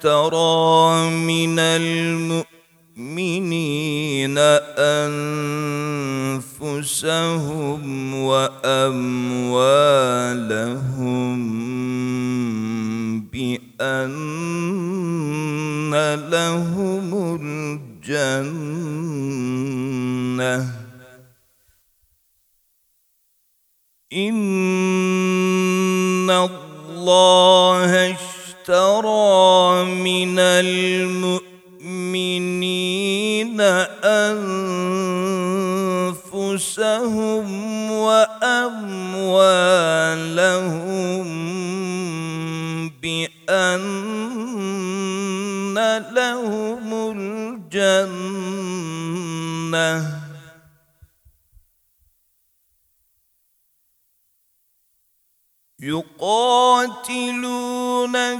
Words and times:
اشترى 0.00 1.12
من 1.12 1.58
المؤمنين 1.60 2.46
أنفسهم 6.48 7.84
وأموالهم 8.14 9.20
بأن 13.28 14.00
لهم 16.30 17.36
الجنة. 18.00 18.40
إن 24.12 24.50
الله 26.30 28.16
اشترى 28.60 29.84
من 29.84 30.38
المؤمنين 30.38 31.40
أنفسهم 36.20 37.10
وأموالهم 37.90 38.90
بأن 43.02 43.80
لهم 46.12 46.84
الجنة. 47.72 48.30
يقاتلون 55.82 57.60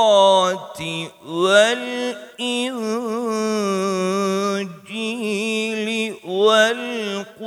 والإنجيل 1.25 1.89
والقرآن 6.25 7.39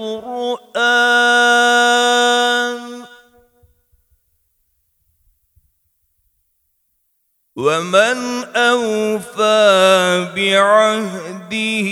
ومن 7.56 8.44
أوفى 8.56 10.28
بعهده 10.36 11.90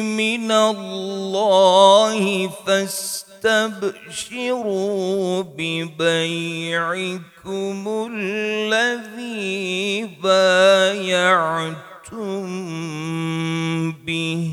من 0.00 0.52
الله 0.52 2.48
فاستبشروا 3.42 5.42
ببيعكم 5.42 6.48
الذي 8.12 10.06
بايعتم 10.22 11.76
به. 13.92 14.50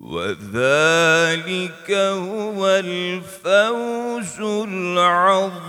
وذلك 0.00 1.90
هو 1.90 2.66
الفوز 2.66 4.40
العظيم. 4.68 5.64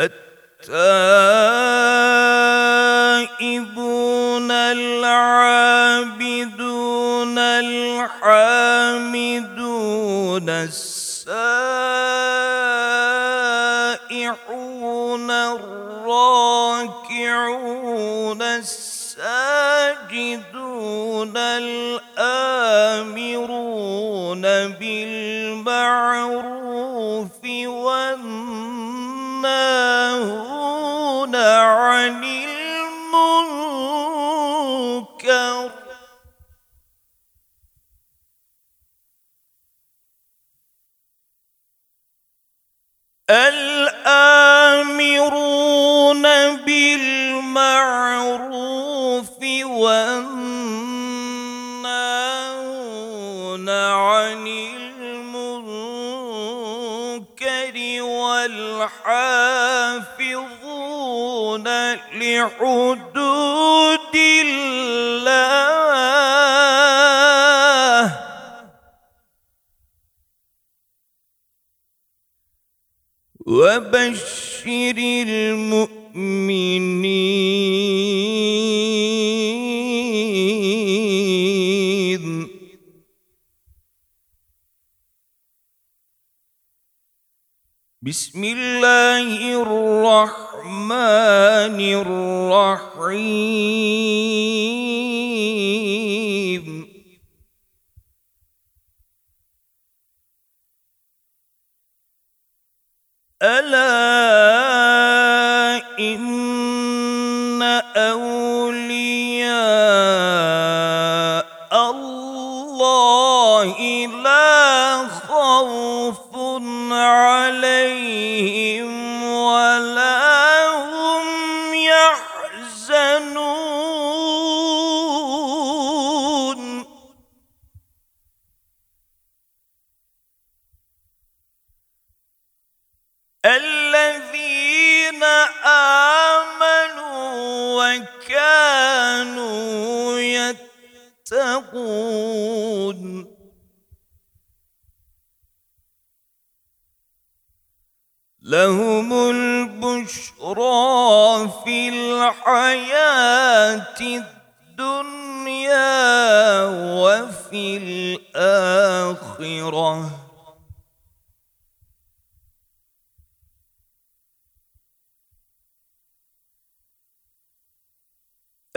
التائبون 0.00 0.70
العابدون 4.50 5.90
الحامدون 7.38 8.80
السائحون 10.50 11.30
الراكعون 15.30 16.70
الساجدون 18.42 19.10
الآمرون 21.36 22.80
بالمعروف 24.80 26.10
والناهون 29.44 31.36
عن 31.36 32.24
المنكر. 32.24 32.60
الآمرون 43.30 44.52
بالمعروف 46.56 48.10
والناهون 49.64 50.89
والحافظون 58.80 60.56
لحدود 62.16 64.16
الله. 64.16 65.60
وبشر 73.46 74.96
المؤمنين 75.26 77.19
بسم 88.09 88.43
الله 88.43 89.08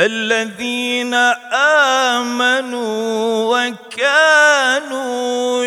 الذين 0.05 1.13
آمنوا 2.13 3.67
وكانوا 3.95 5.65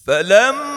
فلما 0.06 0.71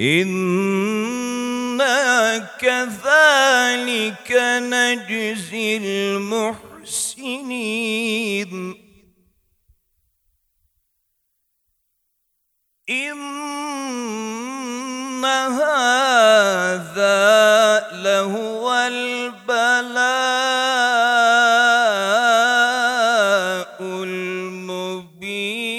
إنا 0.00 1.18
كذلك 2.60 4.32
نجزي 4.72 5.76
المحسنين 6.16 7.50
إن 12.90 13.20
هذا 15.60 17.00
لهو 17.92 18.72
البلاء 18.72 19.50
المبين 23.80 25.69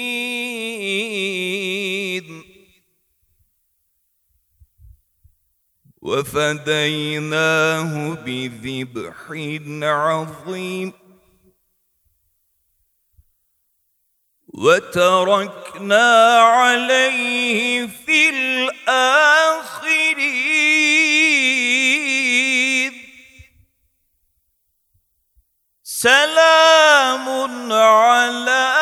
وفديناه 6.12 7.92
بذبح 8.14 9.16
عظيم. 9.82 10.92
وتركنا 14.54 16.38
عليه 16.38 17.86
في 17.86 18.28
الآخرين. 18.28 19.32
سلام 25.82 27.26
على 27.72 28.81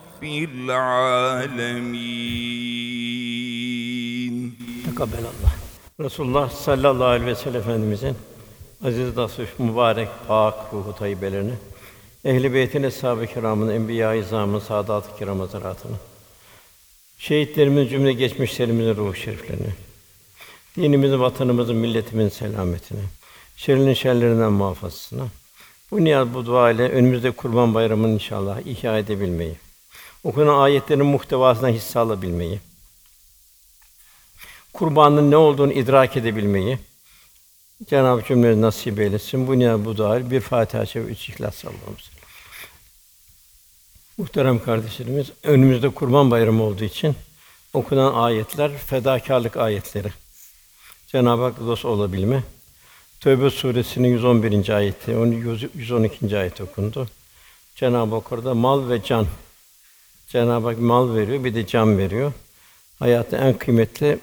العالمين 0.22 1.96
Tekabbelallah. 4.84 5.52
Resulullah 6.00 6.50
sallallahu 6.50 7.04
aleyhi 7.04 7.26
ve 7.26 7.34
sellem 7.34 7.60
Efendimizin 7.60 8.16
aziz 8.84 9.16
dasuş 9.16 9.48
mübarek 9.58 10.08
pak 10.28 10.54
ruhu 10.72 10.96
tayyibelerini 10.98 11.52
Ehl-i 12.24 12.54
Beyt'in 12.54 12.82
eshab-ı 12.82 13.26
kiramın, 13.26 13.68
enbiya-i 13.68 14.20
izamın, 14.20 14.58
saadat-ı 14.58 15.18
kiram 15.18 15.40
hazaratını, 15.40 15.96
şehitlerimiz 17.18 17.90
cümle 17.90 18.12
geçmişlerimizin 18.12 18.96
ruhu 18.96 19.14
şeriflerini, 19.14 19.68
dinimizin, 20.76 21.20
vatanımızın, 21.20 21.76
milletimizin 21.76 22.28
selametine, 22.28 23.00
şerrin 23.56 23.94
şerlerinden 23.94 24.52
muhafazasına, 24.52 25.26
bu 25.90 26.04
niyaz, 26.04 26.34
bu 26.34 26.46
dua 26.46 26.70
ile 26.70 26.88
önümüzde 26.88 27.30
Kurban 27.30 27.74
Bayramı'nı 27.74 28.12
inşallah 28.12 28.60
ihya 28.66 28.98
edebilmeyi, 28.98 29.56
okunan 30.23 30.59
ayetlerin 30.59 31.05
muhtevasına 31.05 31.69
hisse 31.69 31.99
alabilmeyi, 31.99 32.59
kurbanın 34.73 35.31
ne 35.31 35.37
olduğunu 35.37 35.73
idrak 35.73 36.17
edebilmeyi 36.17 36.77
Cenab-ı 37.89 38.23
Cümle 38.23 38.61
nasip 38.61 38.99
eylesin. 38.99 39.47
Bu 39.47 39.59
niyaz 39.59 39.85
bu 39.85 39.97
dua 39.97 40.17
ile 40.17 40.31
bir 40.31 40.41
Fatiha 40.41 40.83
ve 40.95 40.99
üç 40.99 41.29
İhlas 41.29 41.55
sallallahu 41.55 41.95
Muhterem 44.17 44.63
kardeşlerimiz, 44.63 45.31
önümüzde 45.43 45.89
Kurban 45.89 46.31
Bayramı 46.31 46.63
olduğu 46.63 46.83
için 46.83 47.15
okunan 47.73 48.13
ayetler 48.13 48.77
fedakarlık 48.77 49.57
ayetleri. 49.57 50.07
Cenab-ı 51.07 51.43
Hak 51.43 51.59
dost 51.59 51.85
olabilme. 51.85 52.43
Tövbe 53.19 53.49
suresinin 53.49 54.07
111. 54.07 54.69
ayeti, 54.69 55.15
onun 55.15 55.31
112. 55.75 56.37
ayeti 56.37 56.63
okundu. 56.63 57.07
Cenab-ı 57.75 58.15
Hak 58.15 58.31
orada 58.31 58.53
mal 58.53 58.89
ve 58.89 59.03
can 59.03 59.27
Cenab-ı 60.31 60.67
Hak 60.67 60.79
mal 60.79 61.15
veriyor, 61.15 61.43
bir 61.43 61.55
de 61.55 61.67
can 61.67 61.97
veriyor. 61.97 62.33
Hayatta 62.99 63.37
en 63.37 63.57
kıymetli 63.57 64.19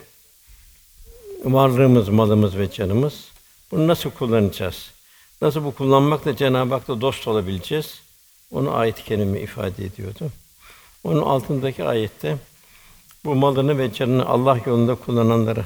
varlığımız, 1.45 2.09
malımız 2.09 2.59
ve 2.59 2.71
canımız. 2.71 3.29
Bunu 3.71 3.87
nasıl 3.87 4.11
kullanacağız? 4.11 4.91
Nasıl 5.43 5.65
bu 5.65 5.75
kullanmakla 5.75 6.37
Cenab-ı 6.37 6.75
Hak'la 6.75 7.01
dost 7.01 7.29
olabileceğiz? 7.29 8.01
Onu 8.51 8.75
ayet-i 8.75 9.05
kerime 9.05 9.41
ifade 9.41 9.85
ediyordu. 9.85 10.31
Onun 11.05 11.23
altındaki 11.23 11.85
ayette 11.85 12.37
bu 13.25 13.35
malını 13.35 13.79
ve 13.79 13.93
canını 13.93 14.27
Allah 14.27 14.59
yolunda 14.67 14.95
kullananları, 14.95 15.65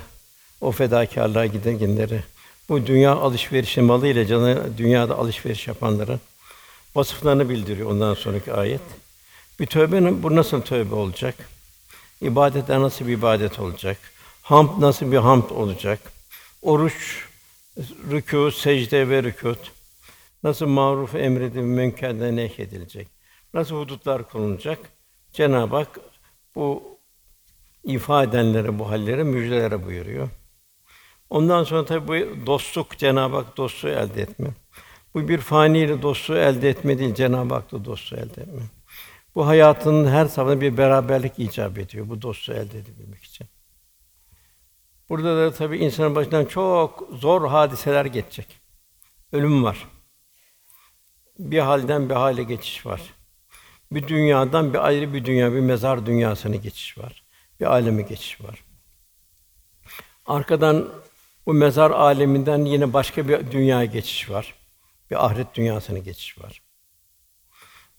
o 0.60 0.72
fedakârlığa 0.72 1.46
gidenleri, 1.46 2.22
bu 2.68 2.86
dünya 2.86 3.12
alışverişi 3.16 3.80
malı 3.80 4.06
ile 4.06 4.26
canı 4.26 4.78
dünyada 4.78 5.18
alışveriş 5.18 5.68
yapanları 5.68 6.18
vasıflarını 6.94 7.48
bildiriyor 7.48 7.90
ondan 7.90 8.14
sonraki 8.14 8.52
ayet. 8.52 9.01
Bir 9.60 9.66
tövbe 9.66 10.22
bu 10.22 10.36
nasıl 10.36 10.62
tövbe 10.62 10.94
olacak? 10.94 11.34
İbadetler 12.20 12.80
nasıl 12.80 13.06
bir 13.06 13.12
ibadet 13.12 13.60
olacak? 13.60 13.98
Hamd 14.42 14.80
nasıl 14.80 15.12
bir 15.12 15.16
hamd 15.16 15.50
olacak? 15.50 16.00
Oruç, 16.62 17.26
rükû, 18.10 18.52
secde 18.52 19.08
ve 19.08 19.22
rükût 19.22 19.72
nasıl 20.42 20.66
maruf 20.66 21.14
emredilip 21.14 21.64
münkerden 21.64 22.36
nehyedilecek? 22.36 23.08
Nasıl 23.54 23.76
hudutlar 23.76 24.28
konulacak? 24.28 24.78
Cenab-ı 25.32 25.76
Hak 25.76 25.98
bu 26.54 26.82
ifade 27.84 28.28
edenlere 28.30 28.78
bu 28.78 28.90
halleri 28.90 29.24
müjdelere 29.24 29.86
buyuruyor. 29.86 30.28
Ondan 31.30 31.64
sonra 31.64 31.84
tabi 31.84 32.08
bu 32.08 32.46
dostluk 32.46 32.98
Cenab-ı 32.98 33.36
Hak 33.36 33.56
dostluğu 33.56 33.88
elde 33.88 34.22
etme. 34.22 34.48
Bu 35.14 35.28
bir 35.28 35.38
fani 35.38 35.78
ile 35.78 36.02
dostluğu 36.02 36.36
elde 36.36 36.68
etme 36.68 36.98
değil, 36.98 37.14
Cenab-ı 37.14 37.54
Hak'la 37.54 37.84
dostluğu 37.84 38.16
elde 38.16 38.42
etme. 38.42 38.62
Bu 39.34 39.46
hayatının 39.46 40.10
her 40.10 40.26
safhasında 40.26 40.60
bir 40.60 40.76
beraberlik 40.76 41.38
icap 41.38 41.78
ediyor 41.78 42.08
bu 42.08 42.22
dostluğu 42.22 42.52
elde 42.52 42.78
edebilmek 42.78 43.24
için. 43.24 43.46
Burada 45.08 45.36
da 45.36 45.52
tabi 45.52 45.78
insanın 45.78 46.14
başından 46.14 46.44
çok 46.44 47.08
zor 47.12 47.48
hadiseler 47.48 48.04
geçecek. 48.04 48.60
Ölüm 49.32 49.64
var. 49.64 49.88
Bir 51.38 51.58
halden 51.58 52.10
bir 52.10 52.14
hale 52.14 52.42
geçiş 52.42 52.86
var. 52.86 53.02
Bir 53.92 54.08
dünyadan 54.08 54.74
bir 54.74 54.86
ayrı 54.86 55.14
bir 55.14 55.24
dünya, 55.24 55.52
bir 55.52 55.60
mezar 55.60 56.06
dünyasına 56.06 56.56
geçiş 56.56 56.98
var. 56.98 57.24
Bir 57.60 57.66
aleme 57.66 58.02
geçiş 58.02 58.40
var. 58.40 58.64
Arkadan 60.26 60.88
bu 61.46 61.54
mezar 61.54 61.90
aleminden 61.90 62.64
yine 62.64 62.92
başka 62.92 63.28
bir 63.28 63.50
dünyaya 63.50 63.84
geçiş 63.84 64.30
var. 64.30 64.54
Bir 65.10 65.26
ahiret 65.26 65.54
dünyasına 65.54 65.98
geçiş 65.98 66.38
var. 66.38 66.62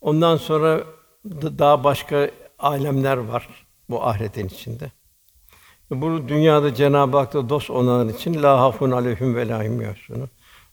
Ondan 0.02 0.38
sonra 0.38 0.84
daha 1.25 1.84
başka 1.84 2.32
alemler 2.60 3.18
var 3.18 3.65
bu 3.89 4.03
ahiretin 4.03 4.48
içinde. 4.48 4.92
Bu 5.89 6.27
dünyada 6.27 6.75
Cenab-ı 6.75 7.18
Hak'ta 7.18 7.50
dost 7.50 7.70
olanlar 7.70 8.13
için 8.13 8.44
la 8.44 8.60
hafun 8.60 8.92
aleyhim 8.92 9.36
ve 9.36 9.48
la 9.48 9.63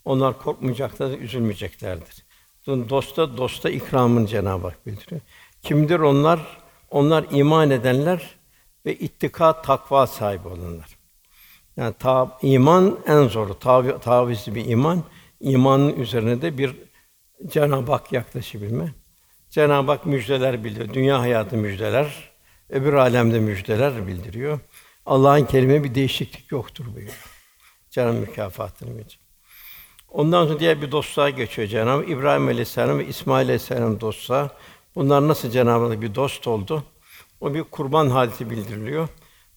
Onlar 0.04 0.38
korkmayacaklar, 0.38 1.19
üzülmeyeceklerdir. 1.19 2.25
Dosta 2.66 3.37
dosta 3.37 3.71
ikramın 3.71 4.26
Cenab-ı 4.26 4.66
Hak 4.66 4.87
bildiriyor. 4.87 5.21
Kimdir 5.62 6.00
onlar? 6.00 6.40
Onlar 6.90 7.25
iman 7.30 7.71
edenler 7.71 8.30
ve 8.87 8.95
ittika 8.95 9.62
takva 9.62 10.07
sahibi 10.07 10.49
olanlar. 10.49 10.99
Yani 11.76 11.95
ta, 11.99 12.38
iman 12.42 12.99
en 13.07 13.28
zoru, 13.28 13.59
tav, 13.59 13.99
tavizli 13.99 14.54
bir 14.54 14.64
iman. 14.64 15.02
İmanın 15.40 15.95
üzerine 15.95 16.42
de 16.42 16.59
bir 16.59 16.76
Cenab-ı 17.47 17.92
Hak 17.92 18.12
yaklaşabilme. 18.12 18.95
Cenab-ı 19.50 19.90
Hak 19.90 20.07
müjdeler 20.07 20.64
bildiriyor. 20.64 20.95
Dünya 20.95 21.21
hayatı 21.21 21.57
müjdeler, 21.57 22.30
öbür 22.69 22.92
alemde 22.92 23.40
müjdeler 23.40 24.07
bildiriyor. 24.07 24.61
Allah'ın 25.07 25.45
kelime 25.45 25.85
bir 25.85 25.95
değişiklik 25.95 26.52
yoktur 26.52 26.87
buyuruyor. 26.87 27.25
Cenab-ı 27.90 28.12
mükafatını 28.12 28.97
verecek. 28.97 29.21
Ondan 30.09 30.47
sonra 30.47 30.61
diğer 30.61 30.83
bir 30.83 30.92
dostluğa 30.92 31.30
geçiyor 31.30 31.69
Cenab-ı 31.69 32.04
İbrahim 32.04 32.49
Aleyhisselam 32.49 32.99
ve 32.99 33.07
İsmail 33.07 33.45
Aleyhisselam 33.45 34.00
dostluğa. 34.00 34.50
Bunlar 34.95 35.28
nasıl 35.28 35.50
Cenab-ı 35.50 35.87
Hak 35.87 36.02
bir 36.02 36.14
dost 36.14 36.47
oldu? 36.47 36.85
O 37.40 37.54
bir 37.54 37.62
kurban 37.62 38.11
hadisi 38.11 38.50
bildiriliyor. 38.50 39.09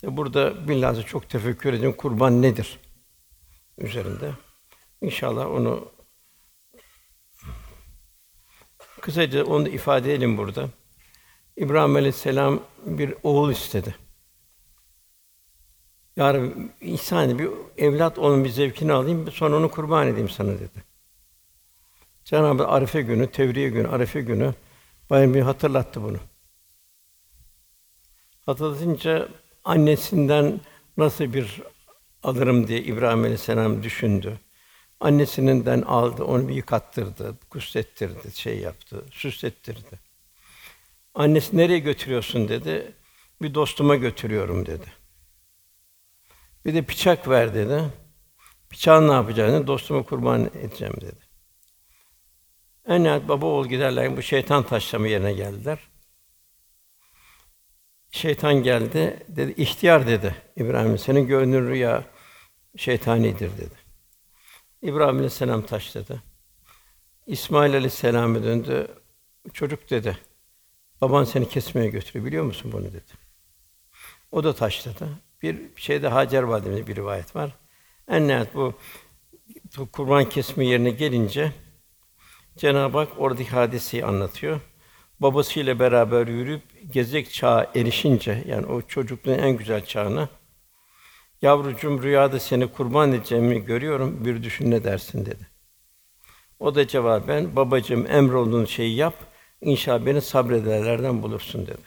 Ve 0.04 0.18
burada 0.18 0.68
bilhassa 0.68 1.04
çok 1.04 1.30
tefekkür 1.30 1.74
edin 1.74 1.92
kurban 1.92 2.42
nedir 2.42 2.80
üzerinde. 3.78 4.32
İnşallah 5.02 5.52
onu 5.52 5.92
kısaca 9.04 9.46
onu 9.46 9.68
ifade 9.68 10.14
edelim 10.14 10.38
burada. 10.38 10.70
İbrahim 11.58 11.96
Aleyhisselam 11.96 12.60
bir 12.86 13.14
oğul 13.24 13.52
istedi. 13.52 13.96
Ya 16.16 16.34
Rabbi, 16.34 16.70
ihsan 16.82 17.40
bir 17.40 17.50
evlat 17.78 18.20
onun 18.20 18.44
bir 18.44 18.50
zevkini 18.50 18.94
alayım, 18.94 19.32
sonra 19.32 19.56
onu 19.56 19.72
kurban 19.72 20.08
edeyim 20.08 20.30
sana 20.30 20.52
dedi. 20.52 20.84
Cenab-ı 22.26 22.68
Arife 22.68 23.02
günü, 23.02 23.32
Tevriye 23.32 23.70
günü, 23.70 23.88
Arife 23.88 24.22
günü 24.22 24.54
bayram 25.10 25.34
bir 25.34 25.42
hatırlattı 25.42 26.04
bunu. 26.04 26.18
Hatırlatınca 28.46 29.28
annesinden 29.64 30.60
nasıl 30.98 31.34
bir 31.34 31.62
alırım 32.24 32.68
diye 32.68 32.82
İbrahim 32.82 33.20
Aleyhisselam 33.20 33.84
düşündü. 33.84 34.40
Annesinden 35.04 35.82
aldı, 35.82 36.24
onu 36.24 36.48
bir 36.48 36.56
yıkattırdı, 36.56 37.38
guslettirdi, 37.52 38.32
şey 38.36 38.60
yaptı, 38.60 39.06
süslettirdi. 39.12 40.00
Annesi 41.14 41.58
nereye 41.58 41.80
götürüyorsun 41.80 42.48
dedi. 42.48 42.96
Bir 43.42 43.54
dostuma 43.54 43.96
götürüyorum 43.96 44.66
dedi. 44.66 44.86
Bir 46.66 46.74
de 46.74 46.88
bıçak 46.88 47.30
ver 47.30 47.54
dedi. 47.54 47.84
Bıçağı 48.72 49.08
ne 49.08 49.12
yapacağını 49.12 49.68
dostuma 49.68 50.04
kurban 50.04 50.46
edeceğim 50.46 50.94
dedi. 51.02 51.20
En 52.88 53.04
nihayet 53.04 53.28
baba 53.28 53.46
oğul 53.46 53.68
giderler 53.68 54.18
bu 54.18 54.22
şeytan 54.22 54.64
taşlama 54.64 55.08
yerine 55.08 55.34
geldiler. 55.34 55.80
Şeytan 58.12 58.54
geldi, 58.54 59.26
dedi, 59.28 59.54
ihtiyar 59.62 60.08
dedi 60.08 60.36
İbrahim, 60.56 60.98
senin 60.98 61.28
gördüğün 61.28 61.68
rüya 61.68 62.04
şeytanidir 62.78 63.58
dedi. 63.58 63.83
İbrahim 64.84 65.16
Aleyhisselam 65.16 65.62
taşladı. 65.62 66.24
İsmail 67.28 67.74
Aleyhisselam'a 67.74 68.44
döndü. 68.44 68.88
Çocuk 69.54 69.90
dedi, 69.90 70.18
baban 71.02 71.24
seni 71.24 71.50
kesmeye 71.50 71.90
götürüyor, 71.90 72.26
biliyor 72.26 72.44
musun 72.44 72.72
bunu 72.72 72.86
dedi. 72.86 73.12
O 74.32 74.44
da 74.44 74.56
taşladı. 74.56 75.10
Bir 75.42 75.60
şeyde 75.76 76.08
Hacer 76.08 76.44
Validemiz 76.44 76.88
bir 76.88 76.96
rivayet 76.96 77.36
var. 77.36 77.52
En 78.08 78.28
nihayet 78.28 78.56
bu 78.56 78.74
kurban 79.92 80.30
kesme 80.30 80.66
yerine 80.66 80.90
gelince 80.90 81.52
Cenab-ı 82.58 82.98
Hak 82.98 83.10
oradaki 83.18 83.50
hadiseyi 83.50 84.06
anlatıyor. 84.06 84.62
Babasıyla 85.20 85.80
beraber 85.80 86.28
yürüyüp 86.28 86.94
gezek 86.94 87.34
çağa 87.34 87.72
erişince 87.76 88.44
yani 88.48 88.66
o 88.66 88.82
çocukluğun 88.82 89.38
en 89.38 89.58
güzel 89.58 89.86
çağına 89.86 90.30
yavrucuğum 91.44 92.04
rüyada 92.04 92.40
seni 92.40 92.68
kurban 92.68 93.12
edeceğimi 93.12 93.66
görüyorum 93.66 94.26
bir 94.26 94.44
düşün 94.44 94.72
ne 94.72 94.84
dersin 94.84 95.26
dedi. 95.26 95.48
O 96.60 96.76
da 96.76 96.88
cevaben 96.88 97.56
babacığım 97.56 98.08
emrolunduğun 98.12 98.66
şeyi 98.66 98.96
yap 98.96 99.14
inşallah 99.62 100.06
beni 100.06 100.22
sabrederlerden 100.22 101.24
bulursun 101.24 101.68
dedi. 101.68 101.82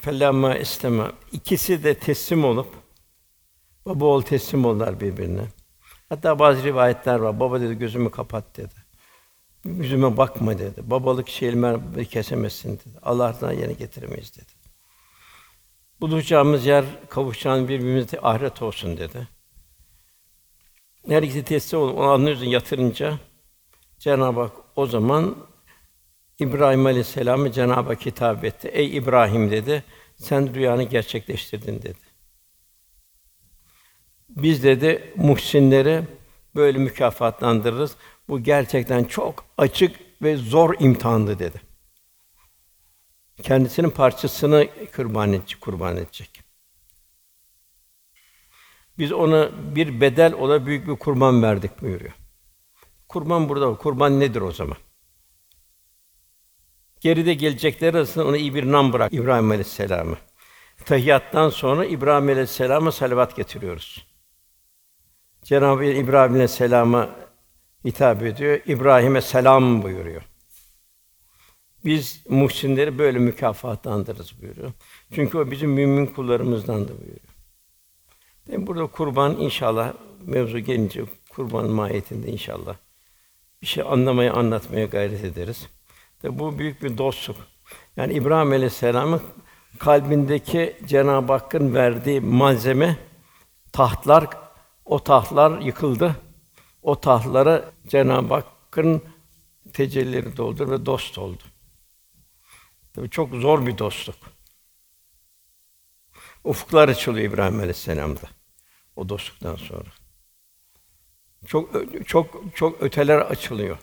Felamma 0.00 0.56
istema. 0.56 1.12
İkisi 1.32 1.84
de 1.84 1.94
teslim 1.94 2.44
olup 2.44 2.74
baba 3.86 4.04
oğul 4.04 4.22
teslim 4.22 4.64
oldular 4.64 5.00
birbirine. 5.00 5.44
Hatta 6.08 6.38
bazı 6.38 6.62
rivayetler 6.62 7.18
var. 7.18 7.40
Baba 7.40 7.60
dedi 7.60 7.74
gözümü 7.74 8.10
kapat 8.10 8.56
dedi. 8.56 8.74
Yüzüme 9.64 10.16
bakma 10.16 10.58
dedi. 10.58 10.90
Babalık 10.90 11.28
şeyimi 11.28 12.08
kesemezsin 12.08 12.72
dedi. 12.72 12.98
Allah'tan 13.02 13.52
yerine 13.52 13.72
getiremeyiz 13.72 14.36
dedi. 14.36 14.55
Buluşacağımız 16.00 16.66
yer, 16.66 16.84
kavuşacağımız 17.08 17.68
birbirimize 17.68 18.20
ahiret 18.20 18.62
olsun 18.62 18.96
dedi. 18.96 19.28
İkisi 21.08 21.44
teslim 21.44 21.80
olup 21.80 21.98
onu 21.98 22.06
alnının 22.06 22.44
yatırınca 22.44 23.18
Cenab-ı 23.98 24.40
Hak 24.40 24.52
o 24.76 24.86
zaman 24.86 25.36
İbrahim 26.38 26.86
Aleyhisselam'ı 26.86 27.52
Cenab-ı 27.52 27.88
Hak 27.88 28.06
hitap 28.06 28.44
etti. 28.44 28.68
Ey 28.68 28.96
İbrahim 28.96 29.50
dedi, 29.50 29.84
sen 30.16 30.54
rüyanı 30.54 30.82
gerçekleştirdin 30.82 31.82
dedi. 31.82 31.98
Biz 34.28 34.62
dedi 34.62 35.12
muhsinleri 35.16 36.02
böyle 36.54 36.78
mükafatlandırırız. 36.78 37.96
Bu 38.28 38.42
gerçekten 38.42 39.04
çok 39.04 39.44
açık 39.58 39.96
ve 40.22 40.36
zor 40.36 40.74
imtihandı 40.80 41.38
dedi. 41.38 41.60
Kendisinin 43.42 43.90
parçasını 43.90 44.68
kurban 44.96 45.32
edecek, 45.32 45.60
kurban 45.60 45.96
edecek. 45.96 46.42
Biz 48.98 49.12
ona 49.12 49.50
bir 49.76 50.00
bedel 50.00 50.32
ola 50.32 50.66
büyük 50.66 50.88
bir 50.88 50.96
kurban 50.96 51.42
verdik 51.42 51.82
buyuruyor. 51.82 52.12
Kurban 53.08 53.48
burada. 53.48 53.76
Kurban 53.76 54.20
nedir 54.20 54.40
o 54.40 54.52
zaman? 54.52 54.76
Geride 57.00 57.34
gelecekler 57.34 57.94
arasında 57.94 58.26
ona 58.26 58.36
iyi 58.36 58.54
bir 58.54 58.72
nam 58.72 58.92
bırak 58.92 59.12
İbrahim 59.12 59.50
Aleyhisselam'ı. 59.50 60.16
Tahiyyattan 60.84 61.50
sonra 61.50 61.84
İbrahim 61.84 62.28
Aleyhisselam'a 62.28 62.92
salavat 62.92 63.36
getiriyoruz. 63.36 64.06
Cenab-ı 65.42 65.84
İbrahim 65.84 66.32
Aleyhisselam'a 66.32 67.10
hitap 67.84 68.22
ediyor. 68.22 68.60
İbrahim'e 68.66 69.20
selam 69.20 69.82
buyuruyor. 69.82 70.22
Biz 71.86 72.22
muhsinleri 72.28 72.98
böyle 72.98 73.18
mükafatlandırırız 73.18 74.42
buyuruyor. 74.42 74.72
Çünkü 75.14 75.38
o 75.38 75.50
bizim 75.50 75.70
mümin 75.70 76.06
kullarımızdan 76.06 76.84
da 76.84 76.88
buyuruyor. 76.88 77.20
Yani 78.52 78.66
burada 78.66 78.86
kurban 78.86 79.36
inşallah 79.36 79.92
mevzu 80.20 80.58
gelince 80.58 81.04
kurban 81.30 81.70
mahiyetinde 81.70 82.30
inşallah 82.30 82.76
bir 83.62 83.66
şey 83.66 83.84
anlamaya, 83.88 84.32
anlatmaya 84.32 84.86
gayret 84.86 85.24
ederiz. 85.24 85.66
Tabi 86.22 86.38
bu 86.38 86.58
büyük 86.58 86.82
bir 86.82 86.98
dostluk. 86.98 87.36
Yani 87.96 88.12
İbrahim 88.12 88.52
Aleyhisselam'ın 88.52 89.22
kalbindeki 89.78 90.76
Cenab-ı 90.86 91.32
Hakk'ın 91.32 91.74
verdiği 91.74 92.20
malzeme 92.20 92.96
tahtlar 93.72 94.26
o 94.84 94.98
tahtlar 95.04 95.60
yıkıldı. 95.60 96.16
O 96.82 97.00
tahtlara 97.00 97.70
Cenab-ı 97.88 98.34
Hakk'ın 98.34 99.02
tecellileri 99.72 100.36
doldu 100.36 100.70
ve 100.70 100.86
dost 100.86 101.18
oldu. 101.18 101.42
Çok 103.10 103.34
zor 103.34 103.66
bir 103.66 103.78
dostluk. 103.78 104.16
Ufuklar 106.44 106.88
açılıyor 106.88 107.32
İbrahim 107.32 107.58
Aleyhisselam'da 107.58 108.28
o 108.96 109.08
dostluktan 109.08 109.56
sonra. 109.56 109.88
Çok 111.46 111.70
çok 112.06 112.56
çok 112.56 112.82
öteler 112.82 113.18
açılıyor. 113.18 113.78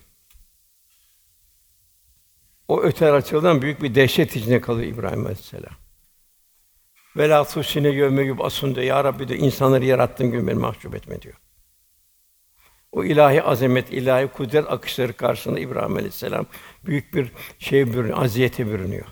O 2.68 2.82
öteler 2.82 3.14
açıldığından 3.14 3.62
büyük 3.62 3.82
bir 3.82 3.96
dehşet 3.96 4.36
içinde 4.36 4.62
kalıyor 4.62 4.94
İbrahim 4.94 5.26
Aleyhisselam. 5.26 5.74
Vela 7.16 7.44
tusine 7.44 7.88
yevme 7.88 8.24
yub'asun 8.24 8.76
diyor. 8.76 8.86
Ya 8.86 9.04
Rabbi 9.04 9.28
diyor, 9.28 9.40
insanları 9.40 9.86
yarattığın 9.86 10.32
gün 10.32 10.48
beni 10.48 10.60
mahcup 10.60 10.96
etme 10.96 11.22
diyor. 11.22 11.36
O 12.94 13.04
ilahi 13.04 13.44
azamet, 13.44 13.94
ilahi 13.94 14.28
kudret 14.28 14.72
akışları 14.72 15.14
karşısında 15.14 15.60
İbrahim 15.60 15.96
Aleyhisselam 15.96 16.46
büyük 16.86 17.14
bir 17.14 17.32
şey 17.60 17.94
bürünüyor, 17.94 18.24
aziyete 18.24 18.68
bürünüyor. 18.68 19.06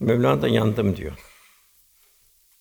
Mevlana 0.00 0.48
yandım 0.48 0.96
diyor. 0.96 1.12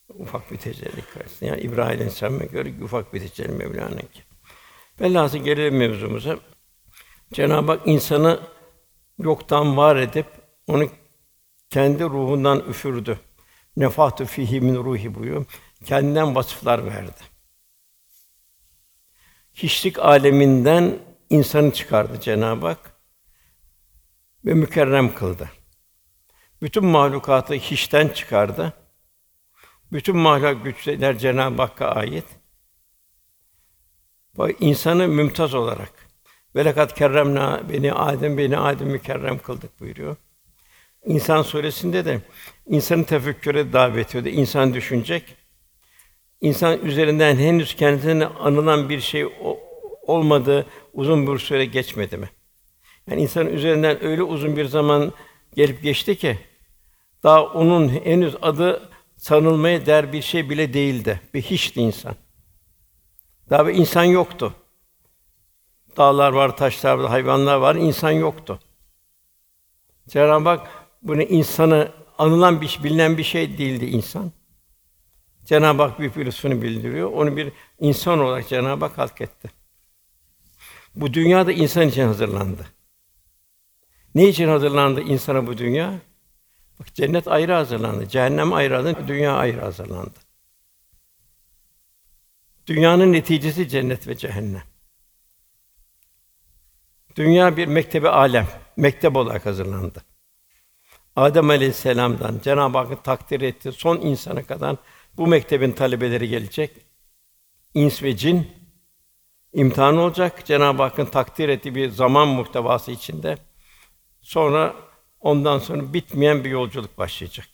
Ufak 0.10 0.52
bir 0.52 0.58
tecelli 0.58 1.02
karşısında. 1.14 1.50
Yani 1.50 1.62
İbrahim 1.62 1.92
Aleyhisselam'a 1.92 2.46
göre 2.46 2.74
ufak 2.84 3.14
bir 3.14 3.20
tecelli 3.20 3.52
Mevlana'nınki. 3.52 4.24
Velhâsıl 5.02 5.38
gelelim 5.38 5.78
mevzumuza. 5.78 6.40
Cenab-ı 7.34 7.72
Hak 7.72 7.88
insanı 7.88 8.40
yoktan 9.20 9.78
var 9.78 9.96
edip 9.96 10.26
onu 10.68 10.90
kendi 11.70 12.04
ruhundan 12.04 12.60
üfürdü. 12.70 13.20
Nefatu 13.78 14.26
fihi 14.26 14.62
min 14.62 14.76
ruhi 14.76 15.16
buyuruyor. 15.16 15.46
Kendinden 15.86 16.36
vasıflar 16.36 16.86
verdi. 16.86 17.37
Hiçlik 19.58 20.00
aleminden 20.00 21.00
insanı 21.30 21.74
çıkardı 21.74 22.20
Cenab-ı 22.22 22.68
Hak 22.68 22.92
ve 24.46 24.54
mükerrem 24.54 25.16
kıldı. 25.16 25.50
Bütün 26.62 26.86
mahlukatı 26.86 27.54
hiçten 27.54 28.08
çıkardı. 28.08 28.74
Bütün 29.92 30.18
mahluk 30.18 30.66
güçler 30.66 31.18
Cenab-ı 31.18 31.62
Hakk'a 31.62 31.88
ait. 31.88 32.26
Bu 34.36 34.50
insanı 34.50 35.08
mümtaz 35.08 35.54
olarak 35.54 35.92
ve 36.56 36.66
lekat 36.66 36.94
kerremna 36.94 37.70
beni 37.70 37.94
Adem 37.94 38.38
beni 38.38 38.58
Adem 38.58 38.88
mükerrem 38.88 39.40
kıldık 39.40 39.80
buyuruyor. 39.80 40.16
İnsan 41.06 41.42
suresinde 41.42 42.06
de 42.06 42.22
insanı 42.66 43.06
tefekküre 43.06 43.74
davet 43.74 44.16
ediyor. 44.16 44.36
İnsan 44.36 44.74
düşünecek. 44.74 45.47
İnsan 46.42 46.86
üzerinden 46.86 47.36
henüz 47.36 47.76
kendisine 47.76 48.26
anılan 48.26 48.90
bir 48.90 49.00
şey 49.02 49.28
olmadı, 50.02 50.66
uzun 50.94 51.28
bir 51.28 51.40
süre 51.40 51.66
geçmedi 51.66 52.18
mi? 52.18 52.30
Yani 53.10 53.22
insanın 53.22 53.54
üzerinden 53.54 54.04
öyle 54.04 54.24
uzun 54.24 54.58
bir 54.58 54.66
zaman 54.66 55.14
gelip 55.56 55.84
geçti 55.84 56.16
ki 56.16 56.40
daha 57.24 57.44
onun 57.44 57.90
henüz 57.90 58.36
adı 58.42 58.90
sanılmaya 59.18 59.86
değer 59.86 60.14
bir 60.14 60.22
şey 60.22 60.50
bile 60.50 60.74
değildi. 60.74 61.22
Bir 61.34 61.42
hiçti 61.42 61.82
insan. 61.82 62.16
Daha 63.50 63.68
bir 63.68 63.74
insan 63.74 64.04
yoktu. 64.04 64.54
Dağlar 65.98 66.32
var, 66.32 66.58
taşlar 66.58 66.98
var, 66.98 67.10
hayvanlar 67.10 67.58
var, 67.58 67.76
insan 67.76 68.12
yoktu. 68.12 68.60
Cenab-ı 70.08 70.50
Hak 70.50 70.68
bunu 71.02 71.22
insanı 71.22 71.92
anılan 72.18 72.62
bir 72.62 72.80
bilinen 72.84 73.18
bir 73.18 73.24
şey 73.24 73.58
değildi 73.58 73.86
insan. 73.86 74.32
Cenab-ı 75.48 75.82
Hak 75.82 76.00
bir 76.00 76.26
lütfunu 76.26 76.62
bildiriyor. 76.62 77.12
Onu 77.12 77.38
bir 77.38 77.52
insan 77.80 78.20
olarak 78.20 78.50
Cenab-ı 78.50 78.86
Hak 78.86 78.98
halketti. 78.98 79.50
Bu 80.96 81.14
dünya 81.14 81.48
da 81.48 81.52
insan 81.52 81.88
için 81.88 82.04
hazırlandı. 82.04 82.68
Ne 84.16 84.28
için 84.28 84.48
hazırlandı 84.48 85.02
insana 85.02 85.48
bu 85.48 85.58
dünya? 85.58 86.00
Bak 86.80 86.96
cennet 86.96 87.28
ayrı 87.28 87.54
hazırlandı, 87.54 88.10
cehennem 88.10 88.54
ayrı 88.54 88.76
hazırlandı, 88.76 89.08
dünya 89.08 89.34
ayrı 89.34 89.62
hazırlandı. 89.62 90.20
Dünyanın 92.68 93.14
neticesi 93.14 93.70
cennet 93.70 94.08
ve 94.08 94.18
cehennem. 94.18 94.64
Dünya 97.16 97.58
bir 97.58 97.68
mektebi 97.68 98.10
alem, 98.10 98.48
mektep 98.78 99.16
olarak 99.16 99.46
hazırlandı. 99.46 100.04
Adem 101.16 101.50
Aleyhisselam'dan 101.50 102.40
Cenab-ı 102.44 102.78
Hakk'ın 102.78 102.96
takdir 102.96 103.42
ettiği 103.42 103.72
son 103.72 103.98
insana 103.98 104.44
kadar 104.44 104.76
bu 105.18 105.28
mektebin 105.28 105.72
talebeleri 105.72 106.30
gelecek. 106.30 106.72
İns 107.74 108.04
ve 108.04 108.18
cin 108.18 108.48
imtihan 109.54 109.98
olacak. 109.98 110.46
Cenab-ı 110.46 110.84
Hakk'ın 110.84 111.06
takdir 111.06 111.50
ettiği 111.50 111.76
bir 111.76 111.90
zaman 111.90 112.28
muhtevası 112.28 112.92
içinde. 112.92 113.38
Sonra 114.22 114.76
ondan 115.20 115.60
sonra 115.60 115.94
bitmeyen 115.94 116.44
bir 116.44 116.50
yolculuk 116.50 116.98
başlayacak. 116.98 117.48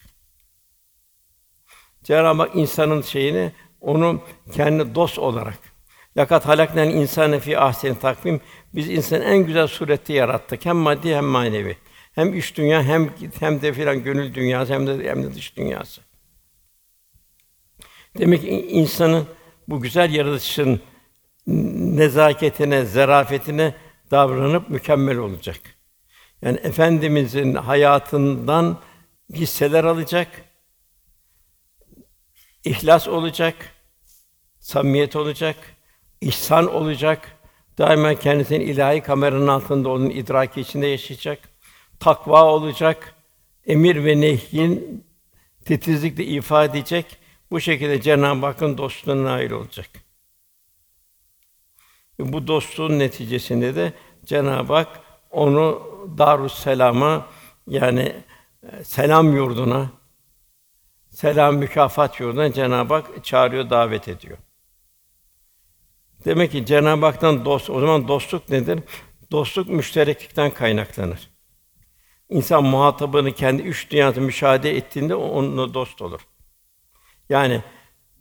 Cenab-ı 2.04 2.42
Hak 2.42 2.56
insanın 2.56 3.02
şeyini 3.02 3.52
onu 3.82 4.22
kendi 4.52 4.96
dost 4.96 5.20
olarak 5.20 5.74
Lakat 6.18 6.46
halaknen 6.46 6.90
insane 6.90 7.40
fi 7.40 7.60
ahsen 7.60 7.96
takvim 7.96 8.42
biz 8.76 8.90
insanı 8.90 9.24
en 9.24 9.46
güzel 9.46 9.68
surette 9.68 10.14
yarattık. 10.14 10.66
Hem 10.66 10.76
maddi 10.76 11.16
hem 11.16 11.26
manevi. 11.26 11.78
Hem 12.16 12.34
iç 12.34 12.58
dünya 12.58 12.84
hem 12.84 13.10
hem 13.40 13.62
de 13.62 13.74
filan 13.74 14.04
gönül 14.04 14.34
dünyası 14.34 14.74
hem 14.74 14.88
de 14.88 15.10
hem 15.10 15.24
de 15.24 15.36
dış 15.36 15.58
dünyası. 15.58 16.02
Demek 18.18 18.42
ki 18.42 18.50
insanın 18.50 19.28
bu 19.68 19.82
güzel 19.82 20.14
yaratışın 20.14 20.82
nezaketine, 21.48 22.86
zarafetine 22.86 23.76
davranıp 24.12 24.70
mükemmel 24.70 25.18
olacak. 25.18 25.60
Yani 26.42 26.58
efendimizin 26.58 27.54
hayatından 27.54 28.80
hisseler 29.34 29.84
alacak. 29.84 30.28
ihlas 32.66 33.08
olacak, 33.08 33.56
samimiyet 34.60 35.16
olacak, 35.16 35.56
ihsan 36.22 36.74
olacak. 36.74 37.38
Daima 37.78 38.16
kendisinin 38.16 38.60
ilahi 38.60 39.02
kameranın 39.02 39.48
altında 39.48 39.90
onun 39.90 40.10
idraki 40.10 40.62
içinde 40.62 40.88
yaşayacak. 40.88 41.40
Takva 42.00 42.44
olacak. 42.44 43.16
Emir 43.68 44.06
ve 44.06 44.22
nehyin 44.22 45.04
titizlikle 45.66 46.26
ifade 46.26 46.78
edecek. 46.80 47.18
Bu 47.54 47.60
şekilde 47.60 48.02
Cenab-ı 48.02 48.46
Hakk'ın 48.46 48.78
dostluğuna 48.78 49.24
nail 49.24 49.52
olacak. 49.52 49.90
Bu 52.20 52.48
dostluğun 52.48 53.00
neticesinde 53.00 53.76
de 53.76 53.94
Cenab-ı 54.26 54.74
Hak 54.74 55.00
onu 55.32 55.82
Darus 56.18 56.54
Selam'a 56.54 57.26
yani 57.68 58.16
e, 58.64 58.84
selam 58.84 59.36
yurduna, 59.36 59.92
selam 61.10 61.58
mükafat 61.58 62.20
yurduna 62.20 62.54
Cenab-ı 62.54 62.94
Hak 62.94 63.26
çağırıyor, 63.26 63.70
davet 63.70 64.08
ediyor. 64.08 64.38
Demek 66.26 66.52
ki 66.52 66.66
Cenab-ı 66.66 67.06
Hak'tan 67.06 67.46
dost, 67.46 67.70
o 67.70 67.80
zaman 67.80 68.08
dostluk 68.08 68.50
nedir? 68.50 68.80
Dostluk 69.32 69.68
müştereklikten 69.70 70.52
kaynaklanır. 70.52 71.30
İnsan 72.30 72.64
muhatabını 72.64 73.32
kendi 73.32 73.62
üç 73.62 73.92
dünyası 73.92 74.22
müşahede 74.22 74.78
ettiğinde 74.78 75.16
onunla 75.16 75.74
dost 75.74 76.02
olur. 76.02 76.22
Yani 77.30 77.62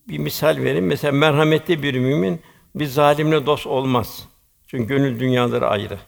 bir 0.09 0.19
misal 0.19 0.57
vereyim. 0.57 0.87
Mesela 0.87 1.13
merhametli 1.13 1.83
bir 1.83 1.95
mümin 1.95 2.41
bir 2.75 2.87
zalimle 2.87 3.47
dost 3.47 3.67
olmaz. 3.67 4.29
Çünkü 4.67 4.89
gönül 4.89 5.21
dünyaları 5.21 5.69
ayrı. 5.69 5.99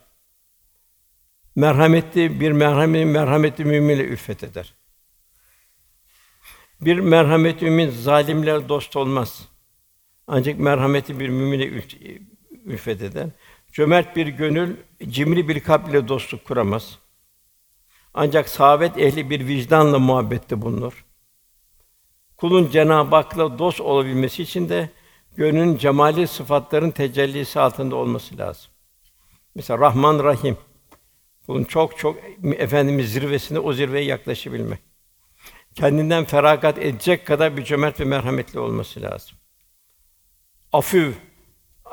Merhametli 1.57 2.41
bir 2.41 2.53
merhametli 2.53 3.05
merhametli 3.05 3.65
müminle 3.65 4.05
ülfet 4.05 4.45
eder. 4.45 4.75
Bir 6.81 6.99
merhametli 6.99 7.71
mümin 7.71 7.91
zalimle 7.91 8.69
dost 8.69 8.97
olmaz. 8.97 9.49
Ancak 10.27 10.59
merhametli 10.59 11.21
bir 11.21 11.29
mümine 11.29 11.83
ülfet 12.65 13.03
eder. 13.03 13.29
Cömert 13.73 14.17
bir 14.17 14.27
gönül, 14.27 14.77
cimri 15.09 15.49
bir 15.49 15.61
kalp 15.61 16.09
dostluk 16.09 16.45
kuramaz. 16.45 16.99
Ancak 18.15 18.49
sahavet 18.49 18.99
ehli 18.99 19.31
bir 19.31 19.47
vicdanla 19.47 19.99
muhabbette 19.99 20.63
bulunur. 20.63 21.05
Kulun 22.45 22.71
Cenab-ı 22.71 23.17
Hak'la 23.17 23.59
dost 23.59 23.81
olabilmesi 23.81 24.43
için 24.43 24.69
de 24.69 24.91
gönlün 25.37 25.77
cemali 25.77 26.27
sıfatların 26.27 26.91
tecellisi 26.91 27.61
altında 27.61 27.97
olması 27.97 28.39
lazım. 28.39 28.71
Mesela 29.55 29.79
Rahman 29.79 30.25
Rahim. 30.25 30.57
Kulun 31.47 31.65
çok 31.65 31.99
çok 31.99 32.17
efendimiz 32.45 33.13
zirvesinde 33.13 33.59
o 33.61 33.73
zirveye 33.73 34.05
yaklaşabilmek. 34.05 34.79
Kendinden 35.75 36.25
feragat 36.25 36.79
edecek 36.79 37.27
kadar 37.27 37.57
bir 37.57 37.65
cömert 37.65 38.01
ve 38.01 38.05
merhametli 38.05 38.59
olması 38.59 39.03
lazım. 39.03 39.39
Afü, 40.73 41.15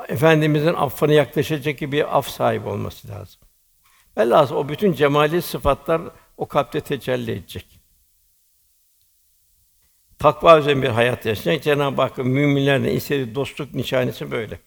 efendimizin 0.08 0.74
affına 0.74 1.12
yaklaşacak 1.12 1.78
gibi 1.78 1.92
bir 1.92 2.18
af 2.18 2.28
sahibi 2.28 2.68
olması 2.68 3.08
lazım. 3.08 3.40
Velhâsıl 4.18 4.54
o 4.54 4.68
bütün 4.68 4.92
cemali 4.92 5.42
sıfatlar 5.42 6.02
o 6.36 6.48
kalpte 6.48 6.80
tecelli 6.80 7.30
edecek. 7.30 7.71
Takva 10.22 10.58
üzerine 10.58 10.82
bir 10.82 10.88
hayat 10.88 11.26
yaşayacak. 11.26 11.64
Cenab-ı 11.64 12.02
Hakk'ın 12.02 12.28
müminlerle 12.28 12.94
istediği 12.94 13.34
dostluk 13.34 13.74
nişanesi 13.74 14.30
böyle. 14.30 14.58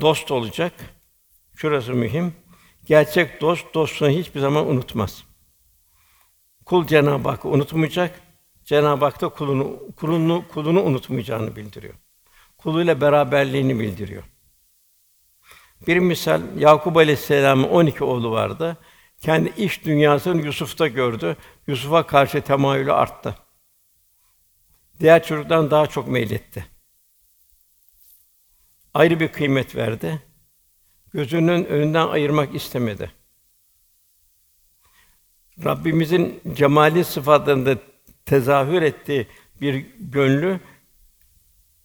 Dost 0.00 0.30
olacak. 0.30 0.72
Şurası 1.56 1.92
mühim. 1.92 2.34
Gerçek 2.84 3.40
dost 3.40 3.74
dostunu 3.74 4.08
hiçbir 4.08 4.40
zaman 4.40 4.66
unutmaz. 4.66 5.24
Kul 6.66 6.86
Cenab-ı 6.86 7.28
Hakk'ı 7.28 7.48
unutmayacak. 7.48 8.20
Cenab-ı 8.64 9.04
Hak 9.04 9.20
da 9.20 9.28
kulunu 9.28 9.80
kulunu 9.96 10.44
kulunu 10.48 10.82
unutmayacağını 10.82 11.56
bildiriyor. 11.56 11.94
Kuluyla 12.58 13.00
beraberliğini 13.00 13.80
bildiriyor. 13.80 14.22
Bir 15.86 15.98
misal 15.98 16.42
Yakup 16.58 16.96
Aleyhisselam'ın 16.96 17.68
12 17.68 18.04
oğlu 18.04 18.30
vardı. 18.30 18.76
Kendi 19.22 19.52
iş 19.56 19.84
dünyasını 19.84 20.42
Yusuf'ta 20.42 20.88
gördü. 20.88 21.36
Yusuf'a 21.66 22.06
karşı 22.06 22.42
temayülü 22.42 22.92
arttı. 22.92 23.34
Diğer 25.00 25.24
çocuktan 25.24 25.70
daha 25.70 25.86
çok 25.86 26.08
meyletti. 26.08 26.66
Ayrı 28.94 29.20
bir 29.20 29.28
kıymet 29.28 29.76
verdi. 29.76 30.22
Gözünün 31.12 31.64
önünden 31.64 32.08
ayırmak 32.08 32.54
istemedi. 32.54 33.12
Rabbimizin 35.64 36.40
cemali 36.52 37.04
sıfatlarında 37.04 37.78
tezahür 38.24 38.82
ettiği 38.82 39.26
bir 39.60 39.86
gönlü 39.98 40.60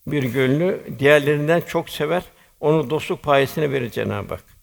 bir 0.07 0.23
gönlü 0.23 0.95
diğerlerinden 0.99 1.61
çok 1.61 1.89
sever. 1.89 2.23
Onu 2.59 2.89
dostluk 2.89 3.23
payesine 3.23 3.71
verir 3.71 3.91
Cenab-ı 3.91 4.33
Hak. 4.33 4.56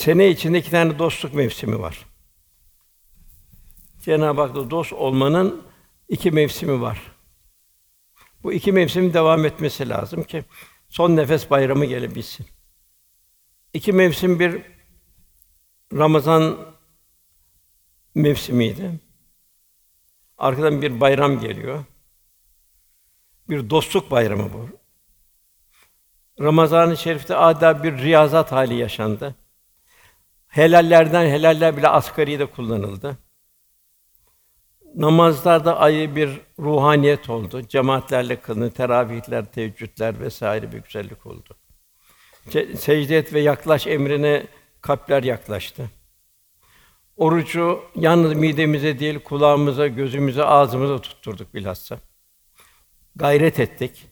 Sene 0.00 0.28
içinde 0.28 0.58
iki 0.58 0.70
tane 0.70 0.98
dostluk 0.98 1.34
mevsimi 1.34 1.80
var. 1.80 2.06
Cenab-ı 3.98 4.40
Hak'la 4.40 4.70
dost 4.70 4.92
olmanın 4.92 5.62
iki 6.08 6.30
mevsimi 6.30 6.80
var. 6.80 7.02
Bu 8.42 8.52
iki 8.52 8.72
mevsim 8.72 9.14
devam 9.14 9.44
etmesi 9.44 9.88
lazım 9.88 10.22
ki 10.22 10.44
son 10.88 11.16
nefes 11.16 11.50
bayramı 11.50 11.84
gelebilsin. 11.84 12.46
İki 13.74 13.92
mevsim 13.92 14.40
bir 14.40 14.62
Ramazan 15.92 16.58
mevsimiydi. 18.14 19.00
Arkadan 20.38 20.82
bir 20.82 21.00
bayram 21.00 21.40
geliyor. 21.40 21.84
Bir 23.48 23.70
dostluk 23.70 24.10
bayramı 24.10 24.52
bu. 24.52 24.68
Ramazan-ı 26.44 26.96
Şerif'te 26.96 27.36
adeta 27.36 27.84
bir 27.84 27.98
riyazat 27.98 28.52
hali 28.52 28.74
yaşandı. 28.74 29.36
Helallerden 30.50 31.26
helaller 31.26 31.76
bile 31.76 31.88
asgari 31.88 32.38
de 32.38 32.46
kullanıldı. 32.46 33.18
Namazlarda 34.96 35.78
ayı 35.78 36.16
bir 36.16 36.40
ruhaniyet 36.58 37.30
oldu. 37.30 37.62
Cemaatlerle 37.68 38.40
kılındı, 38.40 38.70
teravihler, 38.70 39.44
teheccüdler 39.44 40.20
vesaire 40.20 40.72
bir 40.72 40.78
güzellik 40.78 41.26
oldu. 41.26 41.56
Se- 42.48 42.76
secde 42.76 43.18
et 43.18 43.34
ve 43.34 43.40
yaklaş 43.40 43.86
emrine 43.86 44.46
kalpler 44.80 45.22
yaklaştı. 45.22 45.90
Orucu 47.16 47.84
yalnız 47.96 48.34
midemize 48.34 48.98
değil, 48.98 49.18
kulağımıza, 49.20 49.86
gözümüze, 49.86 50.44
ağzımıza 50.44 50.98
tutturduk 50.98 51.54
bilhassa. 51.54 51.98
Gayret 53.16 53.60
ettik. 53.60 54.09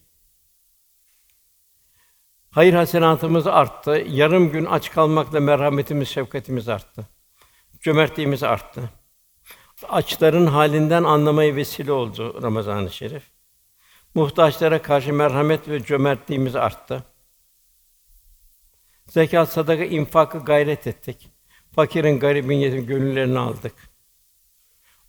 Hayır 2.59 2.75
hasenatımız 2.75 3.47
arttı. 3.47 4.05
Yarım 4.09 4.51
gün 4.53 4.65
aç 4.65 4.91
kalmakla 4.91 5.41
merhametimiz, 5.41 6.09
şefkatimiz 6.09 6.69
arttı. 6.69 7.07
Cömertliğimiz 7.81 8.43
arttı. 8.43 8.91
Açların 9.89 10.47
halinden 10.47 11.05
anlamaya 11.05 11.57
vesile 11.57 11.93
oldu 11.93 12.43
Ramazan-ı 12.43 12.91
Şerif. 12.91 13.23
Muhtaçlara 14.15 14.83
karşı 14.83 15.13
merhamet 15.13 15.69
ve 15.69 15.83
cömertliğimiz 15.83 16.57
arttı. 16.57 17.05
Zekat, 19.07 19.53
sadaka, 19.53 19.85
infakı 19.85 20.39
gayret 20.39 20.87
ettik. 20.87 21.31
Fakirin, 21.75 22.19
garibin, 22.19 22.57
yetim 22.57 22.87
gönüllerini 22.87 23.39
aldık. 23.39 23.75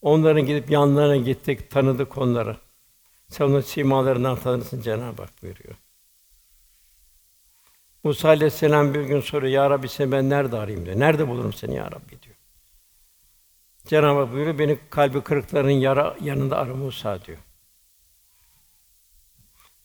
Onların 0.01 0.45
gidip 0.45 0.71
yanlarına 0.71 1.17
gittik, 1.17 1.71
tanıdık 1.71 2.17
onları. 2.17 2.57
Sen 3.27 3.45
onun 3.45 3.61
simalarından 3.61 4.35
tanırsın 4.35 4.81
Cenab-ı 4.81 5.21
Hak 5.21 5.43
buyuruyor. 5.43 5.75
Musa 8.03 8.29
aleyhisselam 8.29 8.93
bir 8.93 9.01
gün 9.01 9.19
soruyor, 9.21 9.53
Ya 9.53 9.69
Rabbi 9.69 9.89
seni 9.89 10.11
ben 10.11 10.29
nerede 10.29 10.57
arayayım 10.57 10.85
diyor. 10.85 10.99
Nerede 10.99 11.27
bulurum 11.27 11.53
seni 11.53 11.75
ya 11.75 11.91
Rabbi 11.91 12.21
diyor. 12.21 12.35
Cenab-ı 13.85 14.19
Hak 14.19 14.33
buyuruyor, 14.33 14.59
beni 14.59 14.79
kalbi 14.89 15.21
kırıkların 15.21 15.69
yara, 15.69 16.17
yanında 16.21 16.57
ara 16.57 16.75
Musa 16.75 17.25
diyor. 17.25 17.37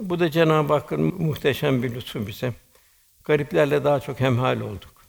Bu 0.00 0.20
da 0.20 0.30
Cenab-ı 0.30 0.72
Hakk'ın 0.72 1.00
muhteşem 1.22 1.82
bir 1.82 1.94
lütfu 1.94 2.26
bize. 2.26 2.52
Gariplerle 3.24 3.84
daha 3.84 4.00
çok 4.00 4.20
hemhal 4.20 4.60
olduk. 4.60 5.04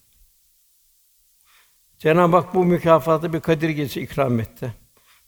Cenab-ı 1.99 2.35
Hak 2.35 2.53
bu 2.53 2.65
mükafatı 2.65 3.33
bir 3.33 3.39
Kadir 3.39 3.69
Gecesi 3.69 4.01
ikram 4.01 4.39
etti. 4.39 4.73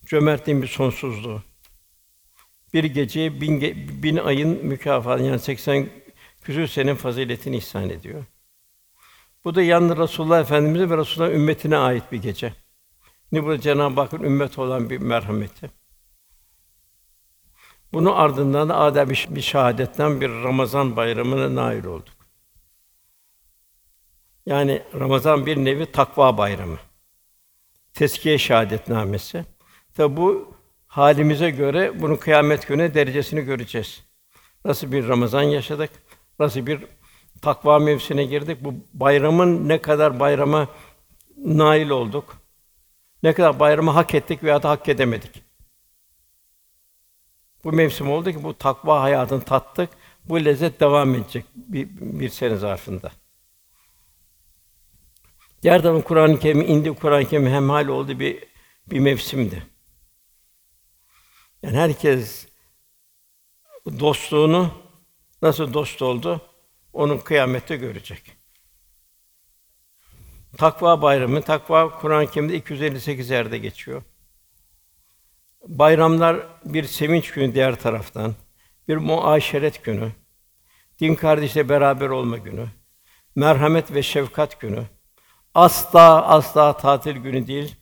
Cömertliğin 0.06 0.62
bir 0.62 0.68
sonsuzluğu. 0.68 1.42
Bir 2.74 2.84
geceye 2.84 3.42
bin, 3.42 3.60
ge- 3.60 4.04
bin 4.04 4.18
ayın 4.18 4.66
mükafatı 4.66 5.24
yani 5.24 5.40
80 5.40 5.90
küsur 6.47 6.67
senin 6.67 6.95
faziletini 6.95 7.57
ihsan 7.57 7.89
ediyor. 7.89 8.23
Bu 9.43 9.55
da 9.55 9.62
yalnız 9.62 9.97
Resulullah 9.97 10.41
Efendimize 10.41 10.89
ve 10.89 10.97
Resulullah 10.97 11.31
ümmetine 11.31 11.77
ait 11.77 12.12
bir 12.12 12.21
gece. 12.21 12.53
Ne 13.31 13.43
bu 13.43 13.57
Cenab-ı 13.57 14.01
Hakk'ın 14.01 14.23
ümmet 14.23 14.60
olan 14.60 14.89
bir 14.89 14.97
merhameti. 14.97 15.71
Bunun 17.93 18.13
ardından 18.13 18.69
da 18.69 18.77
adem 18.77 19.10
bir, 19.10 19.41
şehadetten 19.41 20.21
bir 20.21 20.29
Ramazan 20.29 20.95
bayramına 20.95 21.55
nail 21.55 21.86
olduk. 21.86 22.15
Yani 24.45 24.83
Ramazan 24.99 25.45
bir 25.45 25.57
nevi 25.57 25.91
takva 25.91 26.38
bayramı. 26.38 26.77
Teskiye 27.93 28.38
şehadetnamesi. 28.38 29.45
Tabi 29.95 30.17
bu 30.17 30.53
halimize 30.88 31.49
göre 31.49 32.01
bunun 32.01 32.15
kıyamet 32.15 32.67
günü 32.67 32.93
derecesini 32.93 33.41
göreceğiz. 33.41 34.03
Nasıl 34.65 34.91
bir 34.91 35.07
Ramazan 35.07 35.43
yaşadık? 35.43 36.07
Nasıl 36.39 36.65
bir 36.65 36.86
takva 37.41 37.80
mevsimine 37.80 38.26
girdik? 38.26 38.58
Bu 38.62 38.73
bayramın 38.93 39.69
ne 39.69 39.82
kadar 39.82 40.19
bayrama 40.19 40.67
nail 41.38 41.89
olduk? 41.89 42.38
Ne 43.23 43.34
kadar 43.34 43.60
bayramı 43.60 43.91
hak 43.91 44.15
ettik 44.15 44.43
veya 44.43 44.63
da 44.63 44.69
hak 44.69 44.89
edemedik? 44.89 45.43
Bu 47.63 47.71
mevsim 47.71 48.12
oldu 48.12 48.32
ki 48.32 48.43
bu 48.43 48.58
takva 48.58 49.02
hayatını 49.02 49.41
tattık. 49.41 49.89
Bu 50.26 50.45
lezzet 50.45 50.80
devam 50.80 51.15
edecek 51.15 51.45
bir, 51.56 51.88
bir 51.91 52.30
sene 52.30 52.56
zarfında. 52.56 53.12
Diğer 55.63 56.04
Kur'an-ı 56.04 56.39
Kerim 56.39 56.62
indi, 56.62 56.93
Kur'an-ı 56.93 57.26
Kerim 57.26 57.47
hemhal 57.47 57.88
oldu 57.88 58.19
bir 58.19 58.43
bir 58.91 59.00
mevsimdi. 59.00 59.63
Yani 61.63 61.78
herkes 61.78 62.47
dostluğunu 64.00 64.71
nasıl 65.41 65.73
dost 65.73 66.02
oldu, 66.02 66.41
onun 66.93 67.17
kıyamette 67.17 67.76
görecek. 67.76 68.38
Takva 70.58 71.02
bayramı, 71.02 71.41
takva 71.41 72.00
Kur'an-ı 72.00 72.28
Kerim'de 72.28 72.56
258 72.56 73.30
yerde 73.30 73.58
geçiyor. 73.58 74.04
Bayramlar 75.67 76.47
bir 76.65 76.84
sevinç 76.84 77.32
günü 77.32 77.56
diğer 77.56 77.80
taraftan, 77.80 78.36
bir 78.88 78.97
muaşeret 78.97 79.84
günü, 79.84 80.12
din 81.00 81.15
kardeşle 81.15 81.69
beraber 81.69 82.10
olma 82.10 82.38
günü, 82.38 82.67
merhamet 83.36 83.93
ve 83.93 84.04
şefkat 84.04 84.62
günü, 84.62 84.84
asla 85.54 86.28
asla 86.28 86.78
tatil 86.78 87.15
günü 87.15 87.47
değil, 87.47 87.76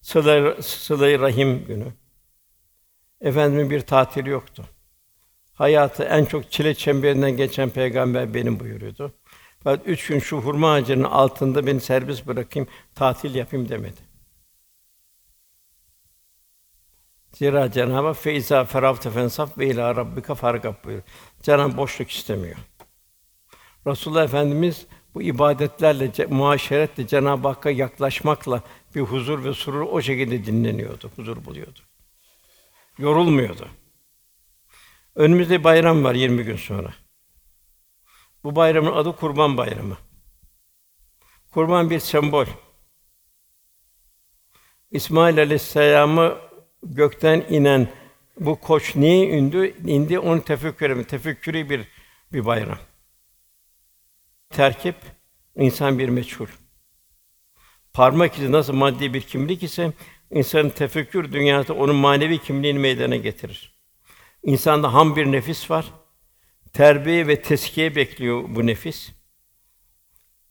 sıla 0.00 0.62
sıla 0.62 1.18
rahim 1.18 1.64
günü. 1.64 1.92
Efendimin 3.20 3.70
bir 3.70 3.80
tatili 3.80 4.28
yoktu. 4.28 4.64
Hayatı 5.60 6.02
en 6.04 6.24
çok 6.24 6.50
çile 6.52 6.74
çemberinden 6.74 7.36
geçen 7.36 7.70
peygamber 7.70 8.34
benim 8.34 8.60
buyuruyordu. 8.60 9.12
Fakat 9.64 9.86
üç 9.86 10.06
gün 10.06 10.18
şu 10.18 10.38
hurma 10.38 10.72
ağacının 10.72 11.04
altında 11.04 11.66
beni 11.66 11.80
serbest 11.80 12.26
bırakayım, 12.26 12.68
tatil 12.94 13.34
yapayım 13.34 13.68
demedi. 13.68 14.00
Zira 17.32 17.72
Cenab-ı 17.72 18.06
Hak 18.06 18.16
feiza 18.16 18.64
feravte 18.64 19.10
fensaf 19.10 19.58
ve 19.58 19.66
ila 19.66 19.96
rabbika 19.96 20.34
fargab 20.34 20.84
buyuruyor. 20.84 21.04
Cenab-ı 21.42 21.76
boşluk 21.76 22.10
istemiyor. 22.10 22.56
Resulullah 23.86 24.24
Efendimiz 24.24 24.86
bu 25.14 25.22
ibadetlerle, 25.22 26.26
muaşeretle 26.26 27.06
Cenab-ı 27.06 27.48
Hakk'a 27.48 27.70
yaklaşmakla 27.70 28.62
bir 28.94 29.00
huzur 29.00 29.44
ve 29.44 29.52
surur 29.54 29.80
o 29.80 30.02
şekilde 30.02 30.46
dinleniyordu, 30.46 31.10
huzur 31.16 31.44
buluyordu. 31.44 31.80
Yorulmuyordu. 32.98 33.68
Önümüzde 35.14 35.64
bayram 35.64 36.04
var 36.04 36.14
20 36.14 36.44
gün 36.44 36.56
sonra. 36.56 36.94
Bu 38.44 38.56
bayramın 38.56 38.92
adı 38.92 39.16
Kurban 39.16 39.56
Bayramı. 39.56 39.98
Kurban 41.50 41.90
bir 41.90 41.98
sembol. 41.98 42.46
İsmail 44.90 45.38
Aleyhisselam'ı 45.38 46.38
gökten 46.82 47.46
inen 47.48 47.88
bu 48.40 48.60
koç 48.60 48.96
niye 48.96 49.38
indi? 49.38 49.74
İndi 49.86 50.18
onu 50.18 50.44
tefekkür 50.44 51.04
tefekkürü 51.04 51.70
bir 51.70 51.88
bir 52.32 52.46
bayram. 52.46 52.78
Terkip 54.50 54.96
insan 55.56 55.98
bir 55.98 56.08
meçhul. 56.08 56.46
Parmak 57.92 58.38
izi 58.38 58.52
nasıl 58.52 58.72
maddi 58.72 59.14
bir 59.14 59.20
kimlik 59.20 59.62
ise 59.62 59.92
insanın 60.30 60.70
tefekkür 60.70 61.32
dünyası 61.32 61.74
onun 61.74 61.96
manevi 61.96 62.38
kimliğini 62.38 62.78
meydana 62.78 63.16
getirir. 63.16 63.69
İnsanda 64.42 64.94
ham 64.94 65.16
bir 65.16 65.32
nefis 65.32 65.70
var. 65.70 65.92
Terbiye 66.72 67.26
ve 67.26 67.42
teskiye 67.42 67.96
bekliyor 67.96 68.44
bu 68.48 68.66
nefis. 68.66 69.12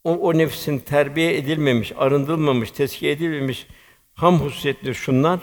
O, 0.04 0.12
o 0.12 0.38
nefsin 0.38 0.78
terbiye 0.78 1.36
edilmemiş, 1.36 1.92
arındırılmamış, 1.96 2.70
teskiye 2.70 3.12
edilmemiş 3.12 3.66
ham 4.14 4.40
hususiyetleri 4.40 4.94
şunlar. 4.94 5.40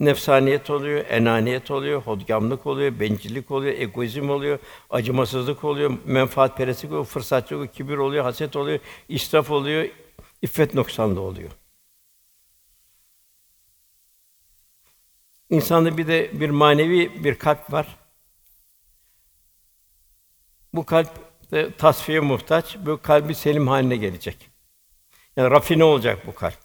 Nefsaniyet 0.00 0.70
oluyor, 0.70 1.04
enaniyet 1.08 1.70
oluyor, 1.70 2.02
hodgamlık 2.02 2.66
oluyor, 2.66 3.00
bencillik 3.00 3.50
oluyor, 3.50 3.74
egoizm 3.78 4.30
oluyor, 4.30 4.58
acımasızlık 4.90 5.64
oluyor, 5.64 5.98
menfaatperestlik 6.04 6.92
oluyor, 6.92 7.04
fırsatçılık 7.04 7.74
kibir 7.74 7.96
oluyor, 7.96 8.24
haset 8.24 8.56
oluyor, 8.56 8.78
israf 9.08 9.50
oluyor, 9.50 9.88
iffet 10.42 10.74
noksanlığı 10.74 11.20
oluyor. 11.20 11.50
İnsanda 15.52 15.98
bir 15.98 16.06
de 16.06 16.40
bir 16.40 16.50
manevi 16.50 17.24
bir 17.24 17.34
kalp 17.34 17.72
var. 17.72 17.98
Bu 20.74 20.86
kalp 20.86 21.10
de 21.50 21.76
tasfiye 21.76 22.20
muhtaç. 22.20 22.76
Bu 22.86 23.02
kalbi 23.02 23.34
selim 23.34 23.68
haline 23.68 23.96
gelecek. 23.96 24.50
Yani 25.36 25.50
rafine 25.50 25.84
olacak 25.84 26.26
bu 26.26 26.34
kalp. 26.34 26.58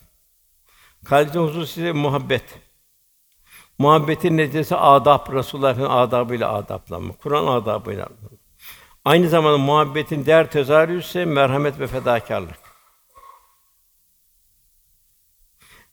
Kalbin 1.06 1.39
hususi 1.39 1.93
muhabbet. 1.93 2.60
Muhabbetin 3.78 4.38
neticesi 4.38 4.76
adab, 4.76 5.34
Resulullah'ın 5.34 5.89
adabıyla 5.89 6.54
adaplanma, 6.54 7.13
Kur'an 7.13 7.47
adabıyla. 7.47 8.08
Aynı 9.06 9.30
zamanda 9.30 9.58
muhabbetin 9.58 10.26
değer 10.26 10.52
tezahürü 10.52 11.00
ise 11.00 11.26
merhamet 11.26 11.80
ve 11.80 11.88
fedakarlık. 11.88 12.60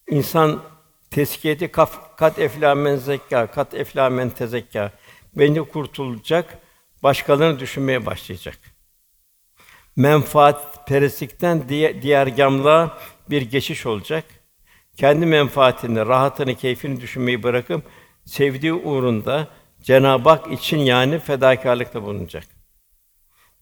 İnsan 0.07 0.74
teskiyeti 1.15 1.69
kaf, 1.69 2.17
kat 2.17 2.39
eflamen 2.39 2.97
zekka, 2.97 3.47
kat 3.47 3.75
eflamen 3.75 4.31
tezekka. 4.31 4.93
Beni 5.37 5.69
kurtulacak, 5.69 6.59
başkalarını 7.03 7.61
düşünmeye 7.61 8.07
başlayacak. 8.07 8.59
Menfaat 9.97 10.89
perestlikten 10.89 11.69
diğer, 11.69 12.03
diğer 12.03 12.27
gamlığa 12.27 12.99
bir 13.31 13.43
geçiş 13.43 13.87
olacak 13.87 14.25
kendi 14.97 15.27
menfaatini, 15.27 16.07
rahatını, 16.07 16.55
keyfini 16.55 17.01
düşünmeyi 17.01 17.43
bırakıp 17.43 17.85
sevdiği 18.25 18.73
uğrunda 18.73 19.49
Cenab-ı 19.83 20.29
Hak 20.29 20.53
için 20.53 20.79
yani 20.79 21.19
fedakarlıkta 21.19 22.03
bulunacak. 22.03 22.45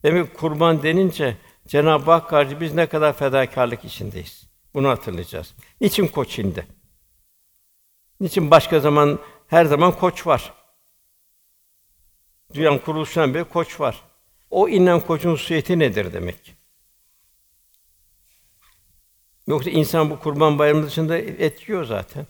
Demek 0.03 0.37
kurban 0.37 0.83
denince 0.83 1.37
Cenab-ı 1.67 2.11
Hak 2.11 2.29
karşı 2.29 2.61
biz 2.61 2.73
ne 2.73 2.85
kadar 2.85 3.13
fedakarlık 3.13 3.85
içindeyiz. 3.85 4.47
Bunu 4.73 4.89
hatırlayacağız. 4.89 5.53
Niçin 5.81 6.07
koç 6.07 6.39
indi? 6.39 6.65
Niçin 8.23 8.51
başka 8.51 8.79
zaman 8.79 9.19
her 9.47 9.65
zaman 9.65 9.91
koç 9.91 10.27
var? 10.27 10.53
Dünyanın 12.53 12.77
kuruluşundan 12.77 13.33
beri 13.33 13.43
koç 13.43 13.79
var. 13.79 14.01
O 14.49 14.69
inen 14.69 14.99
koçun 14.99 15.31
hususiyeti 15.31 15.79
nedir 15.79 16.13
demek? 16.13 16.55
Yoksa 19.47 19.69
insan 19.69 20.09
bu 20.09 20.19
kurban 20.19 20.59
bayramı 20.59 20.85
dışında 20.85 21.17
et 21.17 21.69
yiyor 21.69 21.83
zaten. 21.83 22.27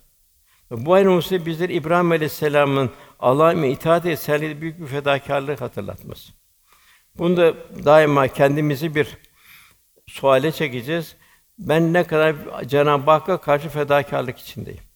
Bu 0.72 0.86
bayram 0.86 1.20
ise 1.20 1.46
bizler 1.46 1.70
İbrahim 1.70 2.12
Aleyhisselam'ın 2.12 2.92
Allah'a 3.20 3.54
itaat 3.54 4.06
et 4.06 4.20
sergilediği 4.20 4.62
büyük 4.62 4.80
bir 4.80 4.88
fedakarlık 4.88 5.62
hatırlatması. 5.62 6.34
Bunu 7.18 7.38
da 7.38 7.54
daima 7.86 8.28
kendimizi 8.28 8.96
bir 8.96 9.18
suale 10.08 10.52
çekeceğiz. 10.52 11.16
Ben 11.60 11.94
ne 11.94 12.04
kadar 12.04 12.36
Cenab-ı 12.68 13.12
Hakk'a 13.12 13.42
karşı 13.42 13.70
fedakarlık 13.70 14.40
içindeyim. 14.40 14.93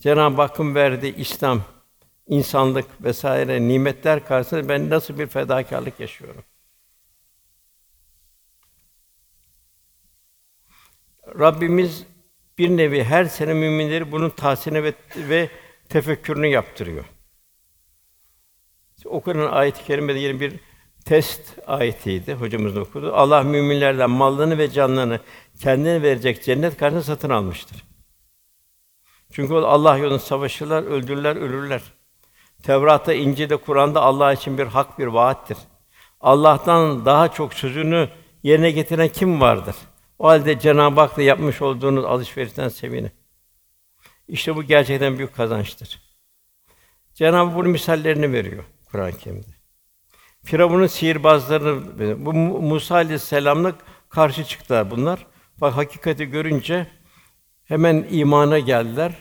Cenab-ı 0.00 0.42
Hakk'ın 0.42 0.74
verdiği 0.74 1.16
İslam, 1.16 1.62
insanlık 2.26 3.04
vesaire 3.04 3.68
nimetler 3.68 4.26
karşısında 4.26 4.68
ben 4.68 4.90
nasıl 4.90 5.18
bir 5.18 5.26
fedakarlık 5.26 6.00
yaşıyorum? 6.00 6.44
Rabbimiz 11.38 12.06
bir 12.58 12.70
nevi 12.70 13.04
her 13.04 13.24
sene 13.24 13.54
müminleri 13.54 14.12
bunun 14.12 14.30
tahsini 14.30 14.82
ve, 14.82 14.94
ve 15.16 15.50
tefekkürünü 15.88 16.46
yaptırıyor. 16.46 17.04
Okunan 19.04 19.52
ayet-i 19.52 19.84
kerimede 19.84 20.18
yine 20.18 20.40
bir 20.40 20.60
test 21.04 21.58
ayetiydi 21.66 22.34
hocamız 22.34 22.76
okudu. 22.76 23.12
Allah 23.14 23.42
müminlerden 23.42 24.10
mallarını 24.10 24.58
ve 24.58 24.70
canlarını 24.70 25.20
kendine 25.60 26.02
verecek 26.02 26.44
cennet 26.44 26.76
karşısında 26.76 27.02
satın 27.02 27.30
almıştır. 27.30 27.84
Çünkü 29.32 29.54
Allah 29.54 29.98
yolunda 29.98 30.18
savaşırlar, 30.18 30.82
öldürürler, 30.82 31.36
ölürler. 31.36 31.82
Tevrat'ta, 32.62 33.12
İncil'de, 33.12 33.56
Kur'an'da 33.56 34.02
Allah 34.02 34.32
için 34.32 34.58
bir 34.58 34.66
hak, 34.66 34.98
bir 34.98 35.06
vaattir. 35.06 35.58
Allah'tan 36.20 37.04
daha 37.04 37.32
çok 37.32 37.54
sözünü 37.54 38.08
yerine 38.42 38.70
getiren 38.70 39.08
kim 39.08 39.40
vardır? 39.40 39.76
O 40.18 40.28
halde 40.28 40.58
Cenab-ı 40.58 41.00
Hak'la 41.00 41.22
yapmış 41.22 41.62
olduğunuz 41.62 42.04
alışverişten 42.04 42.68
sevinin. 42.68 43.10
İşte 44.28 44.56
bu 44.56 44.62
gerçekten 44.62 45.18
büyük 45.18 45.34
kazançtır. 45.34 46.02
Cenab-ı 47.14 47.48
Hak 47.48 47.56
bunun 47.56 47.70
misallerini 47.70 48.32
veriyor 48.32 48.64
Kur'an-ı 48.92 49.12
Kerim'de. 49.12 49.56
Firavun'un 50.44 50.86
sihirbazlarını 50.86 52.26
bu 52.26 52.32
Musa 52.32 52.94
Aleyhisselam'la 52.94 53.72
karşı 54.08 54.44
çıktılar 54.44 54.90
bunlar. 54.90 55.26
Bak 55.60 55.76
hakikati 55.76 56.26
görünce 56.26 56.86
hemen 57.66 58.06
imana 58.10 58.58
geldiler. 58.58 59.12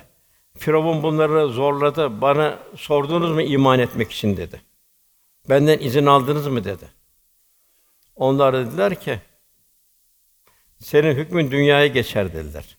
Firavun 0.58 1.04
bunları 1.04 1.48
zorladı. 1.48 2.22
Bana 2.22 2.60
sordunuz 2.76 3.32
mu 3.32 3.42
iman 3.42 3.80
etmek 3.80 4.12
için 4.12 4.38
dedi. 4.38 4.62
Benden 5.50 5.80
izin 5.80 6.06
aldınız 6.06 6.48
mı 6.48 6.64
dedi. 6.64 6.90
Onlar 8.16 8.54
dediler 8.54 9.00
ki 9.00 9.20
senin 10.80 11.16
hükmün 11.16 11.52
dünyaya 11.52 11.88
geçer 11.88 12.34
dediler. 12.34 12.78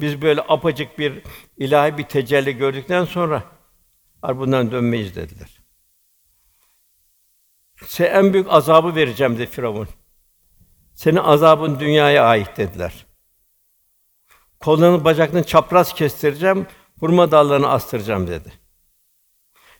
Biz 0.00 0.22
böyle 0.22 0.40
apacık 0.40 0.98
bir 0.98 1.22
ilahi 1.56 1.98
bir 1.98 2.04
tecelli 2.04 2.56
gördükten 2.56 3.04
sonra 3.04 3.42
bundan 4.22 4.70
dönmeyiz 4.70 5.16
dediler. 5.16 5.60
Size 7.86 8.04
en 8.04 8.32
büyük 8.32 8.46
azabı 8.50 8.94
vereceğim 8.94 9.38
dedi 9.38 9.46
Firavun. 9.46 9.88
Senin 11.00 11.16
azabın 11.16 11.80
dünyaya 11.80 12.24
ait 12.24 12.56
dediler. 12.56 13.06
Kollarını 14.60 15.04
bacaklarını 15.04 15.46
çapraz 15.46 15.94
kestireceğim, 15.94 16.66
hurma 16.98 17.30
dallarını 17.30 17.68
astıracağım 17.68 18.26
dedi. 18.26 18.52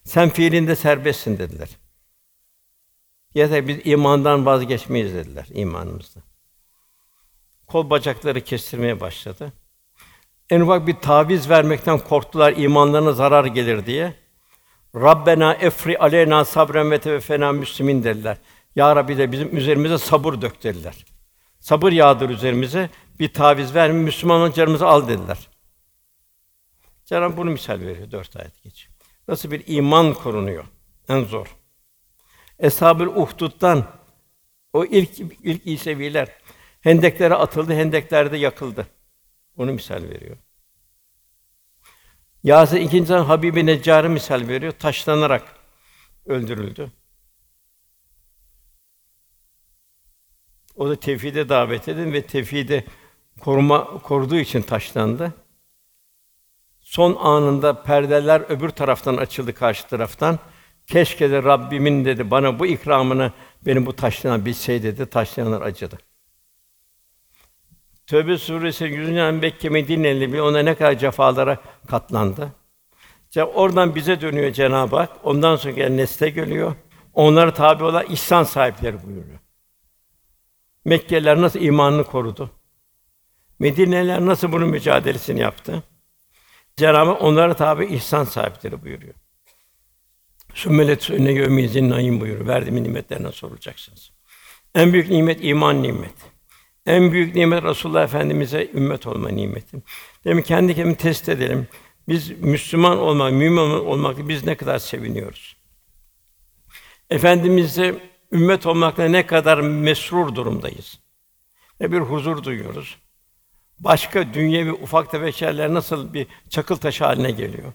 Sen 0.04 0.28
fiilinde 0.28 0.76
serbestsin 0.76 1.38
dediler. 1.38 1.68
Yeter 3.34 3.68
biz 3.68 3.78
imandan 3.84 4.46
vazgeçmeyiz 4.46 5.14
dediler 5.14 5.46
imanımızda. 5.50 6.20
Kol 7.66 7.90
bacakları 7.90 8.40
kestirmeye 8.40 9.00
başladı. 9.00 9.52
En 10.50 10.60
ufak 10.60 10.86
bir 10.86 10.94
taviz 10.94 11.50
vermekten 11.50 11.98
korktular 11.98 12.52
imanlarına 12.56 13.12
zarar 13.12 13.44
gelir 13.44 13.86
diye. 13.86 14.14
Rabbena 14.94 15.54
efri 15.54 15.98
aleyna 15.98 16.44
sabren 16.44 16.90
ve 16.90 17.00
teveffena 17.00 17.52
müslimin 17.52 18.04
dediler. 18.04 18.36
Ya 18.76 18.96
Rabbi 18.96 19.18
de 19.18 19.32
bizim 19.32 19.56
üzerimize 19.56 19.98
sabır 19.98 20.40
dök 20.40 20.62
dediler. 20.62 21.09
Sabır 21.60 21.92
yağdır 21.92 22.30
üzerimize. 22.30 22.90
Bir 23.20 23.32
taviz 23.32 23.74
verme, 23.74 23.98
Müslümanın 23.98 24.52
canımızı 24.52 24.86
al 24.86 25.08
dediler. 25.08 25.48
Cenab-ı 27.04 27.36
bunu 27.36 27.50
misal 27.50 27.80
veriyor 27.80 28.10
dört 28.10 28.36
ayet 28.36 28.62
geç. 28.62 28.88
Nasıl 29.28 29.50
bir 29.50 29.62
iman 29.66 30.14
korunuyor? 30.14 30.64
En 31.08 31.24
zor. 31.24 31.56
Eshab-ül 32.58 33.06
Uhdud'dan 33.06 33.86
o 34.72 34.84
ilk 34.84 35.20
ilk 35.20 35.66
İseviler 35.66 36.28
hendeklere 36.80 37.34
atıldı, 37.34 37.74
hendeklerde 37.74 38.36
yakıldı. 38.36 38.86
Onu 39.56 39.72
misal 39.72 40.02
veriyor. 40.02 40.36
Yasir 42.42 42.80
ikinci 42.80 43.14
Habibi 43.14 43.66
Neccar'ı 43.66 44.10
misal 44.10 44.48
veriyor. 44.48 44.72
Taşlanarak 44.72 45.56
öldürüldü. 46.26 46.92
O 50.80 50.88
da 50.88 50.96
tevhide 50.96 51.48
davet 51.48 51.88
edin 51.88 52.12
ve 52.12 52.22
tevhide 52.22 52.84
koruma 53.40 53.84
koruduğu 53.84 54.36
için 54.36 54.62
taşlandı. 54.62 55.34
Son 56.80 57.16
anında 57.20 57.82
perdeler 57.82 58.42
öbür 58.48 58.68
taraftan 58.68 59.16
açıldı 59.16 59.54
karşı 59.54 59.88
taraftan. 59.88 60.38
Keşke 60.86 61.30
de 61.30 61.42
Rabbimin 61.42 62.04
dedi 62.04 62.30
bana 62.30 62.58
bu 62.58 62.66
ikramını 62.66 63.32
benim 63.66 63.86
bu 63.86 63.96
taşlayan 63.96 64.44
bilseydi 64.44 64.82
dedi. 64.82 65.06
Taşlayanlar 65.06 65.62
acıdı. 65.62 65.98
Tövbe 68.06 68.38
suresi 68.38 68.84
100. 68.84 69.08
ayet 69.08 69.42
Mekke 69.42 69.68
Medine'li 69.68 70.32
bir 70.32 70.38
ona 70.38 70.58
ne 70.58 70.74
kadar 70.74 70.98
cefalara 70.98 71.58
katlandı. 71.88 72.52
İşte 73.28 73.44
oradan 73.44 73.94
bize 73.94 74.20
dönüyor 74.20 74.52
Cenab-ı 74.52 74.96
Hak. 74.96 75.10
Ondan 75.22 75.56
sonra 75.56 75.74
gelen 75.74 75.96
nesle 75.96 76.30
geliyor. 76.30 76.74
Onlara 77.14 77.54
tabi 77.54 77.84
olan 77.84 78.06
ihsan 78.08 78.42
sahipleri 78.42 79.06
buyuruyor. 79.06 79.40
Mekkeliler 80.90 81.40
nasıl 81.40 81.60
imanını 81.60 82.04
korudu? 82.04 82.50
Medineliler 83.58 84.26
nasıl 84.26 84.52
bunun 84.52 84.68
mücadelesini 84.68 85.40
yaptı? 85.40 85.82
Cenab-ı 86.76 87.12
onlara 87.12 87.54
tabi 87.54 87.86
ihsan 87.86 88.24
sahipleri 88.24 88.82
buyuruyor. 88.82 89.14
Sümmelet 90.54 91.10
önüne 91.10 91.32
yevmiyezin 91.32 91.90
naim 91.90 92.20
buyuruyor. 92.20 92.46
Verdiğim 92.46 92.82
nimetlerine 92.82 93.32
sorulacaksınız. 93.32 94.10
En 94.74 94.92
büyük 94.92 95.10
nimet 95.10 95.38
iman 95.44 95.82
nimeti. 95.82 96.26
En 96.86 97.12
büyük 97.12 97.34
nimet 97.34 97.64
Resulullah 97.64 98.04
Efendimize 98.04 98.70
ümmet 98.74 99.06
olma 99.06 99.28
nimeti. 99.28 99.76
Demek 100.24 100.46
kendi 100.46 100.74
kendimizi 100.74 100.98
test 100.98 101.28
edelim. 101.28 101.68
Biz 102.08 102.30
Müslüman 102.30 102.98
olmak, 102.98 103.32
mümin 103.32 103.56
olmak 103.56 104.28
biz 104.28 104.44
ne 104.46 104.54
kadar 104.54 104.78
seviniyoruz. 104.78 105.56
Efendimiz'e 107.10 108.09
ümmet 108.32 108.66
olmakla 108.66 109.04
ne 109.04 109.26
kadar 109.26 109.60
mesrur 109.60 110.34
durumdayız. 110.34 111.00
Ne 111.80 111.92
bir 111.92 112.00
huzur 112.00 112.44
duyuyoruz. 112.44 112.98
Başka 113.78 114.34
dünyevi 114.34 114.72
ufak 114.72 115.10
tefek 115.10 115.34
şeyler 115.34 115.74
nasıl 115.74 116.14
bir 116.14 116.26
çakıl 116.48 116.76
taşı 116.76 117.04
haline 117.04 117.30
geliyor. 117.30 117.72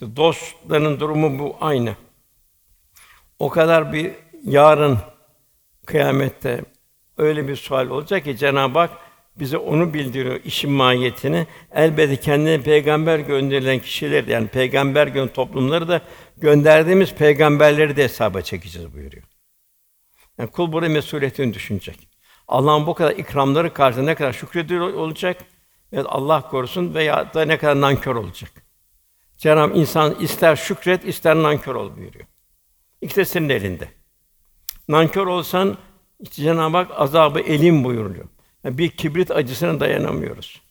Dostların 0.00 1.00
durumu 1.00 1.38
bu 1.38 1.56
aynı. 1.60 1.96
O 3.38 3.48
kadar 3.48 3.92
bir 3.92 4.12
yarın 4.44 4.98
kıyamette 5.86 6.64
öyle 7.18 7.48
bir 7.48 7.56
sual 7.56 7.88
olacak 7.88 8.24
ki 8.24 8.36
Cenab-ı 8.36 8.78
Hak 8.78 8.90
bize 9.36 9.58
onu 9.58 9.94
bildiriyor 9.94 10.40
işin 10.44 10.70
mahiyetini. 10.70 11.46
Elbette 11.72 12.16
kendine 12.16 12.62
peygamber 12.62 13.18
gönderilen 13.18 13.78
kişiler 13.78 14.24
yani 14.24 14.48
peygamber 14.48 15.06
gön 15.06 15.28
toplumları 15.28 15.88
da 15.88 16.02
gönderdiğimiz 16.40 17.14
peygamberleri 17.14 17.96
de 17.96 18.04
hesaba 18.04 18.42
çekeceğiz 18.42 18.94
buyuruyor. 18.94 19.24
Yani 20.38 20.50
kul 20.50 20.72
burada 20.72 20.88
mesuliyetini 20.88 21.54
düşünecek. 21.54 22.08
Allah'ın 22.48 22.86
bu 22.86 22.94
kadar 22.94 23.10
ikramları 23.10 23.74
karşısında 23.74 24.06
ne 24.06 24.14
kadar 24.14 24.32
şükrediyor 24.32 24.94
olacak 24.94 25.44
ve 25.92 26.02
Allah 26.02 26.48
korusun 26.48 26.94
veya 26.94 27.34
da 27.34 27.44
ne 27.44 27.58
kadar 27.58 27.80
nankör 27.80 28.14
olacak. 28.14 28.50
Cenab-ı 29.36 29.78
insan 29.78 30.14
ister 30.14 30.56
şükret, 30.56 31.04
ister 31.04 31.36
nankör 31.36 31.74
ol 31.74 31.96
buyuruyor. 31.96 32.26
İkisi 33.00 33.24
senin 33.24 33.48
elinde. 33.48 33.88
Nankör 34.88 35.26
olsan 35.26 35.78
Cenab-ı 36.22 36.76
Hak 36.76 36.90
azabı 37.00 37.40
elim 37.40 37.84
buyuruyor. 37.84 38.28
Yani 38.64 38.78
bir 38.78 38.90
kibrit 38.90 39.30
acısına 39.30 39.80
dayanamıyoruz. 39.80 40.62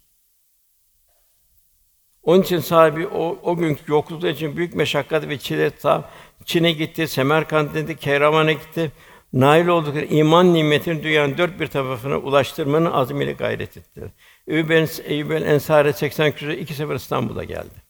Onun 2.28 2.42
için 2.42 2.60
sahibi 2.60 3.08
o, 3.08 3.40
o 3.44 3.58
günkü 3.58 3.92
yokluklar 3.92 4.30
için 4.30 4.58
büyük 4.58 4.76
meşakkat 4.76 5.30
ve 5.30 5.38
çile 5.38 5.72
sahip. 5.78 6.06
Çin'e 6.46 6.72
gitti, 6.72 7.08
Semerkant'e 7.08 7.82
gitti, 7.82 7.98
Kehraman'a 7.98 8.52
gitti. 8.52 8.92
Nail 9.34 9.68
oldukları 9.68 10.06
iman 10.06 10.54
nimetini 10.54 11.04
dünyanın 11.04 11.38
dört 11.38 11.60
bir 11.60 11.68
tarafına 11.68 12.18
ulaştırmanın 12.18 12.92
azmiyle 12.92 13.34
gayret 13.34 13.78
ettiler. 13.78 14.10
Eyyub 14.48 14.70
el, 14.70 14.90
Eyyub 15.04 15.32
el 15.32 15.42
Ensari 15.42 15.94
80 15.94 16.32
küsur 16.32 16.48
iki 16.48 16.74
sefer 16.74 16.96
İstanbul'a 16.96 17.44
geldi. 17.44 17.84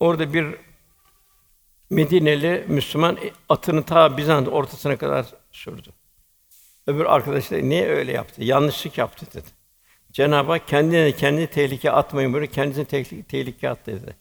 Orada 0.00 0.32
bir 0.32 0.46
Medineli 1.90 2.64
Müslüman 2.68 3.18
atını 3.48 3.82
ta 3.82 4.16
Bizans 4.16 4.48
ortasına 4.48 4.96
kadar 4.96 5.26
sürdü. 5.52 5.88
Öbür 6.86 7.04
arkadaş 7.04 7.50
da 7.50 7.56
niye 7.56 7.88
öyle 7.88 8.12
yaptı? 8.12 8.44
Yanlışlık 8.44 8.98
yaptı 8.98 9.26
dedi. 9.34 9.57
Cenab-ı 10.12 10.52
Hak 10.52 10.68
kendine 10.68 11.12
kendi 11.12 11.46
tehlike 11.46 11.90
atmayın 11.90 12.32
böyle 12.32 12.46
kendisine 12.46 12.84
tehlike, 12.84 13.22
tehlike 13.22 13.70
at 13.70 13.86
dedi. 13.86 14.16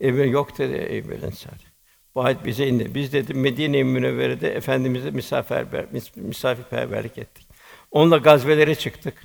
Ebu 0.00 0.16
yok 0.18 0.58
dedi 0.58 0.88
Ebu 0.92 1.12
Ensari. 1.12 1.68
Bu 2.14 2.22
ayet 2.22 2.44
bize 2.44 2.66
indi. 2.66 2.94
Biz 2.94 3.12
dedi 3.12 3.34
Medine-i 3.34 3.84
Münevvere'de 3.84 4.52
efendimize 4.52 5.10
misafirper 5.10 5.86
misafirperverlik 6.16 7.18
ettik. 7.18 7.48
Onunla 7.90 8.16
gazvelere 8.16 8.74
çıktık. 8.74 9.22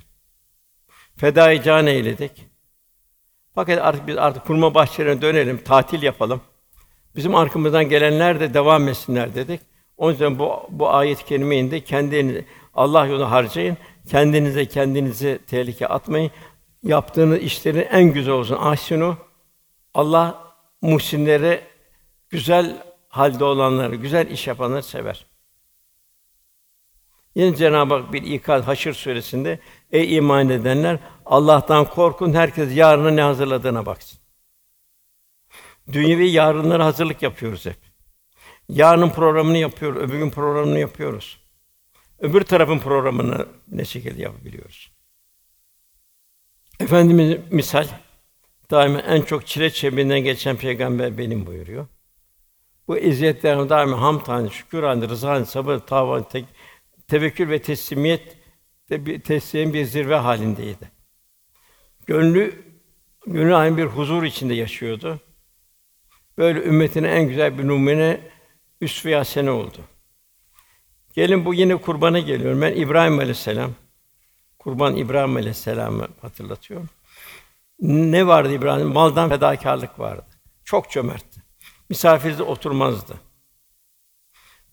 Fedai 1.16 1.62
can 1.62 1.86
eyledik. 1.86 2.32
Fakat 3.54 3.78
artık 3.82 4.06
biz 4.06 4.16
artık 4.16 4.46
kurma 4.46 4.74
bahçelerine 4.74 5.22
dönelim, 5.22 5.58
tatil 5.64 6.02
yapalım. 6.02 6.40
Bizim 7.16 7.34
arkamızdan 7.34 7.88
gelenler 7.88 8.40
de 8.40 8.54
devam 8.54 8.88
etsinler 8.88 9.34
dedik. 9.34 9.60
O 9.96 10.10
yüzden 10.10 10.38
bu 10.38 10.66
bu 10.70 10.90
ayet-i 10.90 11.34
indi. 11.34 11.84
Kendinizi 11.84 12.44
Allah 12.74 13.06
yolunda 13.06 13.30
harcayın. 13.30 13.76
Kendinize 14.08 14.68
kendinizi 14.68 15.38
tehlike 15.46 15.86
atmayın. 15.86 16.30
Yaptığınız 16.82 17.38
işlerin 17.38 17.86
en 17.90 18.12
güzel 18.12 18.34
olsun. 18.34 18.56
Ahsinu 18.60 19.16
Allah 19.94 20.54
muhsinleri 20.82 21.60
güzel 22.30 22.82
halde 23.08 23.44
olanları, 23.44 23.94
güzel 23.94 24.30
iş 24.30 24.46
yapanları 24.46 24.82
sever. 24.82 25.26
Yine 27.34 27.56
Cenab-ı 27.56 27.94
Hak 27.94 28.12
bir 28.12 28.22
ikaz 28.22 28.66
Haşr 28.66 28.92
suresinde 28.92 29.58
ey 29.92 30.16
iman 30.16 30.48
edenler 30.48 30.98
Allah'tan 31.26 31.84
korkun 31.84 32.32
herkes 32.32 32.76
yarına 32.76 33.10
ne 33.10 33.22
hazırladığına 33.22 33.86
baksın. 33.86 34.18
Dünyevi 35.92 36.30
yarınlara 36.30 36.84
hazırlık 36.84 37.22
yapıyoruz 37.22 37.66
hep. 37.66 37.78
Yarının 38.68 39.10
programını 39.10 39.58
yapıyoruz, 39.58 40.02
öbür 40.02 40.18
gün 40.18 40.30
programını 40.30 40.78
yapıyoruz. 40.78 41.43
Öbür 42.18 42.42
tarafın 42.42 42.78
programını 42.78 43.46
ne 43.68 43.84
şekilde 43.84 44.22
yapabiliyoruz? 44.22 44.92
Efendimiz 46.80 47.38
misal 47.50 47.88
daima 48.70 49.00
en 49.00 49.22
çok 49.22 49.46
çile 49.46 49.70
çembinden 49.70 50.20
geçen 50.20 50.56
peygamber 50.56 51.18
benim 51.18 51.46
buyuruyor. 51.46 51.86
Bu 52.88 52.98
eziyetlerin 52.98 53.68
daima 53.68 54.00
ham 54.00 54.24
tane, 54.24 54.50
şükür 54.50 54.82
halinde, 54.82 55.08
rıza 55.08 55.30
halinde, 55.30 55.46
sabır, 55.46 55.78
tavan, 55.78 56.28
te- 56.28 56.44
tevekkül 57.08 57.50
ve 57.50 57.62
teslimiyet 57.62 58.36
de 58.90 59.06
bir 59.06 59.20
teslim 59.20 59.74
bir 59.74 59.84
zirve 59.84 60.16
halindeydi. 60.16 60.90
Gönlü 62.06 62.64
gönlü 63.26 63.54
aynı 63.54 63.76
bir 63.76 63.84
huzur 63.84 64.22
içinde 64.22 64.54
yaşıyordu. 64.54 65.20
Böyle 66.38 66.62
ümmetine 66.62 67.08
en 67.08 67.28
güzel 67.28 67.58
bir 67.58 67.68
numune 67.68 68.20
üsve-i 68.80 69.50
oldu. 69.50 69.78
Gelin 71.14 71.44
bu 71.44 71.54
yine 71.54 71.76
kurbana 71.76 72.18
geliyorum. 72.18 72.62
Ben 72.62 72.74
İbrahim 72.74 73.18
Aleyhisselam 73.18 73.70
Kurban 74.58 74.96
İbrahim 74.96 75.36
Aleyhisselam'ı 75.36 76.08
hatırlatıyorum. 76.22 76.88
Ne 77.80 78.26
vardı 78.26 78.52
İbrahim? 78.52 78.86
Maldan 78.86 79.28
fedakarlık 79.28 79.98
vardı. 79.98 80.26
Çok 80.64 80.90
cömertti. 80.90 81.42
Misafirde 81.88 82.42
oturmazdı. 82.42 83.14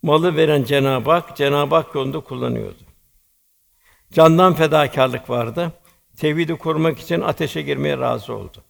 Malı 0.02 0.36
veren 0.36 0.64
Cenab-ı 0.64 1.10
Hak, 1.10 1.36
Cenab-ı 1.36 1.74
Hak 1.74 1.94
yolunda 1.94 2.20
kullanıyordu. 2.20 2.82
Candan 4.12 4.54
fedakarlık 4.54 5.30
vardı. 5.30 5.72
Tevhidi 6.16 6.56
korumak 6.56 6.98
için 6.98 7.20
ateşe 7.20 7.62
girmeye 7.62 7.98
razı 7.98 8.34
oldu. 8.34 8.62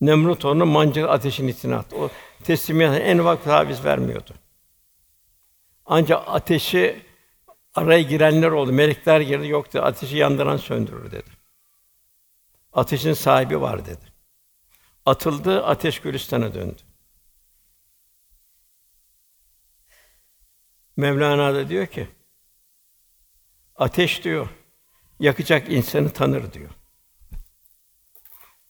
Nemrut 0.00 0.44
onu 0.44 0.66
mancınık 0.66 1.10
ateşin 1.10 1.48
içine 1.48 1.74
attı. 1.74 1.96
O 1.96 2.08
teslimiyet 2.44 3.02
en 3.04 3.18
ufak 3.18 3.44
taviz 3.44 3.84
vermiyordu. 3.84 4.34
Ancak 5.88 6.22
ateşi 6.26 7.02
araya 7.74 8.02
girenler 8.02 8.50
oldu. 8.50 8.72
Melekler 8.72 9.20
girdi, 9.20 9.48
yoktu. 9.48 9.80
Ateşi 9.82 10.16
yandıran 10.16 10.56
söndürür 10.56 11.10
dedi. 11.10 11.30
Ateşin 12.72 13.12
sahibi 13.12 13.60
var 13.60 13.86
dedi. 13.86 14.12
Atıldı, 15.06 15.64
ateş 15.64 16.00
Gülistan'a 16.00 16.54
döndü. 16.54 16.82
Mevlana 20.96 21.54
da 21.54 21.68
diyor 21.68 21.86
ki, 21.86 22.08
ateş 23.76 24.24
diyor, 24.24 24.48
yakacak 25.20 25.68
insanı 25.68 26.10
tanır 26.10 26.52
diyor. 26.52 26.70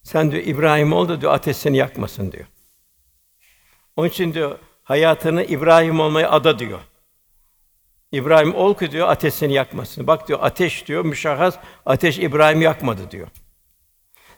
Sen 0.03 0.31
diyor 0.33 0.43
İbrahim 0.43 0.93
ol 0.93 1.09
da 1.09 1.21
diyor 1.21 1.33
ateş 1.33 1.57
seni 1.57 1.77
yakmasın 1.77 2.33
diyor. 2.33 2.47
Onun 3.97 4.09
için 4.09 4.35
diyor 4.35 4.59
hayatını 4.83 5.45
İbrahim 5.45 6.01
olmaya 6.01 6.31
ada 6.31 6.59
diyor. 6.59 6.81
İbrahim 8.13 8.55
ol 8.55 8.75
ki 8.75 8.91
diyor 8.91 9.09
ateşini 9.09 9.53
yakmasın. 9.53 10.07
Bak 10.07 10.29
diyor 10.29 10.39
ateş 10.43 10.87
diyor 10.87 11.05
müşahhas 11.05 11.59
ateş 11.87 12.19
İbrahim 12.19 12.61
yakmadı 12.61 13.11
diyor. 13.11 13.29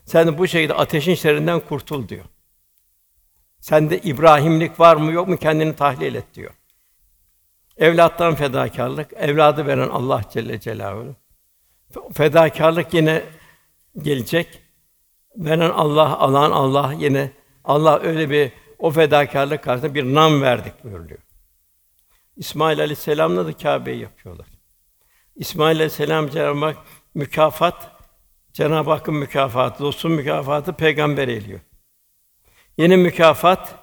Sen 0.04 0.26
de 0.26 0.38
bu 0.38 0.46
şekilde 0.46 0.74
ateşin 0.74 1.14
şerrinden 1.14 1.60
kurtul 1.60 2.08
diyor. 2.08 2.24
Sende 3.60 3.98
İbrahimlik 3.98 4.80
var 4.80 4.96
mı 4.96 5.12
yok 5.12 5.28
mu 5.28 5.36
kendini 5.36 5.76
tahlil 5.76 6.14
et 6.14 6.34
diyor. 6.34 6.52
Evlattan 7.76 8.34
fedakarlık, 8.34 9.12
evladı 9.12 9.66
veren 9.66 9.88
Allah 9.88 10.22
Celle 10.32 10.60
Celaluhu. 10.60 11.16
Fedakarlık 12.12 12.94
yine 12.94 13.22
gelecek. 14.02 14.62
Veren 15.36 15.70
Allah, 15.70 16.18
alan 16.18 16.50
Allah 16.50 16.94
yine 16.98 17.32
Allah 17.64 18.00
öyle 18.00 18.30
bir 18.30 18.52
o 18.78 18.90
fedakarlık 18.90 19.64
karşısında 19.64 19.94
bir 19.94 20.04
nam 20.04 20.42
verdik 20.42 20.84
buyuruyor. 20.84 21.20
İsmail 22.40 22.80
Aleyhisselam'la 22.80 23.46
da 23.46 23.56
Kâbe'yi 23.56 24.00
yapıyorlar. 24.00 24.46
İsmail 25.36 25.76
Aleyhisselam 25.76 26.30
Cenab-ı 26.30 26.64
Hak 26.64 26.76
mükafat 27.14 27.90
Cenab-ı 28.52 28.90
Hakk'ın 28.90 29.14
mükafatı, 29.14 29.84
dostun 29.84 30.12
mükafatı 30.12 30.72
peygamber 30.72 31.28
eliyor. 31.28 31.60
Yeni 32.78 32.96
mükafat, 32.96 33.74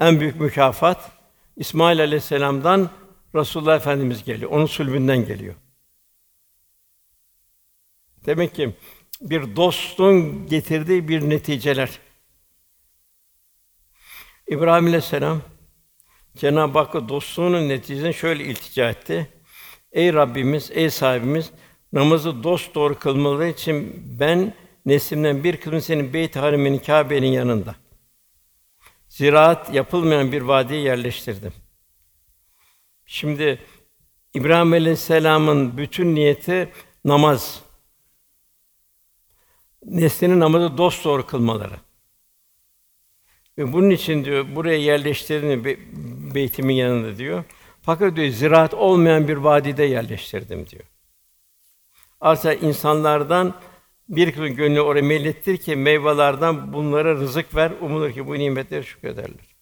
en 0.00 0.20
büyük 0.20 0.40
mükafat 0.40 1.10
İsmail 1.56 2.00
Aleyhisselam'dan 2.00 2.90
Resulullah 3.34 3.76
Efendimiz 3.76 4.24
geliyor. 4.24 4.50
Onun 4.50 4.66
sülbünden 4.66 5.26
geliyor. 5.26 5.54
Demek 8.26 8.54
ki 8.54 8.74
bir 9.20 9.56
dostun 9.56 10.46
getirdiği 10.46 11.08
bir 11.08 11.30
neticeler. 11.30 11.98
İbrahim 14.46 14.86
Aleyhisselam 14.86 15.42
Cenab-ı 16.36 16.78
Hakk'a 16.78 17.08
dostluğunun 17.08 17.68
neticesinde 17.68 18.12
şöyle 18.12 18.44
iltica 18.44 18.90
etti. 18.90 19.28
Ey 19.92 20.12
Rabbimiz, 20.12 20.70
ey 20.74 20.90
sahibimiz, 20.90 21.50
namazı 21.92 22.42
dost 22.42 22.74
doğru 22.74 22.98
kılmaları 22.98 23.48
için 23.48 24.04
ben 24.20 24.54
neslimden 24.86 25.44
bir 25.44 25.56
kısmını 25.56 25.82
senin 25.82 26.12
Beyt 26.12 26.36
Harim'in 26.36 26.78
Kâbe'nin 26.78 27.32
yanında. 27.32 27.74
Ziraat 29.08 29.74
yapılmayan 29.74 30.32
bir 30.32 30.42
vadiye 30.42 30.80
yerleştirdim. 30.80 31.52
Şimdi 33.06 33.58
İbrahim 34.34 34.72
Aleyhisselam'ın 34.72 35.76
bütün 35.76 36.14
niyeti 36.14 36.72
namaz. 37.04 37.62
Neslini 39.84 40.40
namazı 40.40 40.78
dost 40.78 41.04
doğru 41.04 41.26
kılmaları. 41.26 41.74
Ve 43.58 43.72
bunun 43.72 43.90
için 43.90 44.24
diyor 44.24 44.46
buraya 44.54 44.78
yerleştirdim 44.78 45.64
be, 45.64 45.76
beytimin 46.34 46.74
yanında 46.74 47.18
diyor. 47.18 47.44
Fakat 47.82 48.16
diyor 48.16 48.28
ziraat 48.28 48.74
olmayan 48.74 49.28
bir 49.28 49.36
vadide 49.36 49.84
yerleştirdim 49.84 50.66
diyor. 50.66 50.84
Arsa 52.20 52.52
insanlardan 52.52 53.54
bir 54.08 54.30
kısmı 54.30 54.48
gönlü 54.48 54.80
oraya 54.80 55.02
meylettir 55.02 55.56
ki 55.56 55.76
meyvelerden 55.76 56.72
bunlara 56.72 57.14
rızık 57.14 57.54
ver, 57.54 57.72
umulur 57.80 58.12
ki 58.12 58.26
bu 58.26 58.34
nimetleri 58.34 58.84
şükrederler. 58.84 59.56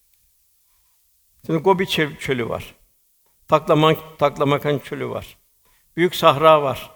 Şimdi 1.46 1.58
Gobi 1.58 1.86
çölü 2.18 2.48
var. 2.48 2.74
Taklaman, 3.48 3.96
Taklamakan 4.18 4.78
çölü 4.78 5.08
var. 5.08 5.38
Büyük 5.96 6.14
sahra 6.14 6.62
var. 6.62 6.90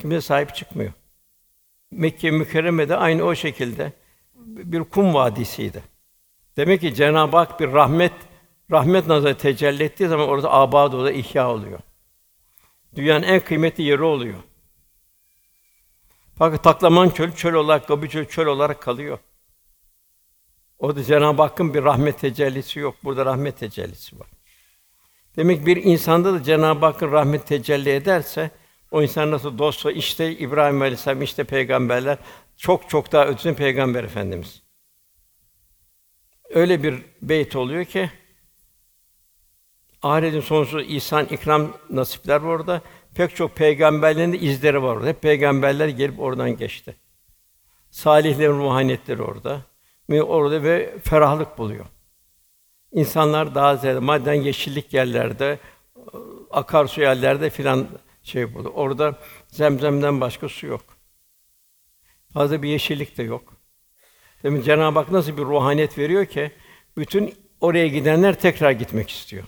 Kimse 0.00 0.20
sahip 0.20 0.54
çıkmıyor. 0.54 0.92
Mekke 1.90 2.30
mükerremede 2.30 2.96
aynı 2.96 3.24
o 3.24 3.34
şekilde 3.34 3.92
bir 4.46 4.84
kum 4.84 5.14
vadisiydi. 5.14 5.82
Demek 6.56 6.80
ki 6.80 6.94
Cenab-ı 6.94 7.36
Hak 7.36 7.60
bir 7.60 7.72
rahmet 7.72 8.12
rahmet 8.70 9.06
nazarı 9.06 9.36
tecelli 9.36 9.82
ettiği 9.82 10.08
zaman 10.08 10.28
orada 10.28 10.52
abad 10.52 10.92
oluyor, 10.92 11.14
ihya 11.14 11.50
oluyor. 11.50 11.78
Dünyanın 12.96 13.22
en 13.22 13.40
kıymetli 13.40 13.84
yeri 13.84 14.02
oluyor. 14.02 14.38
Fakat 16.38 16.64
Taklaman 16.64 17.10
çöl 17.10 17.32
çöl 17.32 17.54
olarak, 17.54 17.88
Gobi 17.88 18.08
çöl 18.08 18.24
çöl 18.24 18.46
olarak 18.46 18.82
kalıyor. 18.82 19.18
Orada 20.78 21.02
Cenab-ı 21.04 21.42
Hakk'ın 21.42 21.74
bir 21.74 21.84
rahmet 21.84 22.18
tecellisi 22.18 22.78
yok. 22.78 22.94
Burada 23.04 23.26
rahmet 23.26 23.58
tecellisi 23.58 24.20
var. 24.20 24.26
Demek 25.36 25.66
bir 25.66 25.76
insanda 25.76 26.34
da 26.34 26.42
Cenab-ı 26.42 26.86
Hakk'ın 26.86 27.12
rahmet 27.12 27.46
tecelli 27.46 27.90
ederse 27.90 28.50
o 28.90 29.02
insan 29.02 29.30
nasıl 29.30 29.58
dostsa 29.58 29.92
işte 29.92 30.36
İbrahim 30.38 30.82
Aleyhisselam 30.82 31.22
işte 31.22 31.44
peygamberler 31.44 32.18
çok 32.56 32.90
çok 32.90 33.12
daha 33.12 33.26
ötesinde 33.26 33.54
peygamber 33.54 34.04
efendimiz. 34.04 34.62
Öyle 36.50 36.82
bir 36.82 37.02
beyt 37.22 37.56
oluyor 37.56 37.84
ki 37.84 38.10
ahiretin 40.02 40.40
sonsuz 40.40 40.84
ihsan 40.88 41.24
ikram 41.24 41.72
nasipler 41.90 42.40
var 42.40 42.48
orada. 42.48 42.80
Pek 43.14 43.36
çok 43.36 43.56
peygamberlerin 43.56 44.32
de 44.32 44.38
izleri 44.38 44.82
var 44.82 44.96
orada. 44.96 45.06
Hep 45.06 45.22
peygamberler 45.22 45.88
gelip 45.88 46.20
oradan 46.20 46.56
geçti. 46.56 46.96
Salihlerin 47.90 48.58
ruhaniyetleri 48.58 49.22
orada. 49.22 49.60
Ve 50.10 50.22
orada 50.22 50.62
ve 50.62 50.98
ferahlık 51.04 51.58
buluyor. 51.58 51.86
İnsanlar 52.92 53.54
daha 53.54 53.76
ziyade 53.76 53.98
madden 53.98 54.34
yeşillik 54.34 54.94
yerlerde, 54.94 55.58
akarsu 56.50 57.00
yerlerde 57.00 57.50
filan 57.50 57.86
şey 58.22 58.54
buluyor. 58.54 58.72
Orada 58.74 59.18
zemzemden 59.48 60.20
başka 60.20 60.48
su 60.48 60.66
yok. 60.66 60.93
Fazla 62.34 62.62
bir 62.62 62.68
yeşillik 62.68 63.16
de 63.16 63.22
yok. 63.22 63.54
Demin 64.42 64.62
Cenab-ı 64.62 64.98
Hak 64.98 65.10
nasıl 65.10 65.36
bir 65.36 65.42
ruhaniyet 65.42 65.98
veriyor 65.98 66.26
ki 66.26 66.52
bütün 66.96 67.34
oraya 67.60 67.88
gidenler 67.88 68.40
tekrar 68.40 68.70
gitmek 68.70 69.10
istiyor. 69.10 69.44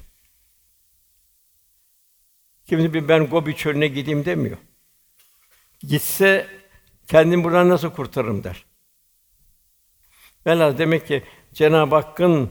Kimse 2.67 2.95
bir 2.95 3.09
ben 3.09 3.27
Gobi 3.27 3.57
çölüne 3.57 3.89
gideyim 3.89 4.25
demiyor. 4.25 4.57
Gitse 5.81 6.47
kendimi 7.09 7.45
buradan 7.45 7.69
nasıl 7.69 7.91
kurtarırım 7.91 8.45
der. 8.45 8.65
Velhâsıl 10.47 10.79
demek 10.79 11.07
ki 11.07 11.23
Cenab-ı 11.53 11.95
Hakk'ın 11.95 12.51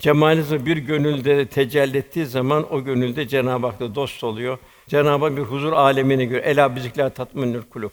cemali 0.00 0.66
bir 0.66 0.76
gönülde 0.76 1.48
tecelli 1.48 1.98
ettiği 1.98 2.26
zaman 2.26 2.72
o 2.72 2.84
gönülde 2.84 3.28
Cenab-ı 3.28 3.66
Hak'la 3.66 3.94
dost 3.94 4.24
oluyor. 4.24 4.58
Cenab-ı 4.88 5.24
Hak 5.24 5.36
bir 5.36 5.42
huzur 5.42 5.72
alemine 5.72 6.24
göre 6.24 6.40
ela 6.40 6.76
bizikler 6.76 7.14
tatminül 7.14 7.62
kulub. 7.62 7.90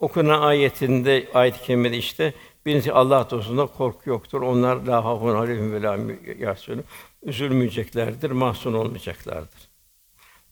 Okunan 0.00 0.42
ayetinde 0.42 1.28
ayet-i 1.34 1.62
kerimede 1.62 1.96
işte 1.96 2.34
birincisi 2.66 2.92
Allah 2.92 3.30
dostunda 3.30 3.66
korku 3.66 4.10
yoktur. 4.10 4.42
Onlar 4.42 4.76
la 4.76 5.04
hafun 5.04 5.34
aleyhim 5.34 5.72
ve 5.72 5.82
la. 5.82 5.98
Üzülmeyeceklerdir, 7.22 8.30
mahzun 8.30 8.72
olmayacaklardır. 8.72 9.70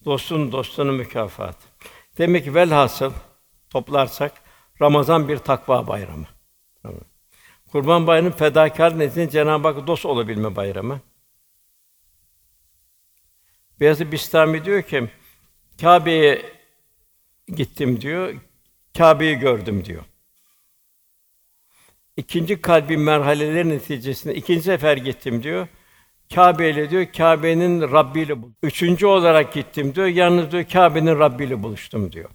Dostun 0.05 0.53
dostunun 0.53 0.95
mükafatı. 0.95 1.69
Demek 2.19 2.45
ki 2.45 2.55
velhasıl 2.55 3.13
toplarsak 3.71 4.33
Ramazan 4.81 5.29
bir 5.29 5.37
takva 5.37 5.87
bayramı. 5.87 6.27
Kurban 7.73 8.07
Bayramı 8.07 8.31
fedakar 8.31 8.99
neticesinde 8.99 9.31
Cenab-ı 9.31 9.69
Hak 9.69 9.87
dost 9.87 10.07
olabilme 10.07 10.57
bayramı. 10.57 11.01
Beyazıt 13.81 14.13
Bistami 14.13 14.65
diyor 14.65 14.83
ki 14.83 15.09
Kâbe'ye 15.81 16.43
gittim 17.49 18.01
diyor. 18.01 18.35
Kâbe'yi 18.99 19.37
gördüm 19.37 19.85
diyor. 19.85 20.05
İkinci 22.17 22.61
kalbi 22.61 22.97
merhaleler 22.97 23.65
neticesinde 23.69 24.35
ikinci 24.35 24.63
sefer 24.63 24.97
gittim 24.97 25.43
diyor. 25.43 25.69
Kâbe 26.35 26.71
ile 26.71 26.91
diyor 26.91 27.07
Kâbe'nin 27.13 27.81
Rabbi 27.81 28.21
ile 28.21 28.43
bul. 28.43 28.51
Üçüncü 28.63 29.07
olarak 29.07 29.53
gittim 29.53 29.95
diyor. 29.95 30.07
Yalnız 30.07 30.53
diyor 30.53 30.65
Kâbe'nin 30.65 31.19
Rabbi 31.19 31.45
ile 31.45 31.63
buluştum 31.63 32.13
diyor. 32.13 32.31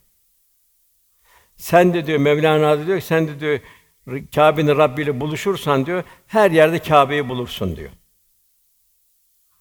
Sen 1.55 1.93
de 1.93 2.05
diyor 2.05 2.19
Mevlana 2.19 2.87
diyor 2.87 2.99
sen 2.99 3.27
de 3.27 3.39
diyor 3.39 3.59
Kâbe'nin 4.35 4.77
Rabbi 4.77 5.01
ile 5.01 5.19
buluşursan 5.19 5.85
diyor 5.85 6.03
her 6.27 6.51
yerde 6.51 6.79
Kâbe'yi 6.79 7.29
bulursun 7.29 7.75
diyor. 7.75 7.91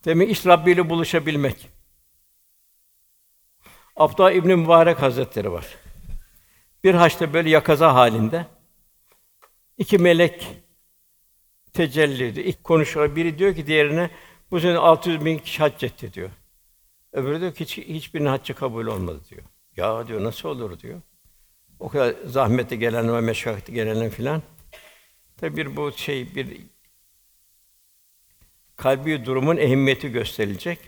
Demek 0.05 0.31
iş 0.31 0.47
Rabbi 0.47 0.71
ile 0.71 0.91
buluşabilmek. 0.91 1.69
Abdullah 3.97 4.33
İbn 4.33 4.49
Mübarek 4.49 5.03
Hazretleri 5.03 5.53
var. 5.53 5.82
Bir 6.85 6.95
haçta 6.95 7.35
böyle 7.35 7.51
yakaza 7.51 7.95
halinde 7.95 8.47
iki 9.79 9.99
melek 9.99 10.47
tecelli 11.73 12.25
ediyor. 12.25 12.47
İlk 12.47 12.65
konuşuyor. 12.65 13.17
Biri 13.17 13.39
diyor 13.39 13.55
ki 13.55 13.67
diğerine 13.67 14.11
bu 14.51 14.61
sene 14.61 14.79
600 14.79 15.25
bin 15.25 15.39
kişi 15.39 15.59
hac 15.59 15.85
etti 15.85 16.13
diyor. 16.13 16.31
Öbürü 17.13 17.41
diyor 17.41 17.55
ki 17.55 17.65
hiç, 17.65 17.79
hiçbirinin 17.79 18.29
haccı 18.29 18.55
kabul 18.55 18.87
olmadı 18.87 19.21
diyor. 19.31 19.43
Ya 19.77 20.07
diyor 20.09 20.25
nasıl 20.25 20.49
olur 20.49 20.79
diyor. 20.79 21.01
O 21.81 21.89
kadar 21.89 22.15
zahmeti 22.25 22.79
gelen 22.79 23.15
ve 23.15 23.21
meşakkatli 23.21 23.75
gelen 23.75 24.11
filan. 24.11 24.43
Tabi 25.37 25.57
bir 25.57 25.77
bu 25.77 25.93
şey 25.93 26.35
bir 26.35 26.61
kalbi 28.77 29.25
durumun 29.25 29.57
ehemmiyeti 29.57 30.13
gösterilecek. 30.13 30.79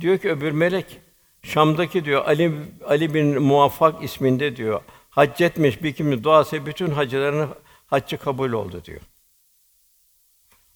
Diyor 0.00 0.18
ki 0.18 0.30
öbür 0.30 0.52
melek 0.52 1.00
Şam'daki 1.44 2.04
diyor 2.04 2.24
Ali 2.26 2.52
Ali 2.86 3.14
bin 3.14 3.42
Muvaffak 3.42 4.04
isminde 4.04 4.56
diyor 4.56 4.80
hac 5.10 5.40
etmiş 5.40 5.82
bir 5.82 5.92
kimse 5.92 6.24
duası 6.24 6.66
bütün 6.66 6.90
hacılarını 6.90 7.48
haccı 7.86 8.18
kabul 8.18 8.52
oldu 8.52 8.84
diyor. 8.84 9.00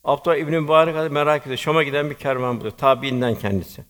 Abdullah 0.05 0.37
İbn 0.37 0.51
Mübarek 0.51 1.13
merak 1.13 1.43
ediyor. 1.43 1.59
Şam'a 1.59 1.83
giden 1.83 2.11
bir 2.11 2.15
kervan 2.15 2.61
buluyor. 2.61 2.77
Tabiinden 2.77 3.35
kendisi. 3.35 3.85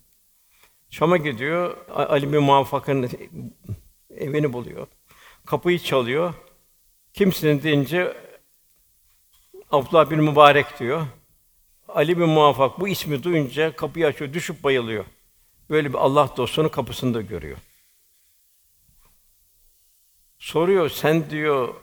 Şam'a 0.91 1.17
gidiyor. 1.17 1.77
Ali 1.89 2.33
bin 2.33 2.43
Muvaffak'ın 2.43 3.11
evini 4.11 4.53
buluyor. 4.53 4.87
Kapıyı 5.47 5.79
çalıyor. 5.79 6.35
Kimsin 7.13 7.63
deyince 7.63 8.17
Abdullah 9.71 10.11
bin 10.11 10.23
Mübarek 10.23 10.79
diyor. 10.79 11.07
Ali 11.89 12.19
bin 12.19 12.29
Muvaffak 12.29 12.81
bu 12.81 12.89
ismi 12.89 13.23
duyunca 13.23 13.77
kapıyı 13.77 14.07
açıyor, 14.07 14.33
düşüp 14.33 14.65
bayılıyor. 14.65 15.05
Böyle 15.71 15.89
bir 15.89 15.99
Allah 15.99 16.31
dostunu 16.37 16.71
kapısında 16.71 17.21
görüyor. 17.21 17.59
Soruyor, 20.39 20.89
sen 20.89 21.31
diyor, 21.31 21.75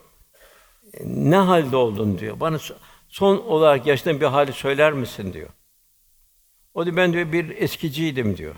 ne 1.03 1.35
halde 1.35 1.75
oldun 1.75 2.19
diyor. 2.19 2.39
Bana 2.39 2.55
so- 2.55 2.77
son 3.09 3.37
olarak 3.37 3.85
yaşadığın 3.85 4.21
bir 4.21 4.25
hali 4.25 4.53
söyler 4.53 4.93
misin 4.93 5.33
diyor. 5.33 5.49
O 6.73 6.85
diyor, 6.85 6.97
ben 6.97 7.13
diyor 7.13 7.31
bir 7.31 7.49
eskiciydim 7.49 8.37
diyor. 8.37 8.55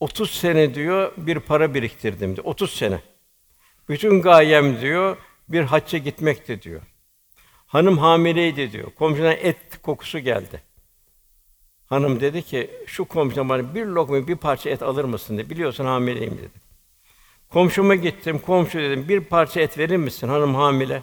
30 0.00 0.30
sene 0.30 0.74
diyor 0.74 1.12
bir 1.16 1.38
para 1.38 1.74
biriktirdim 1.74 2.36
diyor. 2.36 2.44
30 2.46 2.70
sene. 2.70 3.00
Bütün 3.88 4.22
gayem 4.22 4.80
diyor 4.80 5.16
bir 5.48 5.62
hacca 5.62 5.98
gitmekti 5.98 6.62
diyor. 6.62 6.82
Hanım 7.66 7.98
hamileydi 7.98 8.72
diyor. 8.72 8.94
Komşudan 8.94 9.36
et 9.40 9.82
kokusu 9.82 10.18
geldi. 10.18 10.62
Hanım 11.86 12.20
dedi 12.20 12.42
ki, 12.42 12.70
şu 12.86 13.04
komşuna 13.04 13.48
bana 13.48 13.74
bir 13.74 13.86
lokma, 13.86 14.28
bir 14.28 14.36
parça 14.36 14.70
et 14.70 14.82
alır 14.82 15.04
mısın 15.04 15.38
dedi. 15.38 15.50
Biliyorsun 15.50 15.84
hamileyim 15.84 16.38
dedi. 16.38 16.64
Komşuma 17.50 17.94
gittim, 17.94 18.38
komşu 18.38 18.78
dedim, 18.78 19.08
bir 19.08 19.20
parça 19.20 19.60
et 19.60 19.78
verir 19.78 19.96
misin? 19.96 20.28
Hanım 20.28 20.54
hamile. 20.54 21.02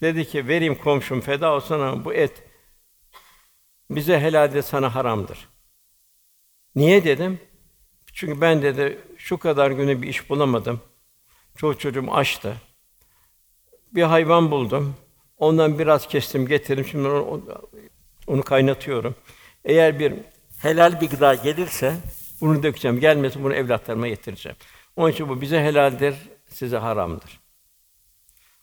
Dedi 0.00 0.24
ki, 0.24 0.48
vereyim 0.48 0.74
komşum, 0.74 1.20
feda 1.20 1.52
olsun 1.52 1.80
ama 1.80 2.04
bu 2.04 2.14
et 2.14 2.42
bize 3.90 4.20
helal 4.20 4.54
de 4.54 4.62
sana 4.62 4.94
haramdır. 4.94 5.48
Niye 6.74 7.04
dedim? 7.04 7.40
Çünkü 8.12 8.40
ben 8.40 8.62
dedi, 8.62 8.98
şu 9.18 9.38
kadar 9.38 9.70
güne 9.70 10.02
bir 10.02 10.08
iş 10.08 10.30
bulamadım. 10.30 10.80
Çoğu 11.56 11.78
çocuğum 11.78 12.10
açtı. 12.10 12.56
Bir 13.92 14.02
hayvan 14.02 14.50
buldum. 14.50 14.96
Ondan 15.38 15.78
biraz 15.78 16.08
kestim, 16.08 16.46
getirdim. 16.46 16.84
Şimdi 16.84 17.08
onu, 17.08 17.52
onu 18.26 18.42
kaynatıyorum. 18.42 19.14
Eğer 19.68 19.98
bir 19.98 20.14
helal 20.58 21.00
bir 21.00 21.10
gıda 21.10 21.34
gelirse 21.34 21.96
bunu 22.40 22.62
dökeceğim. 22.62 23.00
Gelmesin 23.00 23.44
bunu 23.44 23.54
evlatlarıma 23.54 24.08
getireceğim. 24.08 24.56
Onun 24.96 25.12
için 25.12 25.28
bu 25.28 25.40
bize 25.40 25.60
helaldir, 25.60 26.14
size 26.46 26.76
haramdır. 26.76 27.40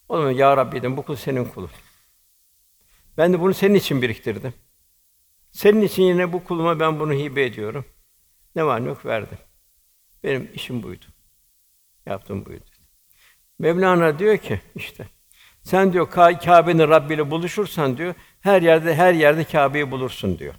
O 0.09 0.17
zaman 0.17 0.31
ya 0.31 0.57
Rabbi 0.57 0.75
dedim 0.75 0.97
bu 0.97 1.01
kul 1.01 1.15
senin 1.15 1.45
kulun. 1.45 1.69
Ben 3.17 3.33
de 3.33 3.39
bunu 3.39 3.53
senin 3.53 3.75
için 3.75 4.01
biriktirdim. 4.01 4.53
Senin 5.51 5.81
için 5.81 6.03
yine 6.03 6.33
bu 6.33 6.43
kuluma 6.43 6.79
ben 6.79 6.99
bunu 6.99 7.13
hibe 7.13 7.45
ediyorum. 7.45 7.85
Ne 8.55 8.65
var 8.65 8.83
ne 8.83 8.87
yok 8.87 9.05
verdim. 9.05 9.37
Benim 10.23 10.51
işim 10.53 10.83
buydu. 10.83 11.05
Yaptığım 12.05 12.45
buydu. 12.45 12.65
Mevlana 13.59 14.19
diyor 14.19 14.37
ki 14.37 14.61
işte 14.75 15.07
sen 15.63 15.93
diyor 15.93 16.09
Kâbe'nin 16.11 16.87
Rabbi 16.87 17.13
ile 17.13 17.31
buluşursan 17.31 17.97
diyor 17.97 18.13
her 18.41 18.61
yerde 18.61 18.95
her 18.95 19.13
yerde 19.13 19.43
Kâbe'yi 19.43 19.91
bulursun 19.91 20.39
diyor. 20.39 20.55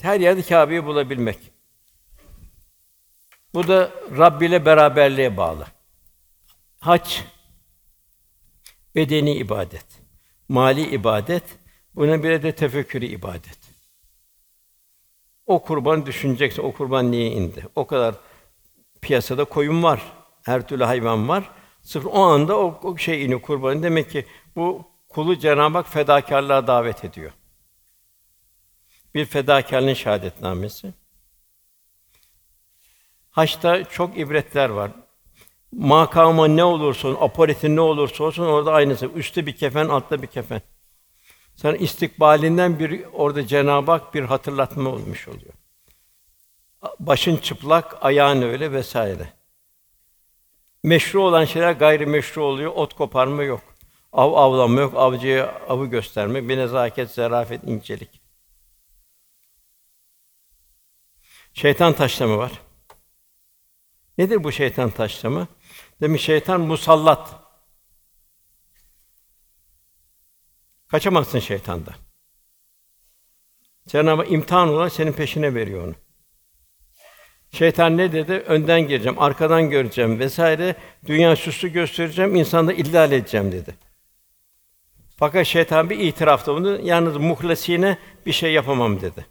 Her 0.00 0.20
yerde 0.20 0.42
Kâbe'yi 0.42 0.84
bulabilmek. 0.84 1.38
Bu 3.54 3.68
da 3.68 3.90
Rabbi 4.18 4.46
ile 4.46 4.64
beraberliğe 4.66 5.36
bağlı. 5.36 5.66
Hac 6.80 7.18
bedeni 8.94 9.34
ibadet, 9.34 9.86
mali 10.48 10.82
ibadet, 10.82 11.44
buna 11.94 12.22
bir 12.22 12.42
de 12.42 12.54
tefekkürü 12.54 13.04
ibadet. 13.04 13.58
O 15.46 15.62
kurban 15.62 16.06
düşüneceksin, 16.06 16.62
o 16.62 16.72
kurban 16.72 17.10
niye 17.10 17.30
indi? 17.30 17.66
O 17.74 17.86
kadar 17.86 18.14
piyasada 19.00 19.44
koyun 19.44 19.82
var, 19.82 20.12
her 20.44 20.68
türlü 20.68 20.84
hayvan 20.84 21.28
var. 21.28 21.50
Sırf 21.82 22.06
o 22.06 22.22
anda 22.22 22.58
o, 22.58 22.80
o 22.82 22.96
şey 22.96 23.24
ini 23.24 23.42
kurbanı. 23.42 23.82
Demek 23.82 24.10
ki 24.10 24.26
bu 24.56 24.84
kulu 25.08 25.38
Cenab-ı 25.38 25.78
Hak 25.78 25.88
fedakarlığa 25.88 26.66
davet 26.66 27.04
ediyor. 27.04 27.32
Bir 29.14 29.24
fedakarlığın 29.24 29.94
şahadetnamesi. 29.94 30.92
Haçta 33.30 33.84
çok 33.84 34.18
ibretler 34.18 34.68
var. 34.68 34.90
Makama 35.72 36.46
ne 36.48 36.64
olursa 36.64 37.08
olsun, 37.08 37.18
aparitin 37.20 37.76
ne 37.76 37.80
olursa 37.80 38.24
olsun 38.24 38.46
orada 38.46 38.72
aynısı. 38.72 39.06
Üstte 39.06 39.46
bir 39.46 39.56
kefen, 39.56 39.88
altta 39.88 40.22
bir 40.22 40.26
kefen. 40.26 40.62
Sana 41.56 41.76
istikbalinden 41.76 42.78
bir 42.78 43.04
orada 43.12 43.46
Cenab-ı 43.46 43.90
Hak 43.90 44.14
bir 44.14 44.22
hatırlatma 44.22 44.90
olmuş 44.90 45.28
oluyor. 45.28 45.52
Başın 47.00 47.36
çıplak, 47.36 48.04
ayağın 48.04 48.42
öyle 48.42 48.72
vesaire. 48.72 49.32
Meşru 50.82 51.22
olan 51.22 51.44
şeyler 51.44 51.72
gayrimeşru 51.72 52.44
oluyor. 52.44 52.72
Ot 52.74 52.94
koparma 52.94 53.42
yok. 53.42 53.60
Av 54.12 54.32
avlama 54.32 54.80
yok. 54.80 54.94
Avcıya 54.96 55.54
avı 55.68 55.86
gösterme. 55.86 56.48
Bir 56.48 56.56
nezaket, 56.56 57.10
zarafet, 57.10 57.64
incelik. 57.64 58.21
Şeytan 61.54 61.92
taşlama 61.92 62.38
var. 62.38 62.52
Nedir 64.18 64.44
bu 64.44 64.52
şeytan 64.52 64.90
taşlama? 64.90 65.48
Demek 66.00 66.20
şeytan 66.20 66.60
musallat. 66.60 67.42
Kaçamazsın 70.88 71.38
şeytanda. 71.38 71.94
Cenab-ı 73.88 74.24
imtihan 74.24 74.68
olarak 74.68 74.92
senin 74.92 75.12
peşine 75.12 75.54
veriyor 75.54 75.86
onu. 75.86 75.94
Şeytan 77.52 77.96
ne 77.96 78.12
dedi? 78.12 78.32
Önden 78.32 78.80
gireceğim, 78.80 79.18
arkadan 79.18 79.70
göreceğim 79.70 80.18
vesaire. 80.18 80.76
Dünya 81.06 81.36
süslü 81.36 81.68
göstereceğim, 81.68 82.36
insanı 82.36 82.68
da 82.68 82.72
illal 82.72 83.12
edeceğim 83.12 83.52
dedi. 83.52 83.74
Fakat 85.16 85.46
şeytan 85.46 85.90
bir 85.90 85.98
itirafta 85.98 86.54
bunu 86.54 86.80
yalnız 86.82 87.16
muhlasine 87.16 87.98
bir 88.26 88.32
şey 88.32 88.52
yapamam 88.52 89.00
dedi. 89.00 89.26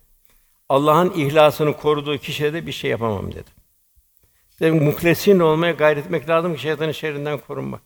Allah'ın 0.72 1.13
ihlasını 1.13 1.78
koruduğu 1.78 2.17
kişiye 2.17 2.53
de 2.53 2.67
bir 2.67 2.72
şey 2.72 2.91
yapamam 2.91 3.32
dedi. 3.32 3.49
Dedim 4.59 4.84
muhlesin 4.84 5.39
olmaya 5.39 5.72
gayret 5.72 6.05
etmek 6.05 6.30
lazım 6.30 6.55
ki 6.55 6.61
şeytanın 6.61 6.91
şerrinden 6.91 7.38
korunmak. 7.38 7.82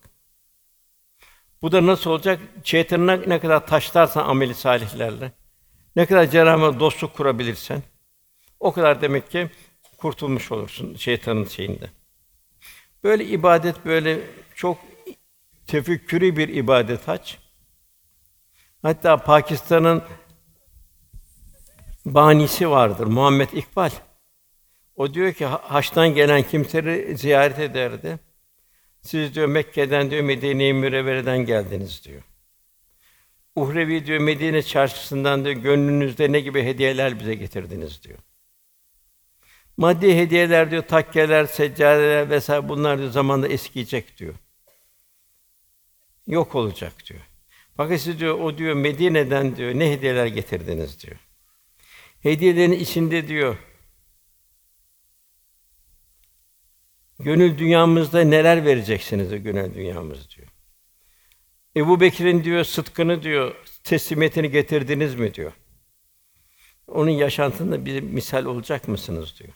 Bu 1.62 1.72
da 1.72 1.86
nasıl 1.86 2.10
olacak? 2.10 2.40
Şeytanına 2.64 3.16
ne 3.16 3.40
kadar 3.40 3.66
taşlarsan 3.66 4.28
ameli 4.28 4.54
salihlerle, 4.54 5.32
ne 5.96 6.06
kadar 6.06 6.26
Cenab-ı 6.26 6.80
dostluk 6.80 7.14
kurabilirsen, 7.14 7.82
o 8.60 8.72
kadar 8.72 9.02
demek 9.02 9.30
ki 9.30 9.50
kurtulmuş 9.98 10.52
olursun 10.52 10.94
şeytanın 10.94 11.44
şeyinde. 11.44 11.90
Böyle 13.04 13.24
ibadet 13.24 13.84
böyle 13.84 14.20
çok 14.54 14.78
tefekkürü 15.66 16.36
bir 16.36 16.48
ibadet 16.48 17.08
hac. 17.08 17.34
Hatta 18.82 19.16
Pakistan'ın 19.16 20.02
banisi 22.06 22.70
vardır 22.70 23.06
Muhammed 23.06 23.48
İkbal. 23.52 23.90
O 24.96 25.14
diyor 25.14 25.32
ki 25.32 25.46
haçtan 25.46 26.08
gelen 26.08 26.42
kimseleri 26.42 27.16
ziyaret 27.16 27.58
ederdi. 27.58 28.18
Siz 29.02 29.34
diyor 29.34 29.46
Mekke'den 29.46 30.10
diyor 30.10 30.22
Medine-i 30.22 30.72
Münevvere'den 30.72 31.38
geldiniz 31.38 32.04
diyor. 32.04 32.22
Uhrevi 33.56 34.06
diyor 34.06 34.20
Medine 34.20 34.62
çarşısından 34.62 35.44
diyor 35.44 35.56
gönlünüzde 35.56 36.32
ne 36.32 36.40
gibi 36.40 36.62
hediyeler 36.62 37.20
bize 37.20 37.34
getirdiniz 37.34 38.02
diyor. 38.02 38.18
Maddi 39.76 40.16
hediyeler 40.16 40.70
diyor 40.70 40.82
takkeler, 40.82 41.44
seccadeler 41.44 42.30
vesaire 42.30 42.68
bunlar 42.68 42.98
diyor 42.98 43.10
zamanla 43.10 43.48
eskiyecek 43.48 44.18
diyor. 44.18 44.34
Yok 46.26 46.54
olacak 46.54 46.92
diyor. 47.10 47.20
Fakat 47.76 48.00
siz 48.00 48.20
diyor 48.20 48.40
o 48.40 48.58
diyor 48.58 48.74
Medine'den 48.74 49.56
diyor 49.56 49.74
ne 49.74 49.90
hediyeler 49.92 50.26
getirdiniz 50.26 51.02
diyor. 51.02 51.25
Hediyelerin 52.26 52.72
içinde 52.72 53.28
diyor 53.28 53.56
Gönül 57.18 57.58
dünyamızda 57.58 58.20
neler 58.20 58.64
vereceksiniz 58.64 59.30
de 59.30 59.38
gönül 59.38 59.74
dünyamız 59.74 60.30
diyor. 60.30 60.48
Ebu 61.76 62.00
Bekir'in 62.00 62.44
diyor 62.44 62.64
sıdkını 62.64 63.22
diyor 63.22 63.54
teslimiyetini 63.84 64.50
getirdiniz 64.50 65.14
mi 65.14 65.34
diyor. 65.34 65.52
Onun 66.86 67.10
yaşantında 67.10 67.86
bir 67.86 68.00
misal 68.00 68.44
olacak 68.44 68.88
mısınız 68.88 69.38
diyor. 69.38 69.54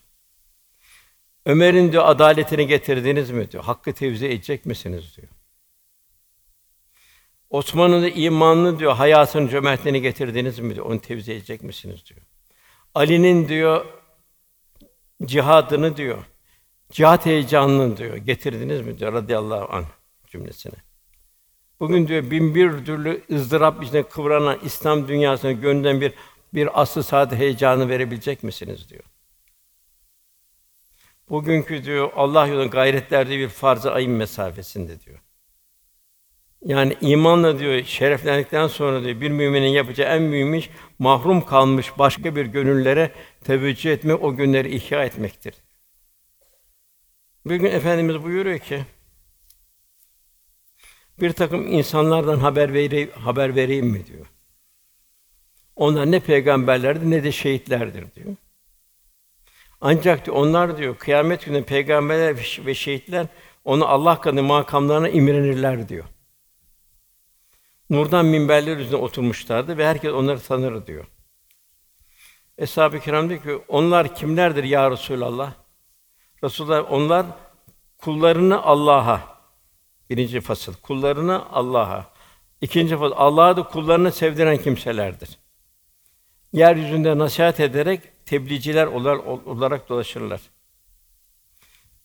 Ömer'in 1.47 1.93
diyor 1.93 2.05
adaletini 2.07 2.67
getirdiniz 2.67 3.31
mi 3.31 3.51
diyor. 3.51 3.65
Hakkı 3.65 3.93
tevzi 3.93 4.27
edecek 4.27 4.67
misiniz 4.67 5.17
diyor. 5.17 5.29
Osman'ın 7.51 8.13
imanını 8.15 8.79
diyor 8.79 8.93
hayatın 8.93 9.49
cömertliğini 9.49 10.03
getirdiniz 10.03 10.59
mi 10.59 10.75
diyor. 10.75 10.87
Onu 10.87 11.01
tevzi 11.01 11.33
edecek 11.33 11.63
misiniz 11.63 12.07
diyor. 12.07 12.30
Ali'nin 12.95 13.49
diyor 13.49 13.87
cihadını 15.25 15.97
diyor 15.97 16.25
cihat 16.93 17.27
heyecanını 17.27 17.97
diyor 17.97 18.17
getirdiniz 18.17 18.81
mi 18.81 18.99
diyor 18.99 19.13
radıyallahu 19.13 19.73
anh 19.75 19.87
cümlesine. 20.27 20.75
Bugün 21.81 22.09
diyor 22.09 22.31
bin 22.31 22.55
bir 22.55 22.85
türlü 22.85 23.23
ızdırap 23.33 23.83
içinde 23.83 24.03
kıvranan 24.03 24.59
İslam 24.63 25.09
dünyasına 25.09 25.53
gönlünden 25.53 26.01
bir 26.01 26.13
bir 26.55 26.81
aslı 26.81 27.03
saadet 27.03 27.39
heyecanı 27.39 27.89
verebilecek 27.89 28.43
misiniz 28.43 28.89
diyor. 28.89 29.05
Bugünkü 31.31 31.85
diyor 31.85 32.11
Allah 32.17 32.47
yolunda 32.47 32.67
gayretlerde 32.67 33.39
bir 33.39 33.49
farz-ı 33.49 33.93
ayın 33.93 34.13
mesafesinde 34.13 35.01
diyor. 35.01 35.19
Yani 36.65 36.97
imanla 37.01 37.59
diyor 37.59 37.85
şereflendikten 37.85 38.67
sonra 38.67 39.05
diyor 39.05 39.21
bir 39.21 39.31
müminin 39.31 39.69
yapacağı 39.69 40.17
en 40.17 40.23
mühim 40.23 40.55
iş 40.55 40.71
mahrum 40.99 41.45
kalmış 41.45 41.99
başka 41.99 42.37
bir 42.37 42.47
gönüllere 42.47 43.13
teveccüh 43.45 43.91
etmek, 43.91 44.23
o 44.23 44.37
günleri 44.37 44.75
ihya 44.75 45.05
etmektir. 45.05 45.55
Bugün 47.45 47.65
efendimiz 47.65 48.23
buyuruyor 48.23 48.59
ki 48.59 48.85
bir 51.21 51.33
takım 51.33 51.67
insanlardan 51.67 52.39
haber 52.39 52.75
vereyim, 52.75 53.11
haber 53.11 53.57
vereyim 53.57 53.87
mi 53.87 54.07
diyor. 54.07 54.27
Onlar 55.77 56.11
ne 56.11 56.21
peygamberlerdir 56.21 57.11
ne 57.11 57.25
de 57.25 57.33
şehitlerdir 57.33 58.15
diyor. 58.15 58.37
Ancak 59.81 60.27
diyor, 60.27 60.37
onlar 60.37 60.79
diyor 60.79 60.97
kıyamet 60.97 61.45
günü 61.45 61.65
peygamberler 61.65 62.37
ve 62.67 62.75
şehitler 62.75 63.27
onu 63.65 63.87
Allah 63.87 64.21
katında 64.21 64.43
makamlarına 64.43 65.09
imrenirler 65.09 65.89
diyor. 65.89 66.05
Nurdan 67.91 68.27
minberler 68.27 68.77
üzerine 68.77 68.97
oturmuşlardı 68.97 69.79
ve 69.79 69.87
herkes 69.87 70.13
onları 70.13 70.41
tanır 70.41 70.87
diyor. 70.87 71.07
Eshab-ı 72.59 73.01
Kiram 73.01 73.29
diyor 73.29 73.43
ki 73.43 73.61
onlar 73.69 74.15
kimlerdir 74.15 74.65
ya 74.65 74.91
Resulallah? 74.91 75.53
Resulullah 76.45 76.93
onlar 76.93 77.27
kullarını 77.99 78.63
Allah'a 78.63 79.21
birinci 80.11 80.41
fasıl 80.41 80.75
kullarını 80.75 81.47
Allah'a 81.53 82.11
ikinci 82.61 82.97
fasıl 82.97 83.15
Allah'a 83.17 83.57
da 83.57 83.63
kullarını 83.63 84.13
sevdiren 84.13 84.57
kimselerdir. 84.57 85.39
Yeryüzünde 86.53 87.19
nasihat 87.19 87.61
ederek 87.61 88.27
tebliğciler 88.27 88.87
olarak 88.87 89.89
dolaşırlar. 89.89 90.41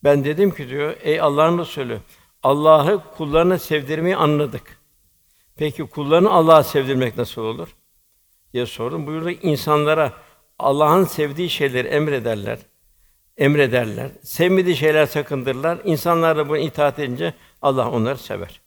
Ben 0.03 0.23
dedim 0.23 0.55
ki 0.55 0.69
diyor, 0.69 0.95
ey 1.01 1.21
Allah'ın 1.21 1.59
Resulü, 1.59 1.99
Allah'ı 2.43 3.01
kullarına 3.17 3.59
sevdirmeyi 3.59 4.15
anladık. 4.15 4.84
Peki 5.56 5.84
kullarını 5.84 6.32
Allah'a 6.32 6.64
sevdirmek 6.64 7.18
nasıl 7.18 7.41
olur? 7.41 7.76
diye 8.56 8.66
sordum. 8.66 9.08
Buyurdu 9.08 9.30
insanlara 9.30 10.14
Allah'ın 10.60 11.03
sevdiği 11.03 11.49
şeyleri 11.49 11.88
emrederler. 11.88 12.60
Emrederler. 13.38 14.12
Sevmediği 14.24 14.76
şeyler 14.76 15.06
sakındırlar. 15.06 15.80
İnsanlar 15.84 16.38
da 16.38 16.49
buna 16.49 16.58
itaat 16.58 16.99
edince 16.99 17.34
Allah 17.62 17.91
onları 17.91 18.18
sever. 18.18 18.62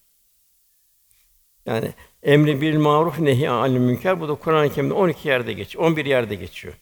Yani 1.66 1.92
emri 2.22 2.60
bil 2.60 2.76
maruf 2.76 3.18
nehi 3.18 3.50
anil 3.50 3.78
münker 3.78 4.20
bu 4.20 4.28
da 4.28 4.34
Kur'an-ı 4.34 4.72
Kerim'de 4.72 4.94
12 4.94 5.28
yerde 5.28 5.52
geçiyor. 5.52 5.84
11 5.84 6.06
yerde 6.06 6.34
geçiyor. 6.34 6.74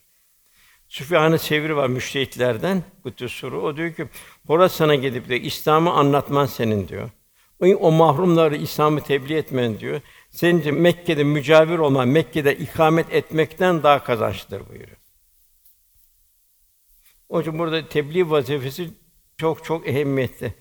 Süfyan-ı 0.89 1.39
Sevri 1.39 1.77
var 1.77 1.87
müştehitlerden 1.87 2.83
Kuddüs 3.03 3.33
Suru. 3.33 3.63
O 3.63 3.77
diyor 3.77 3.95
ki 3.95 4.09
Horasan'a 4.47 4.95
gidip 4.95 5.29
de 5.29 5.41
İslam'ı 5.41 5.93
anlatman 5.93 6.47
senin 6.47 6.89
diyor. 6.89 7.11
O, 7.61 7.91
mahrumları 7.91 8.57
İslam'ı 8.57 9.01
tebliğ 9.01 9.35
etmen 9.35 9.81
diyor. 9.81 10.01
Senin 10.31 10.61
için 10.61 10.75
Mekke'de 10.75 11.25
mücavir 11.25 11.79
olman, 11.79 12.09
Mekke'de 12.09 12.57
ikamet 12.57 13.15
etmekten 13.15 13.83
daha 13.83 14.05
kazançlıdır 14.05 14.69
buyuruyor. 14.69 14.97
O 17.29 17.41
için 17.41 17.59
burada 17.59 17.89
tebliğ 17.89 18.31
vazifesi 18.31 18.91
çok 19.37 19.65
çok 19.65 19.89
ehemmiyetli. 19.89 20.55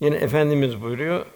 Yine 0.00 0.16
efendimiz 0.16 0.82
buyuruyor. 0.82 1.26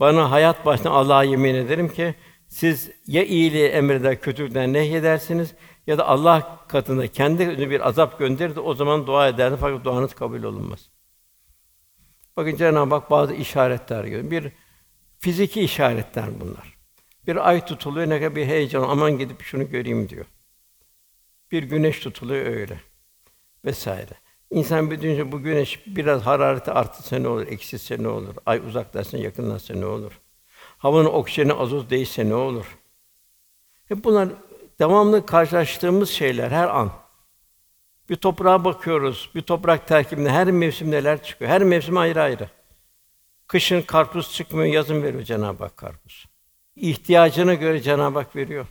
Bana 0.00 0.30
hayat 0.30 0.66
başına 0.66 0.90
Allah'a 0.90 1.24
yemin 1.24 1.54
ederim 1.54 1.88
ki 1.88 2.14
siz 2.48 2.90
ya 3.06 3.24
iyiliği 3.24 3.66
emreder, 3.66 4.20
kötülükten 4.20 4.72
nehyedersiniz 4.72 5.54
ya 5.86 5.98
da 5.98 6.06
Allah 6.06 6.60
katında 6.68 7.08
kendi 7.08 7.70
bir 7.70 7.88
azap 7.88 8.18
gönderir 8.18 8.56
de 8.56 8.60
o 8.60 8.74
zaman 8.74 9.06
dua 9.06 9.28
edersiniz 9.28 9.60
fakat 9.60 9.84
duanız 9.84 10.14
kabul 10.14 10.42
olunmaz. 10.42 10.90
Bakın 12.36 12.56
Cenab-ı 12.56 12.94
Hak 12.94 13.10
bazı 13.10 13.34
işaretler 13.34 14.04
gösteriyor. 14.04 14.30
Bir 14.30 14.52
fiziki 15.18 15.60
işaretler 15.60 16.40
bunlar. 16.40 16.78
Bir 17.26 17.48
ay 17.48 17.64
tutuluyor 17.64 18.08
ne 18.08 18.18
kadar 18.18 18.36
bir 18.36 18.46
heyecan 18.46 18.82
aman 18.82 19.18
gidip 19.18 19.42
şunu 19.42 19.70
göreyim 19.70 20.08
diyor. 20.08 20.26
Bir 21.52 21.62
güneş 21.62 22.00
tutuluyor 22.00 22.46
öyle 22.46 22.80
vesaire. 23.64 24.14
İnsan 24.50 24.90
bir 24.90 25.00
düşünce 25.00 25.32
bu 25.32 25.42
güneş 25.42 25.82
biraz 25.86 26.22
harareti 26.22 26.70
artsa 26.70 27.18
ne 27.18 27.28
olur, 27.28 27.46
eksilse 27.46 28.02
ne 28.02 28.08
olur? 28.08 28.34
Ay 28.46 28.58
uzaklaşsa 28.58 29.18
yakınlaşsa 29.18 29.74
ne 29.74 29.86
olur? 29.86 30.20
Havanın 30.78 31.08
oksijeni 31.08 31.52
azot 31.52 31.90
değişse 31.90 32.28
ne 32.28 32.34
olur? 32.34 32.78
Hep 33.88 34.04
bunlar 34.04 34.28
devamlı 34.78 35.26
karşılaştığımız 35.26 36.10
şeyler 36.10 36.50
her 36.50 36.68
an. 36.68 36.92
Bir 38.10 38.16
toprağa 38.16 38.64
bakıyoruz, 38.64 39.30
bir 39.34 39.42
toprak 39.42 39.88
terkibinde 39.88 40.30
her 40.30 40.50
mevsim 40.50 40.90
neler 40.90 41.22
çıkıyor. 41.22 41.50
Her 41.50 41.62
mevsim 41.62 41.96
ayrı 41.96 42.22
ayrı. 42.22 42.48
Kışın 43.46 43.82
karpuz 43.82 44.32
çıkmıyor, 44.32 44.74
yazın 44.74 45.02
veriyor 45.02 45.22
Cenab-ı 45.22 45.64
Hak 45.64 45.76
karpuz. 45.76 46.26
İhtiyacına 46.76 47.54
göre 47.54 47.80
Cenab-ı 47.80 48.18
Hak 48.18 48.36
veriyor. 48.36 48.66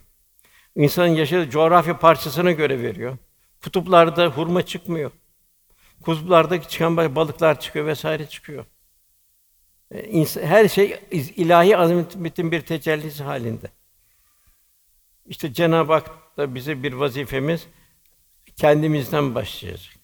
İnsanın 0.75 1.07
yaşadığı 1.07 1.49
coğrafya 1.49 1.99
parçasına 1.99 2.51
göre 2.51 2.81
veriyor. 2.81 3.17
Kutuplarda 3.63 4.27
hurma 4.27 4.65
çıkmıyor. 4.65 5.11
Kutuplardaki 6.01 6.67
çıkan 6.67 6.97
balıklar 6.97 7.59
çıkıyor 7.59 7.85
vesaire 7.85 8.27
çıkıyor. 8.27 8.65
E, 9.91 10.25
her 10.41 10.67
şey 10.67 10.99
ilahi 11.11 11.77
azametin 11.77 12.51
bir 12.51 12.61
tecellisi 12.61 13.23
halinde. 13.23 13.67
İşte 15.25 15.53
Cenab-ı 15.53 15.93
Hak 15.93 16.37
da 16.37 16.55
bize 16.55 16.83
bir 16.83 16.93
vazifemiz 16.93 17.67
kendimizden 18.55 19.35
başlayacak. 19.35 19.95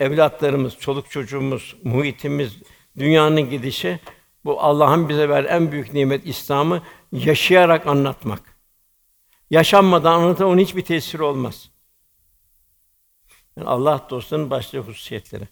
Evlatlarımız, 0.00 0.78
çoluk 0.78 1.10
çocuğumuz, 1.10 1.76
muhitimiz, 1.84 2.56
dünyanın 2.98 3.50
gidişi 3.50 4.00
bu 4.44 4.60
Allah'ın 4.60 5.08
bize 5.08 5.28
ver 5.28 5.44
en 5.44 5.72
büyük 5.72 5.94
nimet 5.94 6.26
İslam'ı 6.26 6.82
yaşayarak 7.12 7.86
anlatmak. 7.86 8.58
Yaşanmadan 9.50 10.12
anlatan 10.12 10.48
onun 10.48 10.58
hiçbir 10.58 10.84
tesiri 10.84 11.22
olmaz. 11.22 11.70
Yani 13.56 13.68
Allah 13.68 14.06
dostunun 14.10 14.50
başlı 14.50 14.78
hususiyetleri. 14.78 15.48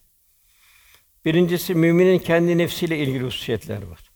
Birincisi 1.24 1.74
müminin 1.74 2.18
kendi 2.18 2.58
nefsiyle 2.58 2.98
ilgili 2.98 3.24
hususiyetler 3.24 3.82
var. 3.82 4.10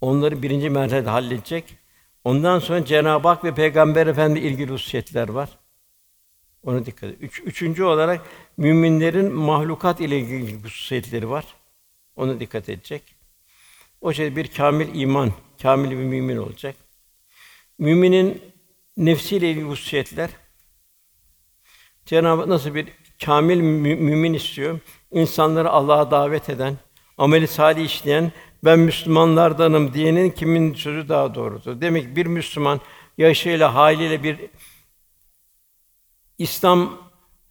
Onları 0.00 0.42
birinci 0.42 0.70
merhalede 0.70 1.10
halledecek. 1.10 1.78
Ondan 2.26 2.58
sonra 2.58 2.84
Cenab-ı 2.84 3.28
Hak 3.28 3.44
ve 3.44 3.54
Peygamber 3.54 4.06
Efendi 4.06 4.38
ilgili 4.38 4.72
hususiyetler 4.72 5.28
var. 5.28 5.48
Ona 6.64 6.86
dikkat 6.86 7.10
et. 7.10 7.16
Üç, 7.20 7.40
üçüncü 7.40 7.84
olarak 7.84 8.26
müminlerin 8.56 9.32
mahlukat 9.32 10.00
ile 10.00 10.18
ilgili 10.18 10.62
hususiyetleri 10.62 11.30
var. 11.30 11.44
Ona 12.16 12.40
dikkat 12.40 12.68
edecek. 12.68 13.02
O 14.00 14.12
şey 14.12 14.36
bir 14.36 14.48
kamil 14.48 15.00
iman, 15.00 15.32
kamil 15.62 15.90
bir 15.90 15.96
mümin 15.96 16.36
olacak. 16.36 16.76
Müminin 17.78 18.42
nefsiyle 18.96 19.50
ilgili 19.50 19.64
hususiyetler 19.64 20.30
Cenab-ı 22.06 22.40
Hak 22.40 22.48
nasıl 22.48 22.74
bir 22.74 22.88
kamil 23.24 23.60
mümin 23.60 24.34
istiyor? 24.34 24.80
İnsanları 25.12 25.70
Allah'a 25.70 26.10
davet 26.10 26.50
eden, 26.50 26.76
ameli 27.18 27.46
salih 27.46 27.84
işleyen, 27.84 28.32
ben 28.64 28.78
Müslümanlardanım 28.78 29.94
diyenin 29.94 30.30
kimin 30.30 30.74
sözü 30.74 31.08
daha 31.08 31.34
doğrudur? 31.34 31.80
Demek 31.80 32.02
ki 32.02 32.16
bir 32.16 32.26
Müslüman 32.26 32.80
yaşıyla, 33.18 33.74
haliyle 33.74 34.22
bir 34.22 34.38
İslam 36.38 36.98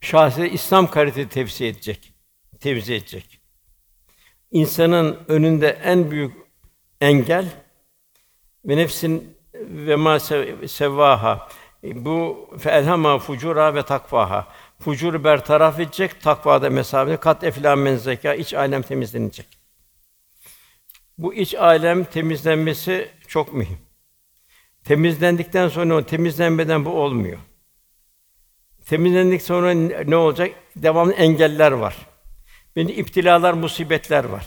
şahsi 0.00 0.48
İslam 0.48 0.90
kalitesi 0.90 1.28
tevzi 1.28 1.64
edecek. 1.64 2.12
Tevzi 2.60 2.94
edecek. 2.94 3.40
İnsanın 4.50 5.18
önünde 5.28 5.68
en 5.68 6.10
büyük 6.10 6.34
engel 7.00 7.48
ve 8.64 8.76
nefsin 8.76 9.36
ve 9.54 9.96
ma 9.96 10.20
sevvaha 10.66 11.48
bu 11.94 12.50
felhama 12.58 13.18
fucura 13.18 13.74
ve 13.74 13.82
takvaha. 13.82 14.46
Fucuru 14.80 15.24
bertaraf 15.24 15.80
edecek, 15.80 16.20
takvada 16.20 16.70
mesafe 16.70 17.16
kat 17.16 17.44
eflâ 17.44 17.76
men 17.76 17.96
zeka 17.96 18.34
iç 18.34 18.54
alem 18.54 18.82
temizlenecek. 18.82 19.55
Bu 21.18 21.34
iç 21.34 21.54
alem 21.54 22.04
temizlenmesi 22.04 23.10
çok 23.28 23.52
mühim. 23.52 23.78
Temizlendikten 24.84 25.68
sonra 25.68 25.96
o 25.96 26.06
temizlenmeden 26.06 26.84
bu 26.84 26.90
olmuyor. 26.90 27.38
Temizlendik 28.84 29.42
sonra 29.42 29.72
ne 30.04 30.16
olacak? 30.16 30.50
Devamlı 30.76 31.12
engeller 31.12 31.72
var. 31.72 32.06
Beni 32.76 32.92
iptilalar, 32.92 33.54
musibetler 33.54 34.24
var. 34.24 34.46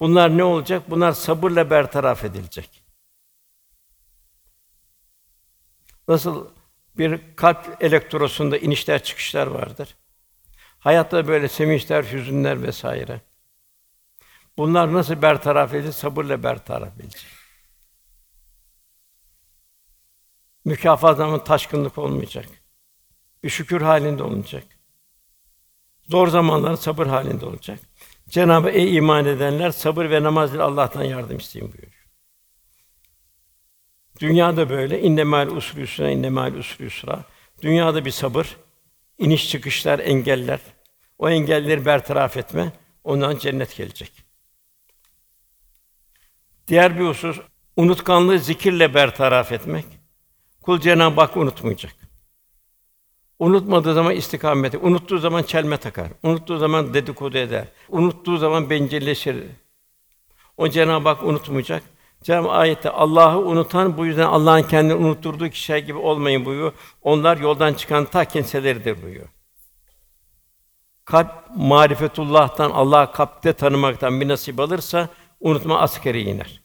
Bunlar 0.00 0.38
ne 0.38 0.44
olacak? 0.44 0.90
Bunlar 0.90 1.12
sabırla 1.12 1.70
bertaraf 1.70 2.24
edilecek. 2.24 2.82
Nasıl 6.08 6.48
bir 6.98 7.36
kalp 7.36 7.82
elektrosunda 7.82 8.58
inişler 8.58 9.02
çıkışlar 9.02 9.46
vardır. 9.46 9.96
Hayatta 10.78 11.28
böyle 11.28 11.48
sevinçler, 11.48 12.04
hüzünler 12.04 12.62
vesaire. 12.62 13.20
Bunlar 14.58 14.92
nasıl 14.92 15.22
bertaraf 15.22 15.74
edilir? 15.74 15.92
Sabırla 15.92 16.42
bertaraf 16.42 17.00
edilecek. 17.00 17.30
Mükafat 20.64 21.16
zaman 21.16 21.44
taşkınlık 21.44 21.98
olmayacak. 21.98 22.46
Bir 23.44 23.50
şükür 23.50 23.80
halinde 23.80 24.22
olacak. 24.22 24.64
Zor 26.08 26.28
zamanlar 26.28 26.76
sabır 26.76 27.06
halinde 27.06 27.46
olacak. 27.46 27.78
Cenabı 28.28 28.70
ey 28.70 28.96
iman 28.96 29.26
edenler 29.26 29.70
sabır 29.70 30.10
ve 30.10 30.22
namaz 30.22 30.54
ile 30.54 30.62
Allah'tan 30.62 31.04
yardım 31.04 31.36
isteyin 31.36 31.72
buyuruyor. 31.72 32.08
Dünyada 34.20 34.70
böyle 34.70 35.02
innemâl 35.02 35.46
usrü 35.46 35.80
yusra 35.80 36.10
innemâl 36.10 36.54
usrü 36.54 36.84
yusra. 36.84 37.24
Dünyada 37.62 38.04
bir 38.04 38.10
sabır, 38.10 38.56
iniş 39.18 39.50
çıkışlar, 39.50 39.98
engeller. 39.98 40.60
O 41.18 41.30
engelleri 41.30 41.86
bertaraf 41.86 42.36
etme, 42.36 42.72
ondan 43.04 43.38
cennet 43.38 43.76
gelecek. 43.76 44.21
Diğer 46.68 46.98
bir 46.98 47.04
husus 47.04 47.40
unutkanlığı 47.76 48.38
zikirle 48.38 48.94
bertaraf 48.94 49.52
etmek. 49.52 49.84
Kul 50.62 50.80
Cenab-ı 50.80 51.20
Hak 51.20 51.36
unutmayacak. 51.36 51.94
Unutmadığı 53.38 53.94
zaman 53.94 54.16
istikameti, 54.16 54.78
unuttuğu 54.78 55.18
zaman 55.18 55.42
çelme 55.42 55.76
takar, 55.76 56.08
unuttuğu 56.22 56.58
zaman 56.58 56.94
dedikodu 56.94 57.38
eder, 57.38 57.68
unuttuğu 57.88 58.36
zaman 58.36 58.70
bencilleşir. 58.70 59.36
O 60.56 60.68
Cenab-ı 60.68 61.08
Hak 61.08 61.22
unutmayacak. 61.22 61.82
Cenab-ı 62.22 62.50
ayette 62.50 62.90
Allah'ı 62.90 63.38
unutan 63.38 63.98
bu 63.98 64.06
yüzden 64.06 64.26
Allah'ın 64.26 64.62
kendini 64.62 64.94
unutturduğu 64.94 65.48
kişiler 65.48 65.78
gibi 65.78 65.98
olmayın 65.98 66.44
buyuruyor. 66.44 66.72
Onlar 67.02 67.36
yoldan 67.36 67.74
çıkan 67.74 68.04
ta 68.04 68.24
kimseleridir 68.24 69.02
buyuruyor. 69.02 69.28
Kalp 71.04 71.30
marifetullah'tan 71.56 72.70
Allah'ı 72.70 73.12
kalpte 73.12 73.52
tanımaktan 73.52 74.20
bir 74.20 74.28
nasip 74.28 74.60
alırsa 74.60 75.08
unutma 75.42 75.80
askeri 75.80 76.22
iner. 76.22 76.62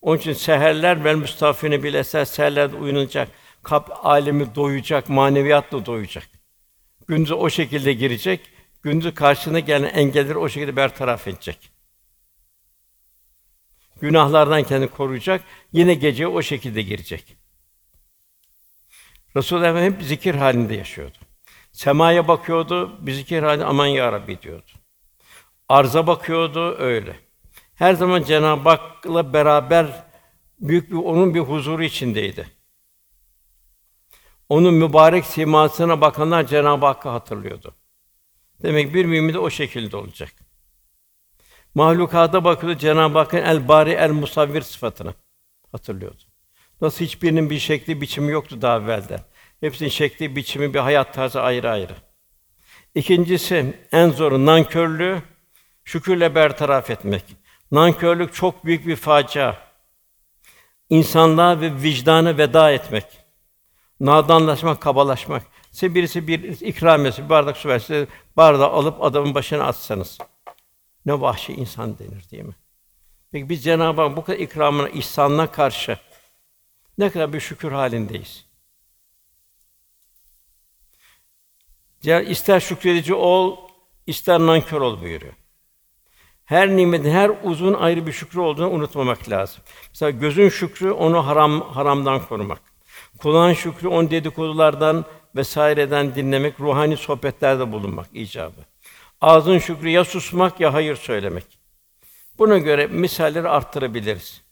Onun 0.00 0.18
için 0.18 0.32
seherler 0.32 1.04
vel 1.04 1.16
müstafine 1.16 1.82
bile 1.82 1.98
eser 1.98 2.24
seherlerde 2.24 2.76
uyunacak. 2.76 3.28
Kalp 3.62 4.06
alemi 4.06 4.54
doyacak, 4.54 5.08
maneviyatla 5.08 5.86
doyacak. 5.86 6.28
Gündüz 7.08 7.32
o 7.32 7.50
şekilde 7.50 7.92
girecek, 7.92 8.40
gündüz 8.82 9.14
karşına 9.14 9.60
gelen 9.60 9.88
engelleri 9.94 10.38
o 10.38 10.48
şekilde 10.48 10.76
bertaraf 10.76 11.28
edecek. 11.28 11.70
Günahlardan 14.00 14.62
kendini 14.62 14.90
koruyacak, 14.90 15.44
yine 15.72 15.94
gece 15.94 16.26
o 16.26 16.42
şekilde 16.42 16.82
girecek. 16.82 17.36
Resulullah 19.36 19.68
Efendimiz 19.68 19.96
hep 19.96 20.02
zikir 20.02 20.34
halinde 20.34 20.74
yaşıyordu. 20.74 21.18
Semaya 21.72 22.28
bakıyordu, 22.28 23.06
bir 23.06 23.12
zikir 23.12 23.42
halinde 23.42 23.64
aman 23.64 23.86
ya 23.86 24.12
Rabbi 24.12 24.42
diyordu. 24.42 24.70
Arza 25.68 26.06
bakıyordu 26.06 26.76
öyle. 26.78 27.27
Her 27.78 27.94
zaman 27.94 28.22
Cenab-ı 28.22 28.68
Hak'la 28.68 29.32
beraber 29.32 30.04
büyük 30.60 30.90
bir 30.90 30.96
onun 30.96 31.34
bir 31.34 31.40
huzuru 31.40 31.84
içindeydi. 31.84 32.48
Onun 34.48 34.74
mübarek 34.74 35.24
simasına 35.24 36.00
bakanlar 36.00 36.46
Cenab-ı 36.46 36.86
Hakk'ı 36.86 37.08
hatırlıyordu. 37.08 37.74
Demek 38.62 38.94
bir 38.94 39.04
mümin 39.04 39.34
de 39.34 39.38
o 39.38 39.50
şekilde 39.50 39.96
olacak. 39.96 40.32
Mahlukata 41.74 42.44
bakıyordu 42.44 42.78
Cenab-ı 42.78 43.18
Hakk'ın 43.18 43.38
el 43.38 43.68
bari 43.68 43.90
el 43.90 44.10
musavvir 44.10 44.62
sıfatını 44.62 45.14
hatırlıyordu. 45.72 46.22
Nasıl 46.80 47.04
hiçbirinin 47.04 47.50
bir 47.50 47.58
şekli 47.58 48.00
biçimi 48.00 48.32
yoktu 48.32 48.62
daha 48.62 48.76
evvelden. 48.76 49.20
Hepsinin 49.60 49.90
şekli 49.90 50.36
biçimi 50.36 50.74
bir 50.74 50.78
hayat 50.78 51.14
tarzı 51.14 51.40
ayrı 51.40 51.70
ayrı. 51.70 51.96
İkincisi 52.94 53.86
en 53.92 54.10
zoru 54.10 54.46
nankörlüğü 54.46 55.22
şükürle 55.84 56.34
bertaraf 56.34 56.90
etmek. 56.90 57.24
Nankörlük 57.70 58.34
çok 58.34 58.64
büyük 58.64 58.86
bir 58.86 58.96
facia. 58.96 59.56
İnsanlığa 60.90 61.60
ve 61.60 61.82
vicdana 61.82 62.38
veda 62.38 62.70
etmek. 62.72 63.04
Nadanlaşmak, 64.00 64.80
kabalaşmak. 64.80 65.42
Size 65.70 65.94
birisi 65.94 66.28
bir 66.28 66.60
ikram 66.60 67.06
etse, 67.06 67.24
bir 67.24 67.28
bardak 67.28 67.56
su 67.56 67.68
verse, 67.68 68.06
bardağı 68.36 68.70
alıp 68.70 69.02
adamın 69.02 69.34
başına 69.34 69.64
atsanız. 69.64 70.18
Ne 71.06 71.20
vahşi 71.20 71.52
insan 71.52 71.98
denir 71.98 72.30
değil 72.30 72.44
mi? 72.44 72.56
Peki 73.32 73.48
biz 73.48 73.64
Cenab-ı 73.64 74.02
Hak 74.02 74.16
bu 74.16 74.24
kadar 74.24 74.38
ikramına, 74.38 74.88
ihsanına 74.88 75.50
karşı 75.50 75.98
ne 76.98 77.10
kadar 77.10 77.32
bir 77.32 77.40
şükür 77.40 77.72
halindeyiz. 77.72 78.44
Ya 82.02 82.20
ister 82.20 82.60
şükredici 82.60 83.14
ol, 83.14 83.56
ister 84.06 84.40
nankör 84.40 84.80
ol 84.80 85.00
buyuruyor. 85.00 85.34
Her 86.48 86.68
nimetin 86.68 87.10
her 87.10 87.30
uzun 87.42 87.74
ayrı 87.74 88.06
bir 88.06 88.12
şükrü 88.12 88.40
olduğunu 88.40 88.70
unutmamak 88.70 89.30
lazım. 89.30 89.62
Mesela 89.88 90.10
gözün 90.10 90.48
şükrü 90.48 90.90
onu 90.90 91.26
haram 91.26 91.60
haramdan 91.60 92.26
korumak. 92.26 92.60
Kulağın 93.18 93.52
şükrü 93.52 93.88
on 93.88 94.10
dedikodulardan 94.10 95.04
vesaireden 95.36 96.14
dinlemek, 96.14 96.60
ruhani 96.60 96.96
sohbetlerde 96.96 97.72
bulunmak 97.72 98.06
icabı. 98.12 98.60
Ağzın 99.20 99.58
şükrü 99.58 99.88
ya 99.88 100.04
susmak 100.04 100.60
ya 100.60 100.74
hayır 100.74 100.96
söylemek. 100.96 101.58
Buna 102.38 102.58
göre 102.58 102.86
misalleri 102.86 103.48
arttırabiliriz. 103.48 104.42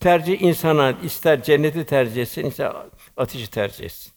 Tercih 0.00 0.42
insana 0.42 0.92
ister 0.92 1.42
cenneti 1.42 1.86
tercih 1.86 2.22
etsin, 2.22 2.44
ister 2.44 2.72
ateşi 3.16 3.50
tercih 3.50 3.84
etsin. 3.84 4.12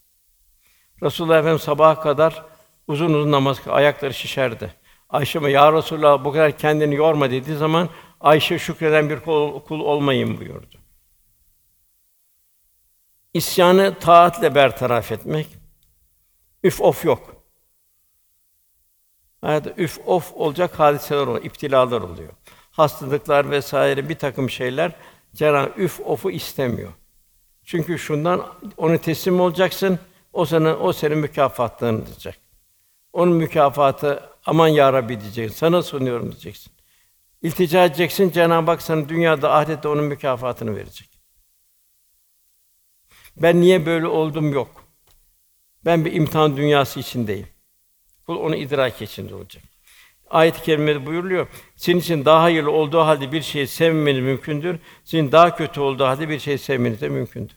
Resulullah 1.04 1.38
Efendimiz 1.38 1.62
sabaha 1.62 2.02
kadar 2.02 2.46
uzun 2.88 3.14
uzun 3.14 3.32
namaz 3.32 3.62
ayakları 3.68 4.14
şişerdi. 4.14 4.79
Ayşe 5.10 5.40
ya 5.40 5.74
Resulullah 5.74 6.26
bu 6.26 6.32
kadar 6.32 6.58
kendini 6.58 6.96
yorma 6.96 7.32
dediği 7.32 7.56
zaman 7.56 7.90
Ayşe 8.20 8.60
şükreden 8.60 9.10
bir 9.10 9.20
kul, 9.20 9.60
kul 9.60 9.80
olmayın 9.80 10.38
buyurdu. 10.38 10.78
İsyanı 13.34 14.00
taatle 14.00 14.56
bertaraf 14.56 15.12
etmek. 15.12 15.48
Üf 16.64 16.82
of 16.82 17.06
yok. 17.06 17.36
Hayatta 19.42 19.74
üf 19.78 20.00
of 20.06 20.34
olacak 20.34 20.80
hadiseler 20.80 21.28
oluyor, 21.28 21.46
iptilalar 21.46 22.02
oluyor. 22.02 22.34
Hastalıklar 22.72 23.52
vesaire 23.52 24.10
bir 24.10 24.16
takım 24.16 24.50
şeyler 24.50 24.92
Cenab-ı 25.36 25.82
üf 25.82 26.00
ofu 26.00 26.32
istemiyor. 26.32 26.94
Çünkü 27.64 28.00
şundan 28.00 28.46
onu 28.78 28.98
teslim 28.98 29.40
olacaksın. 29.40 30.00
O 30.34 30.46
sana 30.46 30.76
o 30.78 30.94
senin 30.94 31.18
mükafatlarını 31.18 32.06
diyecek. 32.06 32.49
Onun 33.14 33.36
mükafatı 33.36 34.30
aman 34.46 34.68
ya 34.68 34.94
Rabbi 34.94 35.22
diyeceksin. 35.22 35.58
Sana 35.58 35.84
sunuyorum 35.84 36.32
diyeceksin. 36.32 36.74
İltica 37.42 37.86
edeceksin. 37.86 38.32
Cenab-ı 38.32 38.72
Hak 38.72 38.82
sana 38.82 39.10
dünyada 39.10 39.54
ahirette 39.54 39.88
onun 39.88 40.04
mükafatını 40.04 40.76
verecek. 40.76 41.10
Ben 43.38 43.62
niye 43.62 43.86
böyle 43.86 44.08
oldum 44.08 44.54
yok. 44.54 44.84
Ben 45.86 46.06
bir 46.06 46.14
imtihan 46.14 46.58
dünyası 46.58 47.00
içindeyim. 47.00 47.48
Kul 48.26 48.36
onu 48.36 48.56
idrak 48.56 49.02
içinde 49.02 49.36
olacak. 49.36 49.64
Ayet-i 50.30 50.62
kerimede 50.62 51.06
buyuruluyor. 51.06 51.48
Senin 51.76 52.00
için 52.00 52.26
daha 52.26 52.44
hayırlı 52.44 52.72
olduğu 52.72 53.00
halde 53.00 53.32
bir 53.32 53.42
şeyi 53.42 53.68
sevmeniz 53.68 54.22
mümkündür. 54.24 54.80
Senin 55.04 55.32
daha 55.32 55.56
kötü 55.56 55.80
olduğu 55.80 56.04
halde 56.04 56.30
bir 56.30 56.40
şeyi 56.40 56.58
sevmeniz 56.58 57.02
de 57.02 57.10
mümkündür. 57.10 57.56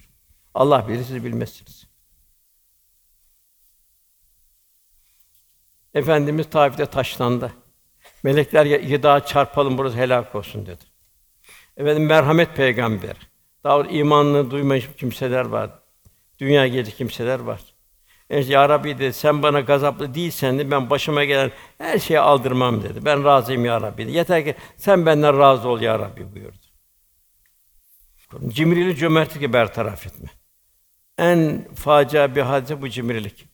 Allah 0.55 0.89
bilir, 0.89 1.05
siz 1.05 1.25
bilmezsiniz. 1.25 1.92
Efendimiz 5.95 6.51
Taif'te 6.51 6.87
taşlandı. 6.87 7.53
Melekler 8.23 8.67
ya 8.67 9.03
daha 9.03 9.27
çarpalım 9.27 9.79
burası 9.79 9.97
helak 9.97 10.35
olsun 10.35 10.67
dedi. 10.67 10.85
Efendim 11.77 12.07
merhamet 12.07 12.57
peygamber. 12.57 13.17
Daha 13.65 13.83
imanını 13.83 14.51
duymamış 14.51 14.89
kimseler 14.97 15.45
var. 15.45 15.71
Dünya 16.39 16.67
gezi 16.67 16.97
kimseler 16.97 17.41
var. 17.41 17.61
Yani, 18.31 18.51
ya 18.53 18.69
Rabbi 18.69 18.99
dedi, 18.99 19.13
sen 19.13 19.43
bana 19.43 19.61
gazaplı 19.61 20.15
değilsen 20.15 20.59
de 20.59 20.71
ben 20.71 20.91
başıma 20.91 21.25
gelen 21.25 21.51
her 21.79 21.99
şeyi 21.99 22.21
aldırmam 22.21 22.83
dedi. 22.83 23.05
Ben 23.05 23.25
razıyım 23.25 23.65
ya 23.65 23.81
Rabbi. 23.81 24.03
Dedi. 24.03 24.13
Yeter 24.17 24.45
ki 24.45 24.55
sen 24.77 25.07
benden 25.07 25.39
razı 25.39 25.69
ol 25.69 25.81
ya 25.81 25.99
Rabbi 25.99 26.35
buyurdu. 26.35 26.57
Cimrili 28.49 28.97
cömertlik 28.97 29.53
bertaraf 29.53 30.07
etme. 30.07 30.29
En 31.19 31.69
facia 31.75 32.37
bir 32.37 32.41
hadise 32.41 32.83
bu 32.83 32.89
cimrilik. 32.89 33.52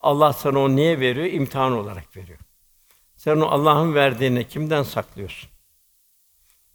Allah 0.00 0.32
sana 0.32 0.58
onu 0.58 0.76
niye 0.76 1.00
veriyor? 1.00 1.26
İmtihan 1.26 1.72
olarak 1.72 2.16
veriyor. 2.16 2.38
Sen 3.16 3.36
onu 3.36 3.52
Allah'ın 3.52 3.94
verdiğini 3.94 4.48
kimden 4.48 4.82
saklıyorsun? 4.82 5.50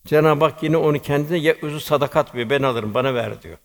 Cenab-ı 0.06 0.46
Hak 0.46 0.64
yine 0.64 0.78
onu 0.78 1.00
kendine 1.00 1.38
ya 1.38 1.56
özü 1.62 1.80
sadakat 1.80 2.34
diyor. 2.34 2.50
Ben 2.50 2.64
alırım, 2.64 2.94
bana 2.94 3.14
ver 3.14 3.42
diyor. 3.42 3.58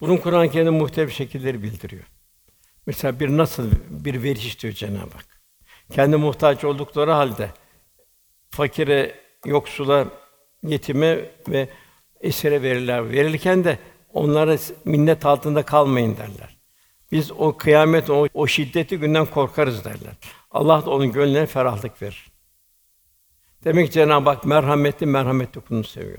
Bunun 0.00 0.16
Kur'an-ı 0.16 0.50
Kerim'de 0.50 0.70
muhtelif 0.70 1.12
şekilleri 1.12 1.62
bildiriyor. 1.62 2.04
Mesela 2.86 3.20
bir 3.20 3.28
nasıl 3.28 3.70
bir 3.88 4.22
veriş 4.22 4.46
istiyor 4.46 4.74
Cenab-ı 4.74 5.12
Hak. 5.14 5.40
Kendi 5.92 6.16
muhtaç 6.16 6.64
oldukları 6.64 7.10
halde 7.10 7.50
fakire, 8.50 9.20
yoksula, 9.44 10.08
yetime 10.62 11.30
ve 11.48 11.68
esire 12.20 12.62
verirler. 12.62 13.10
Verirken 13.10 13.64
de 13.64 13.78
onlara 14.12 14.56
minnet 14.84 15.26
altında 15.26 15.62
kalmayın 15.62 16.16
derler. 16.16 16.55
Biz 17.12 17.32
o 17.32 17.56
kıyamet, 17.56 18.10
o, 18.10 18.28
o 18.34 18.46
şiddetli 18.46 18.98
günden 18.98 19.26
korkarız 19.26 19.84
derler. 19.84 20.14
Allah 20.50 20.86
da 20.86 20.90
onun 20.90 21.12
gönlüne 21.12 21.46
ferahlık 21.46 22.02
verir. 22.02 22.32
Demek 23.64 23.86
ki 23.86 23.92
Cenab-ı 23.92 24.30
Hak 24.30 24.44
merhametli, 24.44 25.06
merhametli 25.06 25.60
kulunu 25.60 25.84
seviyor. 25.84 26.18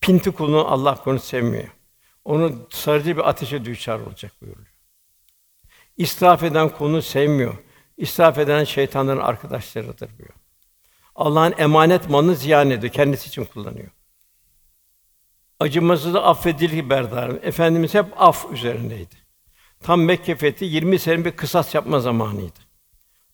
Pinti 0.00 0.30
kulunu 0.30 0.66
Allah 0.72 1.02
kulunu 1.02 1.20
sevmiyor. 1.20 1.68
Onu 2.24 2.66
sarıcı 2.70 3.16
bir 3.16 3.28
ateşe 3.28 3.64
düçar 3.64 4.00
olacak 4.00 4.32
buyuruyor. 4.40 4.74
İsraf 5.96 6.42
eden 6.42 6.68
kulunu 6.68 7.02
sevmiyor. 7.02 7.54
İsraf 7.96 8.38
eden 8.38 8.64
şeytanların 8.64 9.20
arkadaşlarıdır 9.20 10.18
diyor. 10.18 10.30
Allah'ın 11.14 11.54
emanet 11.58 12.10
malını 12.10 12.34
ziyan 12.34 12.70
ediyor, 12.70 12.92
kendisi 12.92 13.28
için 13.28 13.44
kullanıyor. 13.44 13.90
Acımasız 15.60 16.16
affedilir 16.16 16.90
berdarım. 16.90 17.38
Efendimiz 17.42 17.94
hep 17.94 18.06
af 18.16 18.52
üzerindeydi. 18.52 19.27
Tam 19.80 20.02
Mekke 20.02 20.36
fethi 20.36 20.64
20 20.64 20.98
sene 20.98 21.24
bir 21.24 21.30
kısas 21.30 21.74
yapma 21.74 22.00
zamanıydı. 22.00 22.58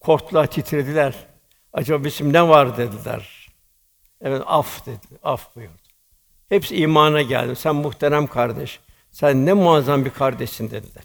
Korktular, 0.01 0.47
titrediler. 0.47 1.15
Acaba 1.73 2.05
bizim 2.05 2.33
ne 2.33 2.49
var 2.49 2.77
dediler. 2.77 3.49
Evet 4.21 4.43
af 4.47 4.87
dedi, 4.87 5.19
af 5.23 5.57
buyurdu. 5.57 5.73
Hepsi 6.49 6.77
imana 6.77 7.23
geldi. 7.23 7.57
Sen 7.57 7.75
muhterem 7.75 8.27
kardeş, 8.27 8.81
sen 9.11 9.47
ne 9.47 9.53
muazzam 9.53 10.05
bir 10.05 10.11
kardeşsin 10.11 10.71
dediler. 10.71 11.05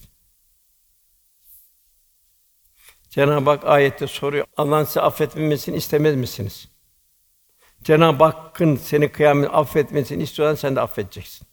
Cenab-ı 3.09 3.49
Hak 3.49 3.65
ayette 3.65 4.07
soruyor. 4.07 4.45
Allah'ın 4.57 4.83
size 4.83 5.01
affetmemesini 5.01 5.77
istemez 5.77 6.15
misiniz? 6.15 6.69
Cenab-ı 7.83 8.23
Hakk'ın 8.23 8.75
seni 8.75 9.11
kıyamet 9.11 9.49
affetmesini 9.53 10.23
istiyorsan 10.23 10.55
sen 10.55 10.75
de 10.75 10.81
affedeceksin. 10.81 11.47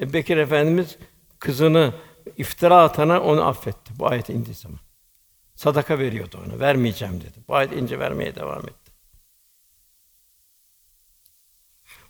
E 0.00 0.12
Bekir 0.12 0.36
Efendimiz 0.36 0.98
kızını 1.38 1.94
iftira 2.36 2.82
atana 2.82 3.20
onu 3.20 3.46
affetti. 3.48 3.92
Bu 3.98 4.06
ayet 4.06 4.30
indiği 4.30 4.54
zaman. 4.54 4.78
Sadaka 5.54 5.98
veriyordu 5.98 6.38
ona. 6.46 6.60
Vermeyeceğim 6.60 7.20
dedi. 7.20 7.38
Bu 7.48 7.54
ayet 7.54 7.72
ince 7.72 7.98
vermeye 7.98 8.34
devam 8.34 8.62
etti. 8.62 8.92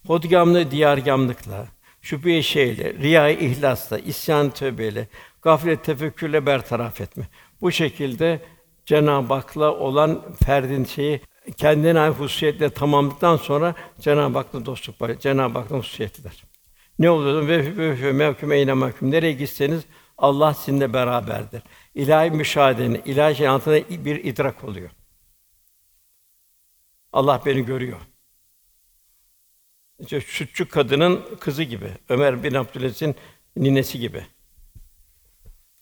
Hodgamlı 0.06 0.70
diyargamlıkla, 0.70 1.66
şüphe 2.00 2.42
şeyle, 2.42 2.94
riya 2.94 3.28
ihlasla, 3.30 3.98
isyan 3.98 4.50
tövbeyle, 4.50 5.08
gaflet 5.42 5.84
tefekkürle 5.84 6.46
bertaraf 6.46 7.00
etme. 7.00 7.28
Bu 7.60 7.72
şekilde 7.72 8.42
Cenab-ı 8.86 9.34
Hak'la 9.34 9.74
olan 9.74 10.34
ferdin 10.44 10.84
şeyi 10.84 11.20
kendine 11.56 12.00
ait 12.00 12.14
hususiyetle 12.14 12.70
tamamladıktan 12.70 13.36
sonra 13.36 13.74
Cenab-ı 14.00 14.38
Hak'la 14.38 14.66
dostluk 14.66 15.00
var. 15.00 15.18
Cenab-ı 15.20 15.58
Hak'la 15.58 15.78
hususiyetliler. 15.78 16.44
Ne 16.98 17.10
oluyor? 17.10 17.48
Ve 17.48 17.76
ve 18.02 18.12
mevküm 18.12 18.52
eyne 18.52 18.72
mahkum. 18.72 19.10
Nereye 19.10 19.32
gitseniz 19.32 19.84
Allah 20.18 20.54
sizinle 20.54 20.92
beraberdir. 20.92 21.62
İlahi 21.94 22.30
müşahedenin, 22.30 23.02
ilahi 23.04 23.34
şeyin 23.34 23.50
altında 23.50 24.04
bir 24.04 24.24
idrak 24.24 24.64
oluyor. 24.64 24.90
Allah 27.12 27.42
beni 27.46 27.64
görüyor. 27.64 28.00
İşte 29.98 30.20
sütçü 30.20 30.68
kadının 30.68 31.36
kızı 31.40 31.62
gibi, 31.62 31.90
Ömer 32.08 32.42
bin 32.42 32.54
Abdülaziz'in 32.54 33.16
ninesi 33.56 33.98
gibi. 33.98 34.26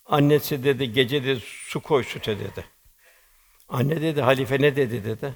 Annesi 0.06 0.64
dedi, 0.64 0.92
gece 0.92 1.24
dedi, 1.24 1.40
su 1.44 1.80
koy 1.80 2.04
süte 2.04 2.38
dedi. 2.38 2.64
Anne 3.68 4.02
dedi, 4.02 4.22
halife 4.22 4.62
ne 4.62 4.76
dedi 4.76 5.04
dedi. 5.04 5.34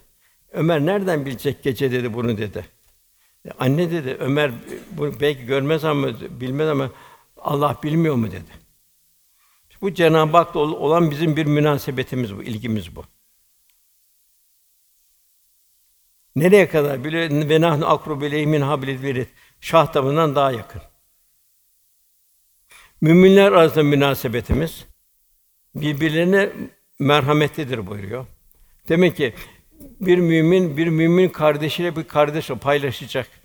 Ömer 0.52 0.86
nereden 0.86 1.26
bilecek 1.26 1.62
gece 1.62 1.92
dedi 1.92 2.14
bunu 2.14 2.38
dedi. 2.38 2.64
Anne 3.58 3.90
dedi, 3.90 4.16
Ömer 4.20 4.50
bunu 4.90 5.20
belki 5.20 5.46
görmez 5.46 5.84
ama 5.84 6.08
bilmez 6.40 6.68
ama 6.68 6.90
Allah 7.36 7.76
bilmiyor 7.82 8.14
mu 8.14 8.26
dedi. 8.26 8.68
Bu 9.80 9.94
Cenab-ı 9.94 10.36
Hak'la 10.36 10.60
olan 10.60 11.10
bizim 11.10 11.36
bir 11.36 11.46
münasebetimiz 11.46 12.36
bu, 12.36 12.42
ilgimiz 12.42 12.96
bu. 12.96 13.04
Nereye 16.36 16.68
kadar 16.68 17.04
biliyor? 17.04 17.48
Ve 17.48 17.60
nahnu 17.60 17.90
akrubu 17.90 18.24
min 18.24 18.62
verid. 19.02 19.26
Şah 19.60 19.94
damından 19.94 20.34
daha 20.34 20.52
yakın. 20.52 20.82
Müminler 23.00 23.52
arasında 23.52 23.84
münasebetimiz 23.84 24.86
birbirlerine 25.74 26.52
merhametlidir 26.98 27.86
buyuruyor. 27.86 28.26
Demek 28.88 29.16
ki 29.16 29.34
bir 29.80 30.18
mümin 30.18 30.76
bir 30.76 30.88
mümin 30.88 31.28
kardeşiyle 31.28 31.96
bir 31.96 32.04
kardeş 32.04 32.48
paylaşacak. 32.48 33.37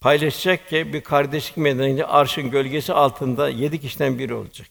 Paylaşacak 0.00 0.68
ki 0.68 0.92
bir 0.92 1.00
kardeşlik 1.00 1.56
meydanında 1.56 2.08
arşın 2.08 2.50
gölgesi 2.50 2.92
altında 2.92 3.48
yedi 3.48 3.80
kişiden 3.80 4.18
biri 4.18 4.34
olacak. 4.34 4.68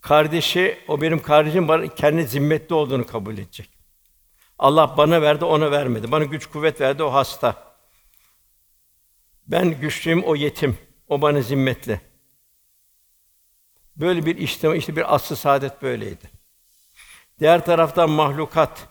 Kardeşi, 0.00 0.78
o 0.88 1.00
benim 1.00 1.22
kardeşim 1.22 1.68
bana 1.68 1.94
kendi 1.94 2.26
zimmetli 2.26 2.74
olduğunu 2.74 3.06
kabul 3.06 3.38
edecek. 3.38 3.70
Allah 4.58 4.96
bana 4.96 5.22
verdi, 5.22 5.44
ona 5.44 5.70
vermedi. 5.70 6.12
Bana 6.12 6.24
güç 6.24 6.46
kuvvet 6.46 6.80
verdi, 6.80 7.02
o 7.02 7.12
hasta. 7.12 7.76
Ben 9.46 9.80
güçlüyüm, 9.80 10.24
o 10.24 10.36
yetim. 10.36 10.78
O 11.08 11.22
bana 11.22 11.40
zimmetli. 11.40 12.00
Böyle 13.96 14.26
bir 14.26 14.36
işte, 14.36 14.76
işte 14.76 14.96
bir 14.96 15.14
aslı 15.14 15.36
saadet 15.36 15.82
böyleydi. 15.82 16.30
Diğer 17.40 17.64
taraftan 17.64 18.10
mahlukat. 18.10 18.88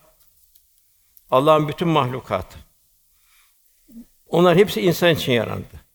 Allah'ın 1.32 1.68
bütün 1.68 1.88
mahlukatı. 1.88 2.65
Onlar 4.28 4.58
hepsi 4.58 4.82
insan 4.82 5.10
için 5.10 5.32
yarandı. 5.32 5.86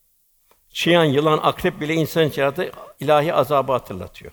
Çıyan, 0.69 1.05
yılan, 1.05 1.39
akrep 1.43 1.81
bile 1.81 1.93
insan 1.93 2.27
için 2.27 2.41
yarattı, 2.41 2.71
ilahi 2.99 3.33
azabı 3.33 3.71
hatırlatıyor. 3.71 4.31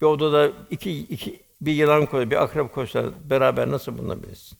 Bir 0.00 0.06
odada 0.06 0.52
iki, 0.70 0.98
iki 0.98 1.42
bir 1.60 1.72
yılan 1.72 2.06
koy, 2.06 2.30
bir 2.30 2.42
akrep 2.42 2.74
koysa 2.74 3.04
beraber 3.24 3.70
nasıl 3.70 3.98
bulunabilirsin? 3.98 4.58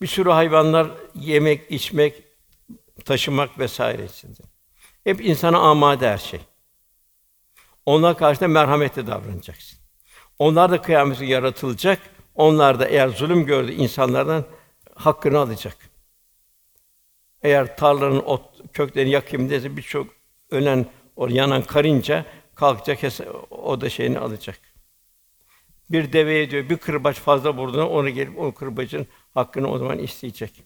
Bir 0.00 0.06
sürü 0.06 0.30
hayvanlar 0.30 0.90
yemek, 1.14 1.70
içmek, 1.70 2.22
taşımak 3.04 3.58
vesaire 3.58 4.04
içinde. 4.04 4.42
Hep 5.04 5.24
insana 5.24 5.58
amade 5.58 6.08
her 6.10 6.18
şey. 6.18 6.40
Onlar 7.86 8.18
karşısında 8.18 8.48
merhametli 8.48 9.06
davranacaksın. 9.06 9.78
Onlar 10.38 10.70
da 10.70 10.82
kıyameti 10.82 11.24
yaratılacak. 11.24 12.00
Onlar 12.34 12.80
da 12.80 12.86
eğer 12.88 13.08
zulüm 13.08 13.46
gördü 13.46 13.72
insanlardan 13.72 14.44
hakkını 14.96 15.38
alacak. 15.38 15.76
Eğer 17.42 17.76
tarlanın 17.76 18.18
ot 18.18 18.72
köklerini 18.72 19.10
yakayım 19.10 19.50
dese 19.50 19.76
birçok 19.76 20.06
ölen, 20.50 20.86
o 21.16 21.28
yanan 21.28 21.62
karınca 21.62 22.26
kalkacak, 22.54 23.20
o 23.50 23.80
da 23.80 23.90
şeyini 23.90 24.18
alacak. 24.18 24.58
Bir 25.90 26.12
deveye 26.12 26.50
diyor, 26.50 26.68
bir 26.68 26.76
kırbaç 26.76 27.16
fazla 27.16 27.54
vurduğunda 27.56 27.88
onu 27.88 28.10
gelip 28.10 28.38
o 28.38 28.52
kırbacın 28.52 29.06
hakkını 29.34 29.70
o 29.70 29.78
zaman 29.78 29.98
isteyecek. 29.98 30.62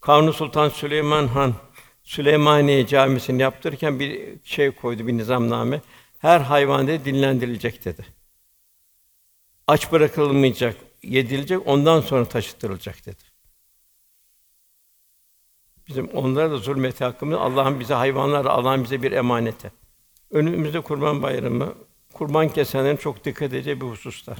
Kanuni 0.00 0.32
Sultan 0.32 0.68
Süleyman 0.68 1.26
Han 1.26 1.54
Süleymaniye 2.02 2.86
Camisi'ni 2.86 3.42
yaptırırken 3.42 4.00
bir 4.00 4.38
şey 4.44 4.70
koydu, 4.70 5.06
bir 5.06 5.12
nizamname. 5.12 5.80
Her 6.18 6.40
hayvan 6.40 6.86
dedi 6.86 7.04
dinlendirilecek 7.04 7.84
dedi. 7.84 8.06
Aç 9.66 9.92
bırakılmayacak, 9.92 10.76
yedilecek, 11.02 11.66
ondan 11.66 12.00
sonra 12.00 12.24
taşıtılacak 12.24 13.06
dedi. 13.06 13.22
Bizim 15.88 16.08
onlara 16.08 16.50
da 16.50 16.56
zulmeti 16.56 17.04
hakkımız 17.04 17.38
Allah'ın 17.38 17.80
bize 17.80 17.94
hayvanlarla 17.94 18.50
Allah'ın 18.50 18.84
bize 18.84 19.02
bir 19.02 19.12
emaneti. 19.12 19.72
Önümüzde 20.30 20.80
Kurban 20.80 21.22
Bayramı, 21.22 21.74
kurban 22.12 22.48
kesenlerin 22.48 22.96
çok 22.96 23.24
dikkat 23.24 23.42
edeceği 23.42 23.80
bir 23.80 23.86
hususlar. 23.86 24.38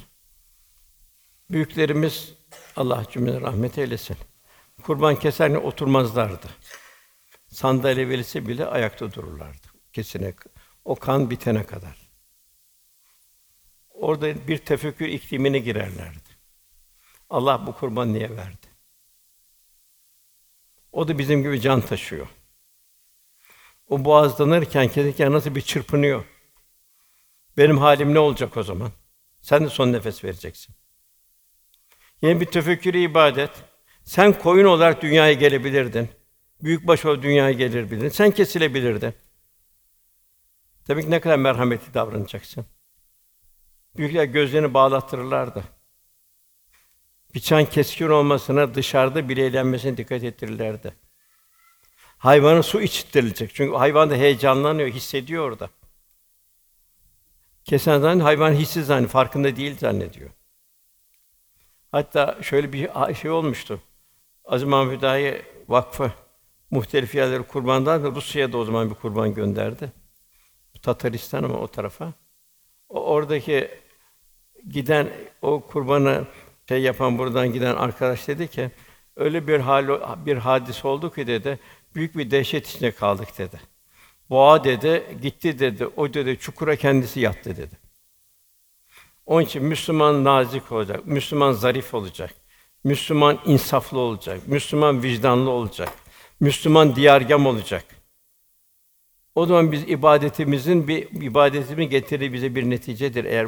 Büyüklerimiz 1.51 2.33
Allah 2.75 3.05
cümlene 3.11 3.41
rahmet 3.41 3.77
eylesin. 3.77 4.17
Kurban 4.83 5.15
keserken 5.15 5.55
oturmazlardı. 5.55 6.47
Sandalye 7.47 8.09
verilse 8.09 8.47
bile 8.47 8.65
ayakta 8.65 9.13
dururlardı. 9.13 9.67
Kesine 9.93 10.33
o 10.85 10.95
kan 10.95 11.29
bitene 11.29 11.65
kadar. 11.65 12.09
Orada 13.89 14.47
bir 14.47 14.57
tefekkür 14.57 15.05
iklimine 15.05 15.59
girerlerdi. 15.59 16.28
Allah 17.29 17.67
bu 17.67 17.73
kurban 17.73 18.13
niye 18.13 18.29
verdi? 18.37 18.67
O 20.91 21.07
da 21.07 21.17
bizim 21.17 21.43
gibi 21.43 21.61
can 21.61 21.81
taşıyor. 21.81 22.27
O 23.89 24.05
boğazlanırken, 24.05 24.87
keserken 24.87 25.31
nasıl 25.31 25.55
bir 25.55 25.61
çırpınıyor. 25.61 26.25
Benim 27.57 27.77
halim 27.77 28.13
ne 28.13 28.19
olacak 28.19 28.57
o 28.57 28.63
zaman? 28.63 28.91
Sen 29.41 29.65
de 29.65 29.69
son 29.69 29.93
nefes 29.93 30.23
vereceksin. 30.23 30.75
Yine 32.21 32.41
bir 32.41 32.45
tefekkürü 32.45 32.97
ibadet. 32.97 33.51
Sen 34.03 34.39
koyun 34.39 34.65
olarak 34.65 35.01
dünyaya 35.01 35.33
gelebilirdin. 35.33 36.09
Büyükbaş 36.63 37.05
olarak 37.05 37.23
dünyaya 37.23 37.51
gelebilirdin. 37.51 38.09
Sen 38.09 38.31
kesilebilirdin. 38.31 39.13
Demek 40.87 41.03
ki 41.03 41.11
ne 41.11 41.19
kadar 41.19 41.37
merhametli 41.37 41.93
davranacaksın. 41.93 42.65
Büyükler 43.97 44.23
gözlerini 44.23 44.73
bağlattırırlardı. 44.73 45.78
Bıçağın 47.35 47.65
keskin 47.65 48.09
olmasına 48.09 48.73
dışarıda 48.75 49.29
bile 49.29 49.45
eğlenmesine 49.45 49.97
dikkat 49.97 50.23
ettirirlerdi. 50.23 50.93
Hayvana 52.17 52.63
su 52.63 52.81
içtirilecek. 52.81 53.55
Çünkü 53.55 53.75
hayvan 53.75 54.09
da 54.09 54.15
heyecanlanıyor, 54.15 54.89
hissediyor 54.89 55.43
orada. 55.43 55.69
Kesen 57.63 57.99
zannediyor, 57.99 58.25
hayvan 58.25 58.53
hissiz 58.53 58.85
zannediyor, 58.85 59.11
farkında 59.11 59.55
değil 59.55 59.77
zannediyor. 59.77 60.29
Hatta 61.91 62.37
şöyle 62.41 62.73
bir 62.73 62.89
şey 63.15 63.31
olmuştu. 63.31 63.81
Aziz 64.45 64.67
Mahmud 64.67 64.91
Hüdayi 64.91 65.41
Vakfı 65.67 66.11
muhtelif 66.71 67.15
yerleri 67.15 67.43
kurbandan 67.43 68.03
da 68.03 68.11
Rusya'ya 68.11 68.53
da 68.53 68.57
o 68.57 68.65
zaman 68.65 68.89
bir 68.89 68.95
kurban 68.95 69.33
gönderdi. 69.33 69.91
Tataristan 70.81 71.43
ama 71.43 71.59
o 71.59 71.67
tarafa. 71.67 72.13
O 72.89 73.03
oradaki 73.03 73.71
giden 74.69 75.09
o 75.41 75.61
kurbanı 75.61 76.25
şey 76.69 76.81
yapan 76.81 77.17
buradan 77.17 77.53
giden 77.53 77.75
arkadaş 77.75 78.27
dedi 78.27 78.47
ki 78.47 78.71
öyle 79.15 79.47
bir 79.47 79.59
hal 79.59 79.87
bir 80.25 80.37
hadis 80.37 80.85
oldu 80.85 81.13
ki 81.13 81.27
dedi 81.27 81.59
büyük 81.95 82.17
bir 82.17 82.31
dehşet 82.31 82.67
içinde 82.67 82.91
kaldık 82.91 83.37
dedi. 83.37 83.59
Boğa 84.29 84.63
dedi 84.63 85.17
gitti 85.21 85.59
dedi. 85.59 85.87
O 85.87 86.13
dedi 86.13 86.37
çukura 86.39 86.75
kendisi 86.75 87.19
yattı 87.19 87.57
dedi. 87.57 87.77
Onun 89.25 89.41
için 89.41 89.63
Müslüman 89.63 90.23
nazik 90.23 90.71
olacak, 90.71 91.05
Müslüman 91.05 91.51
zarif 91.51 91.93
olacak, 91.93 92.33
Müslüman 92.83 93.39
insaflı 93.45 93.99
olacak, 93.99 94.47
Müslüman 94.47 95.03
vicdanlı 95.03 95.49
olacak, 95.49 95.89
Müslüman 96.39 96.95
diyargam 96.95 97.45
olacak. 97.45 97.85
O 99.35 99.45
zaman 99.45 99.71
biz 99.71 99.83
ibadetimizin 99.83 100.87
bir 100.87 101.21
ibadetimi 101.21 101.89
getirdiği 101.89 102.33
bize 102.33 102.55
bir 102.55 102.69
neticedir 102.69 103.25
eğer 103.25 103.47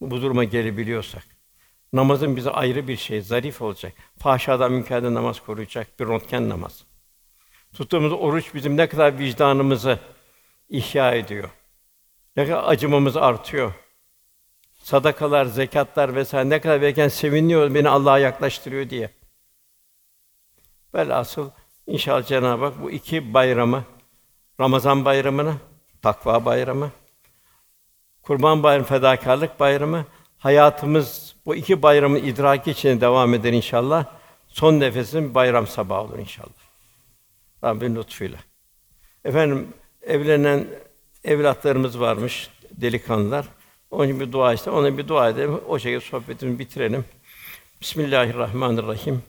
bu 0.00 0.22
duruma 0.22 0.44
gelebiliyorsak. 0.44 1.39
Namazın 1.92 2.36
bize 2.36 2.50
ayrı 2.50 2.88
bir 2.88 2.96
şey, 2.96 3.20
zarif 3.20 3.62
olacak. 3.62 3.92
Fahşadan 4.18 4.72
münkerden 4.72 5.14
namaz 5.14 5.40
koruyacak 5.40 6.00
bir 6.00 6.06
röntgen 6.06 6.48
namaz. 6.48 6.84
Tuttuğumuz 7.74 8.12
oruç 8.12 8.54
bizim 8.54 8.76
ne 8.76 8.88
kadar 8.88 9.18
vicdanımızı 9.18 9.98
ihya 10.68 11.14
ediyor. 11.14 11.50
Ne 12.36 12.46
kadar 12.46 12.64
acımamız 12.66 13.16
artıyor. 13.16 13.72
Sadakalar, 14.82 15.44
zekatlar 15.44 16.14
vesaire 16.14 16.48
ne 16.48 16.60
kadar 16.60 16.80
verirken 16.80 17.08
seviniyor 17.08 17.74
beni 17.74 17.88
Allah'a 17.88 18.18
yaklaştırıyor 18.18 18.90
diye. 18.90 19.10
Velhasıl 20.94 21.50
inşallah 21.86 22.26
Cenab-ı 22.26 22.64
Hak 22.64 22.82
bu 22.82 22.90
iki 22.90 23.34
bayramı 23.34 23.84
Ramazan 24.60 25.04
bayramını, 25.04 25.54
takva 26.02 26.44
bayramı, 26.44 26.90
Kurban 28.22 28.62
Bayramı, 28.62 28.86
fedakarlık 28.86 29.60
bayramı, 29.60 30.06
hayatımız 30.38 31.36
bu 31.50 31.56
iki 31.56 31.82
bayramı 31.82 32.18
idraki 32.18 32.70
için 32.70 33.00
devam 33.00 33.34
eder 33.34 33.52
inşallah. 33.52 34.04
Son 34.48 34.80
nefesin 34.80 35.34
bayram 35.34 35.66
sabahı 35.66 36.00
olur 36.00 36.18
inşallah. 36.18 36.60
Rabbin 37.64 37.96
lütfuyla. 37.96 38.38
Efendim 39.24 39.68
evlenen 40.02 40.66
evlatlarımız 41.24 42.00
varmış, 42.00 42.50
delikanlılar. 42.72 43.46
Onun 43.90 44.08
için 44.08 44.20
bir 44.20 44.32
dua 44.32 44.54
işte, 44.54 44.70
ona 44.70 44.98
bir 44.98 45.08
dua 45.08 45.28
edelim. 45.28 45.60
O 45.68 45.78
şekilde 45.78 46.00
sohbetimizi 46.00 46.58
bitirelim. 46.58 47.04
Bismillahirrahmanirrahim. 47.80 49.22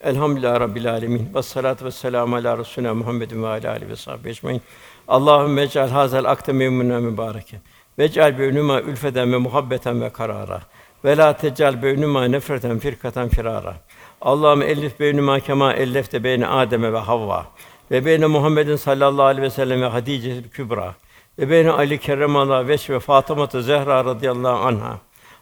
Elhamdülillahi 0.00 0.60
Rabbil 0.60 0.90
alemin. 0.90 1.34
Ve 1.34 1.42
salatu 1.42 1.84
ve 1.84 1.90
selamu 1.90 2.36
ala 2.36 2.58
Resulina 2.58 2.94
Muhammedin 2.94 3.42
ve 3.42 3.46
ala 3.46 3.70
alihi 3.70 3.88
ve 3.88 3.96
sahbihi 3.96 4.30
ecmaîn. 4.30 4.62
Allahümme 5.08 5.62
ec'al 5.62 5.88
hazel 5.88 6.24
akde 6.24 6.52
memnun 6.52 7.02
mübareken. 7.02 7.60
Ve 7.98 8.04
ec'al 8.04 8.38
beynuma 8.38 8.80
ülfeden 8.80 9.32
ve 9.32 9.36
muhabbeten 9.36 10.00
ve 10.00 10.10
karara. 10.10 10.62
Ve 11.06 11.16
la 11.16 11.32
tec'al 11.32 11.82
beynuma 11.82 12.24
nefreten 12.24 12.78
firkaten 12.78 13.28
firara. 13.28 13.74
Allahümme 14.20 14.64
ellif 14.64 15.00
beynuma 15.00 15.40
kema 15.40 15.72
ellefte 15.72 16.24
beyne 16.24 16.46
Adem 16.46 16.92
ve 16.92 16.98
Havva 16.98 17.46
ve 17.90 18.04
beyne 18.04 18.26
Muhammedin 18.26 18.76
sallallahu 18.76 19.26
aleyhi 19.26 19.42
ve 19.42 19.50
sellem 19.50 19.82
ve 19.82 19.86
Hadice 19.86 20.42
Kübra 20.52 20.94
ve 21.38 21.50
beyne 21.50 21.70
Ali 21.70 21.98
kerremallahu 21.98 22.68
veç 22.68 22.90
ve 22.90 23.00
Fatıma 23.00 23.46
Zehra 23.46 24.04
radıyallahu 24.04 24.66
anha. 24.66 24.98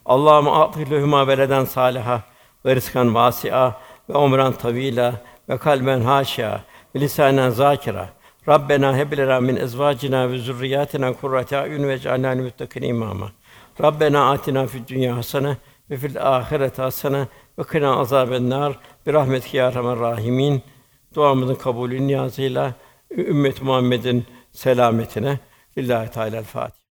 Allahümme 0.06 0.50
a'ti 0.50 0.90
lehuma 0.90 1.28
veleden 1.28 1.64
saliha 1.64 2.22
ve 2.66 2.76
rızkan 2.76 3.14
vasi'a 3.14 3.80
ve 4.10 4.18
umran 4.18 4.52
tavila 4.52 5.14
ve 5.48 5.58
kalben 5.58 6.00
haşa 6.00 6.60
ve 6.96 7.00
lisanen 7.00 7.50
zakira. 7.50 8.08
Rabbena 8.48 8.96
heb 8.96 9.18
lena 9.18 9.40
min 9.40 9.56
ezvacina 9.56 10.30
ve 10.30 10.38
zurriyatina 10.38 11.12
kurrate 11.12 11.58
ayun 11.58 11.88
ve 11.88 11.92
ec'alna 11.92 12.28
lil 12.28 12.82
imama. 12.82 13.30
Rabbena 13.82 14.30
atina 14.30 14.66
fid 14.66 14.88
dünya 14.88 15.16
hasene 15.16 15.56
ve 15.90 15.96
fil 15.96 16.36
ahireti 16.36 16.82
hasene 16.82 17.28
ve 17.58 17.62
kina 17.72 17.96
azaben 18.00 18.50
nar. 18.50 18.78
Bir 19.06 19.12
rahmetike 19.12 19.58
ya 19.58 19.68
Erhamer 19.68 19.98
rahimin. 19.98 20.62
Duamızın 21.14 21.54
kabulü 21.54 22.06
niyazıyla 22.06 22.74
ümmet 23.10 23.62
Muhammed'in 23.62 24.26
selametine 24.52 25.38
Lillahi 25.78 26.10
Teala 26.10 26.42
Fatiha. 26.42 26.83